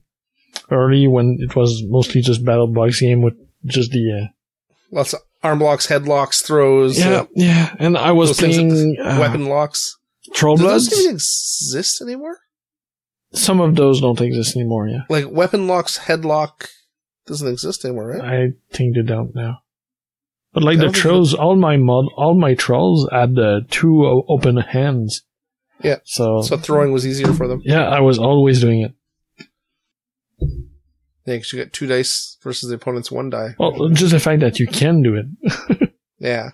early, 0.72 1.08
when 1.08 1.38
it 1.40 1.56
was 1.56 1.84
mostly 1.88 2.22
just 2.22 2.46
battle 2.46 2.68
box 2.68 3.00
game 3.00 3.22
with 3.22 3.36
just 3.66 3.92
the 3.92 4.24
uh, 4.24 4.28
Lots 4.92 5.14
of 5.14 5.22
arm 5.44 5.60
blocks, 5.60 5.88
headlocks, 5.88 6.44
throws, 6.44 7.00
yeah 7.00 7.22
uh, 7.22 7.26
yeah. 7.36 7.76
And 7.80 7.98
I 7.98 8.12
was 8.12 8.38
playing 8.38 8.98
uh, 9.00 9.18
weapon 9.20 9.48
locks. 9.48 9.98
Troll 10.36 10.58
Do 10.58 10.64
those 10.64 10.88
Bloods. 10.90 11.02
even 11.02 11.16
exist 11.16 12.02
anymore? 12.02 12.38
Some 13.34 13.60
of 13.62 13.76
those 13.76 14.02
don't 14.02 14.20
exist 14.22 14.56
anymore. 14.56 14.88
Yeah, 14.88 15.02
Like 15.10 15.30
weapon 15.32 15.68
locks, 15.68 15.98
headlock 15.98 16.68
doesn't 17.26 17.48
exist 17.48 17.84
anymore, 17.86 18.08
right? 18.08 18.22
I 18.22 18.76
think 18.76 18.96
they 18.96 19.02
don't 19.02 19.34
now. 19.36 19.60
But 20.54 20.64
like 20.64 20.80
the 20.80 20.90
trolls, 20.90 21.34
all 21.34 21.56
my 21.58 21.76
mod, 21.78 22.06
all 22.16 22.34
my 22.40 22.54
trolls 22.54 23.10
had 23.12 23.38
uh, 23.38 23.62
two 23.70 24.06
o- 24.06 24.24
open 24.30 24.56
hands. 24.58 25.24
Yeah. 25.84 25.98
So, 26.06 26.42
So 26.44 26.56
throwing 26.58 26.94
was 26.94 27.06
easier 27.06 27.34
for 27.34 27.48
them. 27.48 27.62
yeah, 27.66 27.84
I 27.90 28.00
was 28.00 28.18
always 28.20 28.62
doing 28.62 28.82
it. 28.82 28.94
Yeah, 30.40 31.34
because 31.38 31.52
you 31.52 31.60
get 31.60 31.74
two 31.74 31.88
dice 31.88 32.38
versus 32.44 32.70
the 32.70 32.76
opponent's 32.76 33.12
one 33.12 33.30
die. 33.30 33.56
Well, 33.60 33.90
just 33.90 34.12
the 34.12 34.20
fact 34.20 34.42
that 34.42 34.60
you 34.60 34.68
can 34.68 35.02
do 35.02 35.16
it. 35.16 35.90
Yeah. 36.18 36.52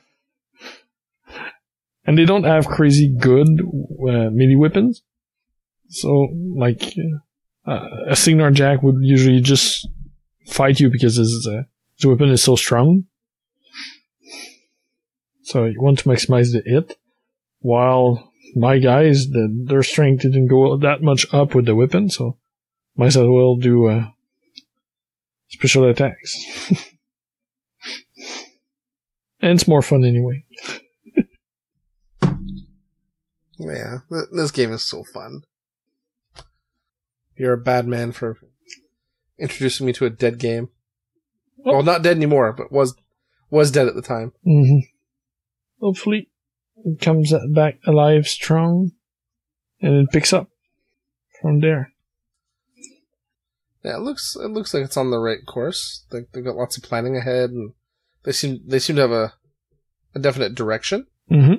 And 2.06 2.18
they 2.18 2.26
don't 2.26 2.44
have 2.46 2.68
crazy 2.68 3.08
good 3.08 3.48
uh, 3.62 4.30
melee 4.32 4.56
weapons. 4.56 5.04
So, 5.90 6.30
like, 6.56 6.96
uh, 7.66 7.88
a 8.08 8.16
Cygnar 8.16 8.52
Jack 8.52 8.82
would 8.82 8.98
usually 9.02 9.42
just 9.42 9.88
fight 10.48 10.80
you 10.80 10.90
because 10.90 11.18
his, 11.18 11.48
uh, 11.50 11.64
his 11.96 12.06
weapon 12.06 12.30
is 12.30 12.42
so 12.42 12.56
strong. 12.56 13.06
So 15.44 15.66
you 15.66 15.82
want 15.82 16.00
to 16.00 16.10
maximize 16.10 16.54
the 16.54 16.64
hit, 16.66 16.98
while 17.60 18.32
my 18.56 18.80
guys, 18.80 19.30
the, 19.30 19.66
their 19.68 19.84
strength 19.84 20.22
didn't 20.22 20.48
go 20.48 20.78
that 20.78 21.02
much 21.02 21.26
up 21.34 21.56
with 21.56 21.66
the 21.66 21.76
weapon, 21.76 22.10
so 22.10 22.38
might 22.96 23.08
as 23.08 23.18
well 23.18 23.56
do 23.56 23.88
uh, 23.88 24.06
special 25.50 25.90
attacks. 25.90 26.46
and 29.42 29.54
it's 29.54 29.68
more 29.68 29.82
fun 29.82 30.04
anyway. 30.06 30.46
Yeah, 33.62 34.00
th- 34.10 34.26
this 34.32 34.52
game 34.52 34.72
is 34.72 34.86
so 34.86 35.04
fun. 35.04 35.42
You're 37.36 37.54
a 37.54 37.58
bad 37.58 37.88
man 37.88 38.12
for 38.12 38.38
introducing 39.40 39.86
me 39.86 39.94
to 39.94 40.06
a 40.06 40.10
dead 40.10 40.38
game. 40.40 40.70
Oh. 41.66 41.74
Well, 41.74 41.84
not 41.84 42.02
dead 42.04 42.18
anymore, 42.18 42.54
but 42.54 42.72
was 42.72 42.96
was 43.50 43.72
dead 43.72 43.88
at 43.88 43.96
the 43.96 44.02
time. 44.02 44.34
hmm 44.44 44.80
Hopefully, 45.80 46.30
it 46.86 47.00
comes 47.02 47.34
back 47.50 47.80
alive 47.88 48.28
strong, 48.28 48.92
and 49.82 49.96
it 49.96 50.12
picks 50.12 50.32
up 50.34 50.50
from 51.42 51.60
there. 51.60 51.92
Yeah, 53.84 53.96
it 53.98 54.02
looks 54.02 54.36
it 54.36 54.50
looks 54.52 54.74
like 54.74 54.84
it's 54.84 54.98
on 54.98 55.10
the 55.10 55.18
right 55.20 55.44
course. 55.48 56.06
They 56.12 56.20
they've 56.32 56.44
got 56.46 56.56
lots 56.56 56.78
of 56.78 56.84
planning 56.84 57.18
ahead, 57.18 57.50
and 57.50 57.74
they 58.24 58.32
seem 58.32 58.60
they 58.66 58.78
seem 58.80 58.96
to 58.98 59.02
have 59.04 59.12
a 59.12 59.34
a 60.14 60.20
definite 60.20 60.54
direction. 60.56 61.08
hmm 61.30 61.56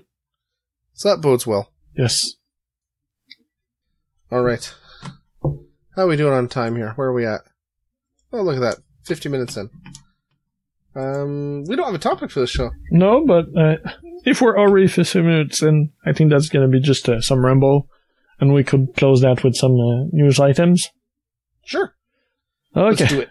So 0.94 1.08
that 1.08 1.20
bodes 1.22 1.46
well. 1.46 1.71
Yes. 1.96 2.34
All 4.30 4.42
right, 4.42 4.72
how 5.42 6.04
are 6.04 6.06
we 6.06 6.16
doing 6.16 6.32
on 6.32 6.48
time 6.48 6.74
here? 6.76 6.92
Where 6.96 7.08
are 7.08 7.12
we 7.12 7.26
at? 7.26 7.42
Oh, 8.32 8.40
look 8.40 8.56
at 8.56 8.60
that, 8.60 8.76
fifty 9.04 9.28
minutes 9.28 9.58
in. 9.58 9.68
Um, 10.94 11.64
we 11.64 11.76
don't 11.76 11.84
have 11.86 11.94
a 11.94 11.98
topic 11.98 12.30
for 12.30 12.40
this 12.40 12.50
show. 12.50 12.70
No, 12.90 13.26
but 13.26 13.44
uh, 13.58 13.76
if 14.24 14.40
we're 14.42 14.58
already 14.58 14.86
50 14.88 15.22
minutes 15.22 15.62
in, 15.62 15.90
I 16.04 16.12
think 16.12 16.30
that's 16.30 16.50
going 16.50 16.66
to 16.66 16.70
be 16.70 16.80
just 16.84 17.08
uh, 17.08 17.22
some 17.22 17.42
ramble, 17.44 17.88
and 18.40 18.52
we 18.52 18.62
could 18.62 18.94
close 18.96 19.22
that 19.22 19.42
with 19.42 19.54
some 19.56 19.72
uh, 19.72 20.04
news 20.12 20.38
items. 20.40 20.90
Sure, 21.64 21.94
Okay. 22.76 22.88
let's 23.04 23.12
do 23.12 23.20
it. 23.20 23.28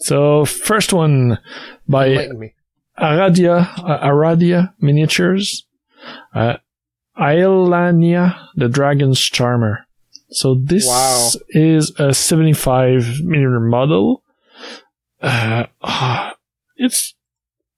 So 0.00 0.44
first 0.44 0.92
one 0.92 1.38
by 1.88 2.28
Aradia 3.00 3.66
uh, 3.78 4.06
Aradia 4.06 4.72
Miniatures, 4.80 5.66
uh, 6.34 6.58
Aelania, 7.18 8.38
the 8.54 8.68
Dragon's 8.68 9.20
Charmer. 9.20 9.86
So 10.30 10.56
this 10.62 10.86
Wow. 10.86 11.30
is 11.50 11.92
a 11.98 12.12
75 12.14 13.20
millimeter 13.24 13.60
model. 13.60 14.22
Uh, 15.20 15.66
ah, 15.82 16.34
it's 16.76 17.14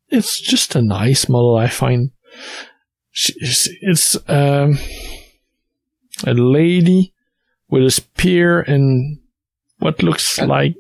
it's 0.09 0.41
just 0.41 0.75
a 0.75 0.83
nice 0.83 1.29
model. 1.29 1.57
I 1.57 1.69
find 1.69 2.11
it's, 3.13 3.69
it's 3.81 4.17
um, 4.29 4.79
a 6.27 6.35
lady 6.35 7.15
with 7.69 7.85
a 7.85 7.91
spear 7.91 8.61
and 8.61 9.21
what 9.79 10.03
looks 10.03 10.39
like 10.41 10.75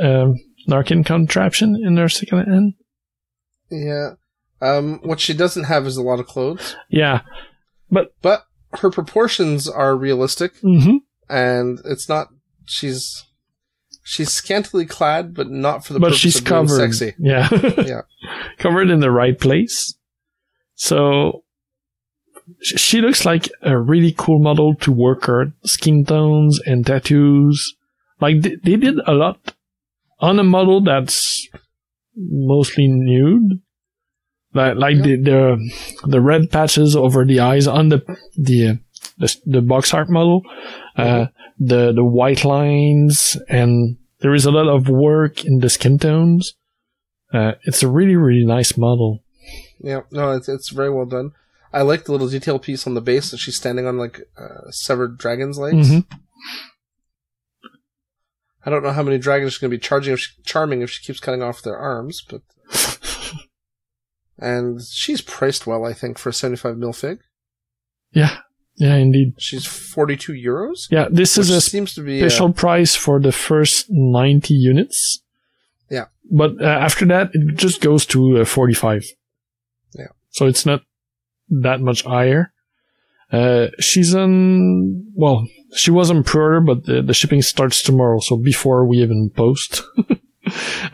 um, 0.00 0.36
Narcan 0.68 1.04
contraption 1.04 1.76
in 1.84 1.94
their 1.96 2.08
second 2.08 2.44
hand. 2.46 2.74
Yeah. 3.70 4.10
Um, 4.60 5.00
what 5.02 5.20
she 5.20 5.34
doesn't 5.34 5.64
have 5.64 5.86
is 5.86 5.96
a 5.96 6.02
lot 6.02 6.20
of 6.20 6.26
clothes, 6.26 6.76
Yeah. 6.88 7.20
But 7.90 8.14
but 8.22 8.44
her 8.80 8.90
proportions 8.90 9.68
are 9.68 9.96
realistic, 9.96 10.52
hmm 10.60 10.96
and 11.28 11.80
it's 11.84 12.08
not. 12.08 12.28
She's 12.64 13.24
she's 14.02 14.30
scantily 14.32 14.86
clad, 14.86 15.34
but 15.34 15.50
not 15.50 15.84
for 15.84 15.92
the 15.94 16.00
But 16.00 16.08
purpose 16.08 16.18
she's 16.20 16.38
of 16.38 16.44
being 16.44 16.48
covered. 16.66 16.76
sexy. 16.94 17.14
Yeah. 17.18 17.48
Yeah. 17.86 18.00
covered 18.58 18.90
in 18.90 19.00
the 19.00 19.10
right 19.10 19.38
place. 19.38 19.94
So 20.74 21.44
she 22.60 23.00
looks 23.00 23.24
like 23.26 23.48
a 23.62 23.76
really 23.78 24.14
cool 24.16 24.38
model 24.38 24.74
to 24.76 24.92
work 24.92 25.24
her 25.26 25.52
skin 25.64 26.04
tones 26.04 26.58
and 26.64 26.86
tattoos. 26.86 27.74
Like 28.20 28.40
they, 28.42 28.56
they 28.62 28.76
did 28.76 28.96
a 29.06 29.12
lot 29.12 29.54
on 30.20 30.38
a 30.38 30.44
model 30.44 30.80
that's 30.82 31.46
mostly 32.16 32.88
nude. 32.88 33.60
Like, 34.54 34.76
like 34.76 34.96
Yeah. 34.96 35.02
the, 35.02 35.16
the 35.16 35.70
the 36.08 36.20
red 36.20 36.50
patches 36.50 36.96
over 36.96 37.24
the 37.24 37.40
eyes 37.40 37.66
on 37.66 37.88
the 37.90 38.02
the 38.36 38.78
the, 39.18 39.36
the 39.46 39.60
box 39.62 39.92
art 39.92 40.08
model, 40.08 40.42
uh, 40.96 41.26
the 41.58 41.92
the 41.92 42.04
white 42.04 42.44
lines, 42.44 43.36
and 43.48 43.96
there 44.20 44.34
is 44.34 44.46
a 44.46 44.50
lot 44.50 44.68
of 44.68 44.88
work 44.88 45.44
in 45.44 45.58
the 45.58 45.68
skin 45.68 45.98
tones. 45.98 46.54
Uh, 47.32 47.52
it's 47.64 47.82
a 47.82 47.88
really 47.88 48.16
really 48.16 48.46
nice 48.46 48.76
model. 48.78 49.22
Yeah, 49.80 50.00
no, 50.10 50.32
it's 50.32 50.48
it's 50.48 50.70
very 50.70 50.90
well 50.90 51.06
done. 51.06 51.32
I 51.70 51.82
like 51.82 52.04
the 52.04 52.12
little 52.12 52.28
detail 52.28 52.58
piece 52.58 52.86
on 52.86 52.94
the 52.94 53.02
base 53.02 53.30
that 53.30 53.36
she's 53.38 53.56
standing 53.56 53.86
on, 53.86 53.98
like 53.98 54.20
uh, 54.38 54.70
severed 54.70 55.18
dragon's 55.18 55.58
legs. 55.58 55.90
Mhm. 55.90 56.06
I 58.64 58.70
don't 58.70 58.82
know 58.82 58.92
how 58.92 59.02
many 59.02 59.18
dragons 59.18 59.52
she's 59.52 59.60
going 59.60 59.70
to 59.70 59.76
be 59.76 59.80
charging 59.80 60.14
if 60.14 60.20
she, 60.20 60.42
charming 60.44 60.82
if 60.82 60.90
she 60.90 61.04
keeps 61.04 61.20
cutting 61.20 61.42
off 61.42 61.62
their 61.62 61.76
arms, 61.78 62.22
but 62.28 62.42
and 64.38 64.82
she's 64.82 65.20
priced 65.20 65.66
well, 65.66 65.84
I 65.84 65.92
think, 65.92 66.18
for 66.18 66.28
a 66.30 66.32
seventy-five 66.32 66.76
mil 66.76 66.92
fig. 66.92 67.20
Yeah, 68.12 68.38
yeah, 68.76 68.94
indeed. 68.94 69.34
She's 69.38 69.66
forty-two 69.66 70.32
euros. 70.32 70.88
Yeah, 70.90 71.08
this 71.10 71.36
is 71.36 71.50
a 71.50 71.60
seems 71.60 71.94
to 71.94 72.02
be 72.02 72.22
uh, 72.22 72.28
special 72.28 72.52
price 72.52 72.94
for 72.94 73.20
the 73.20 73.32
first 73.32 73.86
90 73.88 74.54
units. 74.54 75.22
Yeah. 75.90 76.06
But 76.30 76.60
uh, 76.60 76.66
after 76.66 77.04
that, 77.06 77.30
it 77.32 77.56
just 77.56 77.80
goes 77.80 78.06
to 78.06 78.38
uh, 78.38 78.44
45. 78.44 79.04
Yeah. 79.94 80.06
So 80.30 80.46
it's 80.46 80.66
not 80.66 80.82
that 81.48 81.80
much 81.80 82.02
higher. 82.04 82.52
Uh, 83.32 83.68
she's 83.78 84.14
on, 84.14 85.04
well, 85.14 85.46
she 85.74 85.90
was 85.90 86.10
on 86.10 86.24
pre-order, 86.24 86.60
but 86.60 86.84
the, 86.84 87.02
the 87.02 87.14
shipping 87.14 87.42
starts 87.42 87.82
tomorrow, 87.82 88.20
so 88.20 88.36
before 88.36 88.86
we 88.86 88.98
even 88.98 89.30
post. 89.34 89.82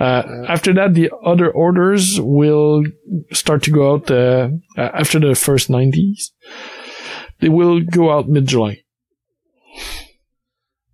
uh, 0.01 0.23
after 0.49 0.73
that, 0.75 0.95
the 0.95 1.11
other 1.25 1.51
orders 1.51 2.21
will 2.21 2.85
start 3.33 3.63
to 3.65 3.71
go 3.71 3.95
out, 3.95 4.11
uh, 4.11 4.49
uh, 4.77 4.91
after 4.95 5.19
the 5.21 5.35
first 5.35 5.69
90s. 5.69 6.31
They 7.41 7.49
will 7.49 7.81
go 7.81 8.11
out 8.13 8.29
mid-July. 8.29 8.83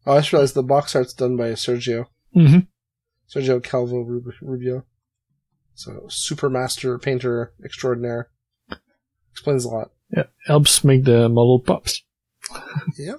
Oh, 0.06 0.14
I 0.14 0.18
just 0.20 0.32
realized 0.32 0.54
the 0.54 0.62
box 0.62 0.96
art's 0.96 1.12
done 1.12 1.36
by 1.36 1.50
Sergio 1.52 2.06
Mm-hmm. 2.34 2.60
Sergio 3.28 3.62
Calvo 3.62 4.02
Rub- 4.02 4.34
Rubio. 4.40 4.84
So 5.74 6.06
super 6.08 6.48
master 6.48 6.98
painter 6.98 7.52
extraordinaire. 7.64 8.28
Explains 9.32 9.64
a 9.64 9.68
lot. 9.68 9.90
Yeah, 10.16 10.24
helps 10.46 10.84
make 10.84 11.04
the 11.04 11.28
model 11.28 11.60
pops. 11.60 12.02
Yeah. 12.98 13.14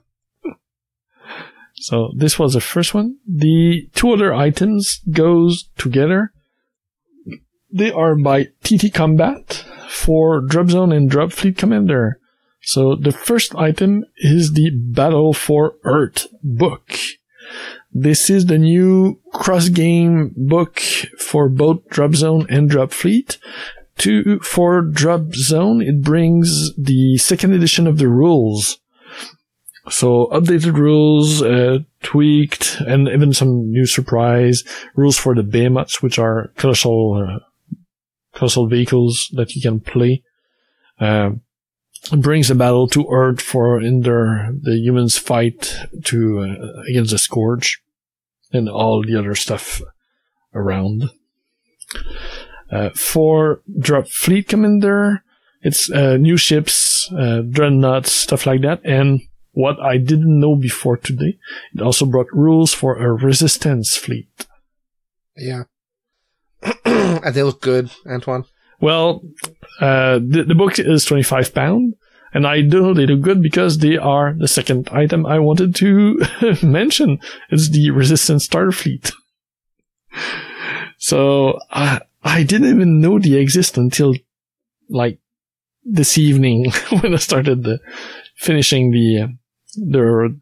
So 1.81 2.11
this 2.15 2.37
was 2.37 2.53
the 2.53 2.61
first 2.61 2.93
one. 2.93 3.17
The 3.27 3.89
two 3.95 4.11
other 4.11 4.33
items 4.33 5.01
goes 5.09 5.67
together. 5.79 6.31
They 7.71 7.91
are 7.91 8.15
by 8.15 8.49
TT 8.63 8.93
Combat 8.93 9.65
for 9.89 10.41
Drop 10.41 10.69
Zone 10.69 10.91
and 10.91 11.09
Drop 11.09 11.31
Fleet 11.31 11.57
Commander. 11.57 12.19
So 12.61 12.95
the 12.95 13.11
first 13.11 13.55
item 13.55 14.05
is 14.17 14.53
the 14.53 14.69
Battle 14.69 15.33
for 15.33 15.73
Earth 15.83 16.27
book. 16.43 16.93
This 17.91 18.29
is 18.29 18.45
the 18.45 18.59
new 18.59 19.19
cross 19.33 19.69
game 19.69 20.35
book 20.37 20.79
for 21.17 21.49
both 21.49 21.87
Drop 21.89 22.13
Zone 22.13 22.45
and 22.47 22.69
Drop 22.69 22.91
Fleet. 22.91 23.39
To 23.99 24.39
for 24.39 24.81
Drop 24.81 25.33
Zone, 25.33 25.81
it 25.81 26.01
brings 26.01 26.75
the 26.77 27.17
second 27.17 27.53
edition 27.53 27.87
of 27.87 27.97
the 27.97 28.07
rules. 28.07 28.80
So 29.89 30.27
updated 30.27 30.75
rules, 30.75 31.41
uh, 31.41 31.79
tweaked, 32.03 32.81
and 32.81 33.07
even 33.07 33.33
some 33.33 33.71
new 33.71 33.85
surprise 33.85 34.63
rules 34.95 35.17
for 35.17 35.33
the 35.33 35.43
behemoths, 35.43 36.01
which 36.01 36.19
are 36.19 36.51
colossal, 36.55 37.15
uh, 37.15 37.75
colossal 38.33 38.67
vehicles 38.67 39.29
that 39.33 39.55
you 39.55 39.61
can 39.61 39.79
play. 39.79 40.23
It 42.11 42.21
brings 42.21 42.47
the 42.47 42.55
battle 42.55 42.87
to 42.89 43.07
Earth 43.09 43.41
for 43.41 43.79
in 43.79 44.01
their 44.01 44.51
the 44.59 44.75
humans 44.75 45.17
fight 45.17 45.75
to 46.05 46.39
uh, 46.39 46.81
against 46.89 47.11
the 47.11 47.19
scourge 47.19 47.81
and 48.51 48.67
all 48.67 49.03
the 49.03 49.15
other 49.15 49.35
stuff 49.35 49.81
around. 50.53 51.09
Uh, 52.71 52.89
for 52.89 53.61
drop 53.79 54.07
fleet 54.07 54.47
commander, 54.47 55.23
it's 55.61 55.91
uh, 55.91 56.17
new 56.17 56.37
ships, 56.37 57.11
uh, 57.13 57.41
dreadnoughts, 57.41 58.11
stuff 58.11 58.45
like 58.45 58.61
that, 58.61 58.81
and 58.83 59.21
what 59.53 59.79
I 59.79 59.97
didn't 59.97 60.39
know 60.39 60.55
before 60.55 60.97
today, 60.97 61.37
it 61.73 61.81
also 61.81 62.05
brought 62.05 62.31
rules 62.31 62.73
for 62.73 62.97
a 62.97 63.13
resistance 63.13 63.95
fleet. 63.95 64.47
Yeah. 65.35 65.63
and 66.85 67.33
they 67.33 67.43
look 67.43 67.61
good, 67.61 67.91
Antoine. 68.07 68.45
Well, 68.79 69.21
uh, 69.79 70.19
the, 70.19 70.43
the 70.47 70.55
book 70.55 70.79
is 70.79 71.05
25 71.05 71.53
pound. 71.53 71.95
And 72.33 72.47
I 72.47 72.61
know 72.61 72.93
they 72.93 73.05
look 73.05 73.21
good 73.21 73.41
because 73.41 73.79
they 73.79 73.97
are 73.97 74.33
the 74.33 74.47
second 74.47 74.87
item 74.89 75.25
I 75.25 75.39
wanted 75.39 75.75
to 75.75 76.21
mention. 76.63 77.19
It's 77.49 77.69
the 77.69 77.91
Resistance 77.91 78.45
Starter 78.45 78.71
Fleet. 78.71 79.11
so 80.97 81.59
I, 81.71 81.99
I 82.23 82.43
didn't 82.43 82.69
even 82.69 83.01
know 83.01 83.19
they 83.19 83.33
exist 83.33 83.77
until 83.77 84.15
like 84.89 85.19
this 85.83 86.17
evening 86.17 86.71
when 87.01 87.13
I 87.13 87.17
started 87.17 87.63
the, 87.63 87.79
finishing 88.35 88.91
the, 88.91 89.35
the, 89.75 90.37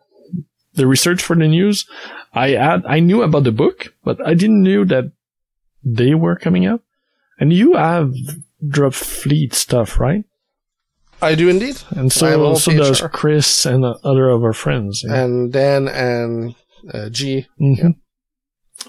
the 0.73 0.87
research 0.87 1.21
for 1.21 1.35
the 1.35 1.47
news. 1.47 1.85
I 2.33 2.49
had, 2.49 2.85
I 2.85 2.99
knew 2.99 3.21
about 3.23 3.43
the 3.43 3.51
book, 3.51 3.93
but 4.03 4.25
I 4.25 4.33
didn't 4.33 4.63
know 4.63 4.85
that 4.85 5.11
they 5.83 6.13
were 6.15 6.35
coming 6.35 6.65
out. 6.65 6.81
And 7.39 7.53
you 7.53 7.75
have 7.75 8.13
drop 8.67 8.93
fleet 8.93 9.53
stuff, 9.53 9.99
right? 9.99 10.25
I 11.21 11.35
do 11.35 11.49
indeed. 11.49 11.81
And 11.89 12.05
I 12.05 12.07
so, 12.09 12.43
all 12.45 12.55
so 12.55 12.71
does 12.71 13.01
Chris 13.11 13.65
and 13.65 13.83
other 13.83 14.29
of 14.29 14.43
our 14.43 14.53
friends. 14.53 15.03
yeah. 15.05 15.21
And 15.23 15.51
Dan 15.51 15.87
and 15.87 16.55
uh, 16.93 17.09
G. 17.09 17.47
Mhm. 17.59 17.95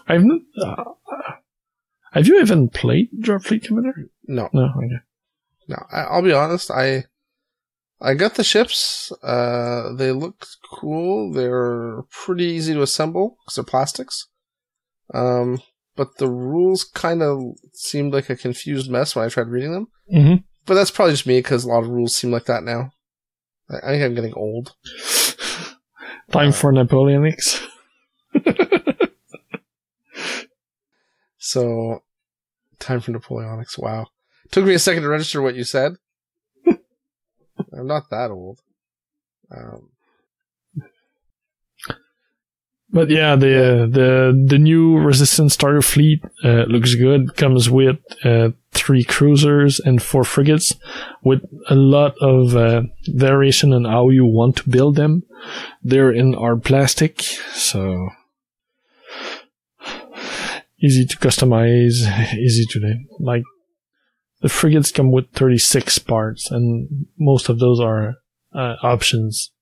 I've 0.06 0.24
not, 0.24 0.40
uh, 0.60 0.84
have 2.12 2.26
you 2.28 2.40
even 2.40 2.68
played 2.68 3.08
Drop 3.20 3.42
Fleet 3.42 3.64
Commander? 3.64 4.08
No, 4.26 4.48
No, 4.52 4.72
okay. 4.76 5.00
no. 5.68 5.76
I'll 5.92 6.22
be 6.22 6.32
honest. 6.32 6.70
I 6.70 7.06
I 8.00 8.14
got 8.14 8.34
the 8.34 8.44
ships. 8.44 9.12
Uh, 9.22 9.92
they 9.94 10.12
look 10.12 10.46
cool. 10.72 11.32
They're 11.32 12.02
pretty 12.10 12.44
easy 12.44 12.72
to 12.74 12.82
assemble 12.82 13.36
because 13.44 13.56
they're 13.56 13.64
plastics. 13.64 14.26
Um, 15.12 15.60
but 15.96 16.16
the 16.18 16.28
rules 16.28 16.84
kind 16.84 17.22
of 17.22 17.42
seemed 17.72 18.14
like 18.14 18.30
a 18.30 18.36
confused 18.36 18.90
mess 18.90 19.14
when 19.14 19.24
I 19.24 19.28
tried 19.28 19.48
reading 19.48 19.72
them. 19.72 19.88
hmm 20.10 20.34
But 20.66 20.74
that's 20.74 20.90
probably 20.90 21.12
just 21.14 21.26
me 21.26 21.38
because 21.38 21.64
a 21.64 21.68
lot 21.68 21.82
of 21.82 21.90
rules 21.90 22.14
seem 22.16 22.30
like 22.30 22.46
that 22.46 22.62
now. 22.62 22.92
I, 23.68 23.76
I 23.76 23.90
think 23.92 24.04
I'm 24.04 24.14
getting 24.14 24.34
old. 24.34 24.74
Time 26.30 26.52
for 26.52 26.72
Napoleonics. 26.72 27.60
So, 31.42 32.02
time 32.78 33.00
for 33.00 33.12
Napoleonics. 33.12 33.78
Wow. 33.78 34.08
Took 34.50 34.66
me 34.66 34.74
a 34.74 34.78
second 34.78 35.02
to 35.02 35.08
register 35.08 35.40
what 35.40 35.54
you 35.54 35.64
said. 35.64 35.94
I'm 37.80 37.86
not 37.86 38.10
that 38.10 38.30
old. 38.30 38.60
Um, 39.50 39.90
But 42.92 43.08
yeah, 43.08 43.36
the 43.36 43.88
the 43.88 44.46
the 44.48 44.58
new 44.58 44.98
Resistance 44.98 45.54
Starter 45.54 45.82
Fleet 45.82 46.24
uh, 46.42 46.64
looks 46.66 46.96
good. 46.96 47.36
Comes 47.36 47.70
with 47.70 47.98
uh, 48.24 48.50
three 48.72 49.04
cruisers 49.04 49.78
and 49.78 50.02
four 50.02 50.24
frigates, 50.24 50.74
with 51.22 51.40
a 51.68 51.76
lot 51.76 52.14
of 52.20 52.56
uh, 52.56 52.82
variation 53.06 53.72
on 53.72 53.84
how 53.84 54.08
you 54.08 54.24
want 54.24 54.56
to 54.56 54.68
build 54.68 54.96
them. 54.96 55.22
They're 55.84 56.10
in 56.10 56.32
hard 56.32 56.64
plastic, 56.64 57.22
so 57.54 58.08
easy 60.80 61.06
to 61.06 61.16
customize, 61.16 62.02
easy 62.34 62.64
to. 62.70 62.98
Like 63.20 63.44
the 64.40 64.48
frigates 64.48 64.90
come 64.92 65.12
with 65.12 65.30
36 65.32 65.98
parts, 66.00 66.50
and 66.50 67.06
most 67.18 67.48
of 67.48 67.58
those 67.58 67.80
are 67.80 68.14
uh, 68.54 68.76
options. 68.82 69.52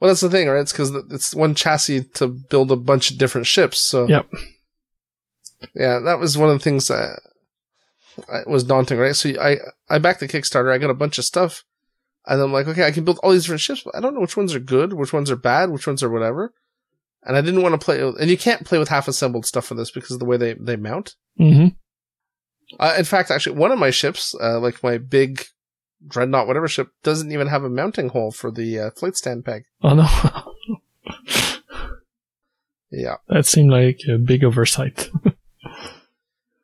well, 0.00 0.08
that's 0.08 0.20
the 0.20 0.30
thing, 0.30 0.48
right? 0.48 0.60
It's 0.60 0.72
because 0.72 0.92
it's 1.10 1.34
one 1.34 1.54
chassis 1.54 2.04
to 2.14 2.28
build 2.28 2.70
a 2.70 2.76
bunch 2.76 3.10
of 3.10 3.18
different 3.18 3.46
ships. 3.46 3.78
So, 3.80 4.06
Yep. 4.08 4.26
yeah, 5.74 5.98
that 6.00 6.18
was 6.18 6.38
one 6.38 6.50
of 6.50 6.58
the 6.58 6.62
things 6.64 6.88
that 6.88 7.18
was 8.46 8.64
daunting, 8.64 8.98
right? 8.98 9.16
So 9.16 9.30
I 9.40 9.56
I 9.88 9.98
backed 9.98 10.20
the 10.20 10.28
Kickstarter. 10.28 10.72
I 10.72 10.78
got 10.78 10.90
a 10.90 10.94
bunch 10.94 11.18
of 11.18 11.24
stuff, 11.24 11.64
and 12.26 12.40
I'm 12.40 12.52
like, 12.52 12.68
okay, 12.68 12.86
I 12.86 12.92
can 12.92 13.04
build 13.04 13.18
all 13.22 13.32
these 13.32 13.42
different 13.42 13.60
ships, 13.62 13.82
but 13.84 13.94
I 13.96 14.00
don't 14.00 14.14
know 14.14 14.20
which 14.20 14.36
ones 14.36 14.54
are 14.54 14.60
good, 14.60 14.92
which 14.92 15.12
ones 15.12 15.30
are 15.30 15.36
bad, 15.36 15.70
which 15.70 15.86
ones 15.86 16.02
are 16.02 16.10
whatever. 16.10 16.52
And 17.26 17.36
I 17.36 17.40
didn't 17.40 17.62
want 17.62 17.72
to 17.78 17.84
play, 17.84 18.00
and 18.00 18.28
you 18.30 18.36
can't 18.36 18.66
play 18.66 18.78
with 18.78 18.88
half 18.88 19.08
assembled 19.08 19.46
stuff 19.46 19.64
for 19.66 19.74
this 19.74 19.90
because 19.90 20.10
of 20.12 20.18
the 20.18 20.26
way 20.26 20.36
they 20.36 20.54
they 20.54 20.76
mount. 20.76 21.14
hmm 21.36 21.68
Uh, 22.80 22.94
in 22.98 23.04
fact, 23.04 23.30
actually, 23.30 23.56
one 23.56 23.72
of 23.72 23.78
my 23.78 23.90
ships, 23.90 24.34
uh, 24.40 24.58
like 24.60 24.82
my 24.82 24.98
big 24.98 25.44
dreadnought, 26.06 26.46
whatever 26.46 26.68
ship, 26.68 26.88
doesn't 27.02 27.32
even 27.32 27.46
have 27.48 27.64
a 27.64 27.68
mounting 27.70 28.08
hole 28.10 28.30
for 28.32 28.50
the 28.50 28.78
uh, 28.78 28.90
flight 28.90 29.16
stand 29.16 29.44
peg. 29.44 29.64
Oh 29.82 29.94
no. 29.94 30.06
Yeah, 32.90 33.16
That 33.28 33.44
seemed 33.44 33.70
like 33.70 34.00
a 34.08 34.18
big 34.18 34.44
oversight. 34.44 35.10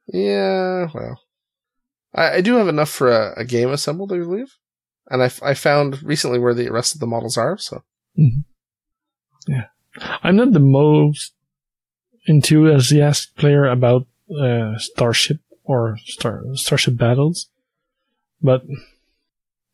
yeah. 0.06 0.88
Well, 0.94 1.20
I, 2.14 2.34
I 2.36 2.40
do 2.40 2.54
have 2.54 2.68
enough 2.68 2.88
for 2.90 3.10
a, 3.10 3.34
a 3.40 3.44
game 3.44 3.70
assembled, 3.70 4.12
I 4.12 4.18
believe, 4.18 4.56
and 5.08 5.22
I, 5.22 5.26
f- 5.26 5.42
I 5.42 5.54
found 5.54 6.02
recently 6.04 6.38
where 6.38 6.54
the 6.54 6.70
rest 6.70 6.94
of 6.94 7.00
the 7.00 7.06
models 7.08 7.36
are. 7.36 7.58
So 7.58 7.82
yeah. 9.48 9.64
I'm 10.22 10.36
not 10.36 10.52
the 10.52 10.60
most 10.60 11.32
enthusiastic 12.26 13.34
player 13.36 13.66
about 13.66 14.06
uh, 14.40 14.78
Starship 14.78 15.40
or 15.70 15.96
Star 16.04 16.42
Starship 16.54 16.96
battles, 16.96 17.48
but 18.42 18.62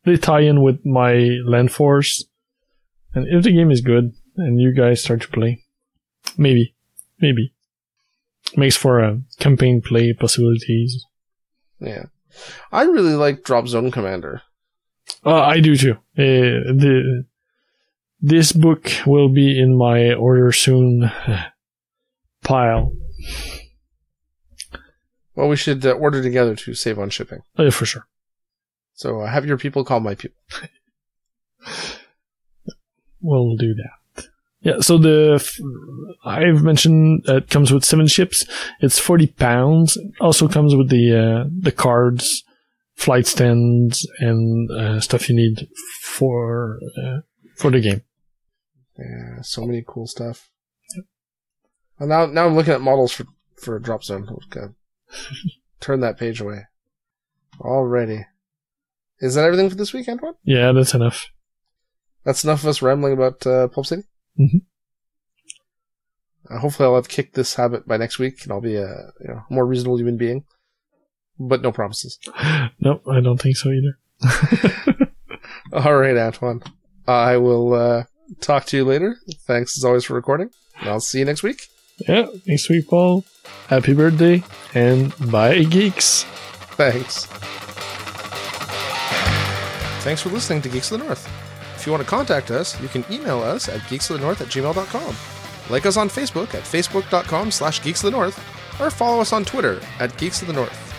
they 0.05 0.15
tie 0.15 0.41
in 0.41 0.61
with 0.61 0.85
my 0.85 1.39
land 1.43 1.71
force, 1.71 2.23
and 3.15 3.27
if 3.27 3.43
the 3.43 3.51
game 3.51 3.71
is 3.71 3.81
good 3.81 4.13
and 4.35 4.61
you 4.61 4.71
guys 4.71 5.03
start 5.03 5.21
to 5.21 5.27
play, 5.27 5.63
maybe, 6.37 6.75
maybe 7.19 7.51
makes 8.55 8.75
for 8.75 8.99
a 8.99 9.19
campaign 9.39 9.81
play 9.81 10.13
possibilities. 10.13 11.03
yeah, 11.79 12.05
I 12.71 12.83
really 12.83 13.15
like 13.15 13.43
Drop 13.43 13.67
Zone 13.67 13.89
Commander. 13.89 14.43
Uh, 15.25 15.41
I 15.41 15.59
do 15.61 15.75
too. 15.75 15.93
Uh, 16.15 16.77
the 16.77 17.25
this 18.21 18.51
book 18.51 18.91
will 19.07 19.29
be 19.29 19.59
in 19.59 19.75
my 19.75 20.13
order 20.13 20.51
soon 20.51 21.11
pile. 22.43 22.93
Well, 25.37 25.49
we 25.49 25.55
should 25.55 25.85
uh, 25.85 25.91
order 25.91 26.23
together 26.23 26.55
to 26.55 26.73
save 26.73 26.97
on 26.97 27.11
shipping. 27.11 27.41
Oh, 27.59 27.63
yeah, 27.63 27.69
for 27.69 27.85
sure. 27.85 28.07
So 28.95 29.21
uh, 29.21 29.27
have 29.27 29.45
your 29.45 29.59
people 29.59 29.85
call 29.85 29.99
my 29.99 30.15
people. 30.15 30.37
We'll 33.19 33.55
do 33.55 33.73
that. 33.73 34.27
Yeah. 34.61 34.79
So 34.79 34.99
the 34.99 35.33
f- 35.35 35.59
I've 36.23 36.63
mentioned 36.63 37.25
uh, 37.27 37.37
it 37.37 37.49
comes 37.49 37.73
with 37.73 37.83
seven 37.83 38.05
ships. 38.07 38.45
It's 38.79 38.99
forty 38.99 39.25
pounds. 39.25 39.97
Also 40.21 40.47
comes 40.47 40.75
with 40.75 40.89
the 40.89 41.15
uh, 41.17 41.49
the 41.49 41.71
cards, 41.71 42.43
flight 42.93 43.25
stands, 43.25 44.07
and 44.19 44.69
uh, 44.71 44.99
stuff 44.99 45.29
you 45.29 45.35
need 45.35 45.67
for 46.03 46.79
uh, 47.03 47.21
for 47.55 47.71
the 47.71 47.81
game. 47.81 48.03
Yeah, 48.97 49.41
so 49.41 49.65
many 49.65 49.83
cool 49.85 50.05
stuff. 50.05 50.47
Well, 51.99 52.07
now, 52.07 52.27
now 52.27 52.45
I'm 52.45 52.55
looking 52.55 52.73
at 52.73 52.81
models 52.81 53.11
for 53.11 53.25
for 53.59 53.75
a 53.75 53.81
drop 53.81 54.03
zone. 54.03 54.27
Oh, 54.29 54.39
God. 54.49 54.75
Turn 55.79 55.99
that 56.01 56.17
page 56.17 56.41
away. 56.41 56.65
Alrighty. 57.59 58.25
Is 59.19 59.35
that 59.35 59.45
everything 59.45 59.69
for 59.69 59.75
this 59.75 59.93
week, 59.93 60.07
Antoine? 60.07 60.35
Yeah, 60.43 60.71
that's 60.71 60.93
enough. 60.93 61.27
That's 62.23 62.43
enough 62.43 62.61
of 62.63 62.69
us 62.69 62.81
rambling 62.81 63.13
about 63.13 63.45
uh, 63.47 63.67
Pulp 63.67 63.85
City. 63.85 64.03
Mhm. 64.39 64.61
Uh, 66.49 66.59
hopefully, 66.59 66.87
I'll 66.87 66.95
have 66.95 67.09
kicked 67.09 67.33
this 67.35 67.55
habit 67.55 67.87
by 67.87 67.97
next 67.97 68.19
week, 68.19 68.43
and 68.43 68.51
I'll 68.51 68.61
be 68.61 68.75
a 68.75 69.11
you 69.21 69.27
know, 69.27 69.43
more 69.49 69.65
reasonable 69.65 69.97
human 69.97 70.17
being. 70.17 70.45
But 71.39 71.61
no 71.61 71.71
promises. 71.71 72.19
No, 72.79 73.01
I 73.09 73.21
don't 73.21 73.41
think 73.41 73.57
so 73.57 73.69
either. 73.71 73.97
All 75.73 75.95
right, 75.97 76.15
Antoine. 76.15 76.61
I 77.07 77.37
will 77.37 77.73
uh, 77.73 78.03
talk 78.39 78.65
to 78.67 78.77
you 78.77 78.85
later. 78.85 79.17
Thanks 79.47 79.77
as 79.77 79.83
always 79.83 80.03
for 80.05 80.13
recording. 80.13 80.51
And 80.79 80.89
I'll 80.89 80.99
see 80.99 81.19
you 81.19 81.25
next 81.25 81.41
week. 81.43 81.67
Yeah, 82.07 82.27
next 82.45 82.69
week, 82.69 82.87
Paul. 82.87 83.25
Happy 83.67 83.93
birthday 83.93 84.43
and 84.73 85.13
bye, 85.31 85.63
geeks. 85.63 86.23
Thanks. 86.75 87.25
Thanks 90.03 90.21
for 90.21 90.29
listening 90.29 90.61
to 90.61 90.69
Geeks 90.69 90.91
of 90.91 90.99
the 90.99 91.05
North. 91.05 91.27
If 91.75 91.85
you 91.85 91.91
want 91.91 92.03
to 92.03 92.09
contact 92.09 92.51
us, 92.51 92.79
you 92.81 92.87
can 92.87 93.03
email 93.11 93.41
us 93.41 93.67
at 93.67 93.81
geeksofthenorth 93.81 94.41
at 94.41 94.47
gmail.com. 94.47 95.15
Like 95.69 95.85
us 95.85 95.97
on 95.97 96.07
Facebook 96.07 96.53
at 96.53 96.63
facebook.com 96.63 97.51
slash 97.51 97.83
geeks 97.83 98.03
of 98.03 98.11
the 98.11 98.17
north, 98.17 98.39
or 98.79 98.89
follow 98.89 99.19
us 99.19 99.33
on 99.33 99.43
Twitter 99.43 99.81
at 99.99 100.17
geeks 100.17 100.41
of 100.41 100.47
the 100.47 100.53
north. 100.53 100.93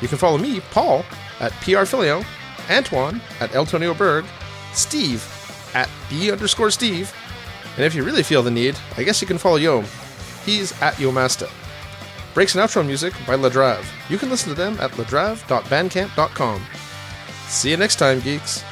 You 0.00 0.08
can 0.08 0.18
follow 0.18 0.38
me, 0.38 0.60
Paul, 0.70 1.04
at 1.40 1.52
prfilio, 1.52 2.24
Antoine 2.70 3.20
at 3.40 3.50
Eltonio 3.50 3.96
Berg, 3.96 4.24
Steve 4.72 5.24
at 5.74 5.88
B 6.08 6.30
underscore 6.30 6.70
Steve, 6.70 7.12
and 7.76 7.84
if 7.84 7.94
you 7.94 8.04
really 8.04 8.22
feel 8.22 8.42
the 8.42 8.50
need, 8.50 8.76
I 8.96 9.02
guess 9.02 9.20
you 9.20 9.26
can 9.26 9.38
follow 9.38 9.56
Yom. 9.56 9.84
He's 10.46 10.80
at 10.80 10.98
your 10.98 11.12
master. 11.12 11.48
Breaks 12.32 12.54
and 12.54 12.64
outro 12.64 12.86
music 12.86 13.12
by 13.26 13.36
Ladrave. 13.36 13.84
You 14.08 14.16
can 14.16 14.30
listen 14.30 14.48
to 14.50 14.54
them 14.54 14.78
at 14.80 14.92
ladrave.bandcamp.com. 14.92 16.62
See 17.48 17.70
you 17.70 17.76
next 17.76 17.96
time, 17.96 18.20
geeks. 18.20 18.62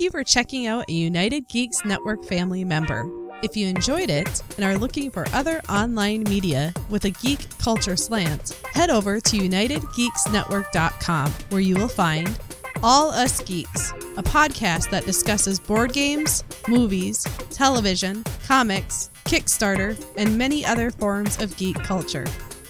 Thank 0.00 0.14
you 0.14 0.18
for 0.18 0.24
checking 0.24 0.66
out 0.66 0.88
a 0.88 0.94
United 0.94 1.46
Geeks 1.48 1.84
Network 1.84 2.24
family 2.24 2.64
member. 2.64 3.04
If 3.42 3.54
you 3.54 3.66
enjoyed 3.66 4.08
it 4.08 4.42
and 4.56 4.64
are 4.64 4.78
looking 4.78 5.10
for 5.10 5.26
other 5.34 5.60
online 5.68 6.22
media 6.22 6.72
with 6.88 7.04
a 7.04 7.10
geek 7.10 7.46
culture 7.58 7.98
slant, 7.98 8.58
head 8.72 8.88
over 8.88 9.20
to 9.20 9.36
UnitedGeeksNetwork.com 9.36 11.32
where 11.50 11.60
you 11.60 11.76
will 11.76 11.86
find 11.86 12.40
All 12.82 13.10
Us 13.10 13.42
Geeks, 13.42 13.90
a 14.16 14.22
podcast 14.22 14.88
that 14.88 15.04
discusses 15.04 15.60
board 15.60 15.92
games, 15.92 16.44
movies, 16.66 17.22
television, 17.50 18.24
comics, 18.46 19.10
Kickstarter, 19.26 20.02
and 20.16 20.38
many 20.38 20.64
other 20.64 20.90
forms 20.90 21.42
of 21.42 21.54
geek 21.58 21.76
culture. 21.76 22.24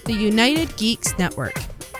The 0.04 0.14
United 0.14 0.76
Geeks 0.76 1.16
Network. 1.16 1.54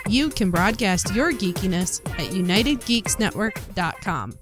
You 0.08 0.28
can 0.28 0.50
broadcast 0.50 1.14
your 1.14 1.30
geekiness 1.30 2.00
at 2.18 2.32
UnitedGeeksNetwork.com. 2.32 4.34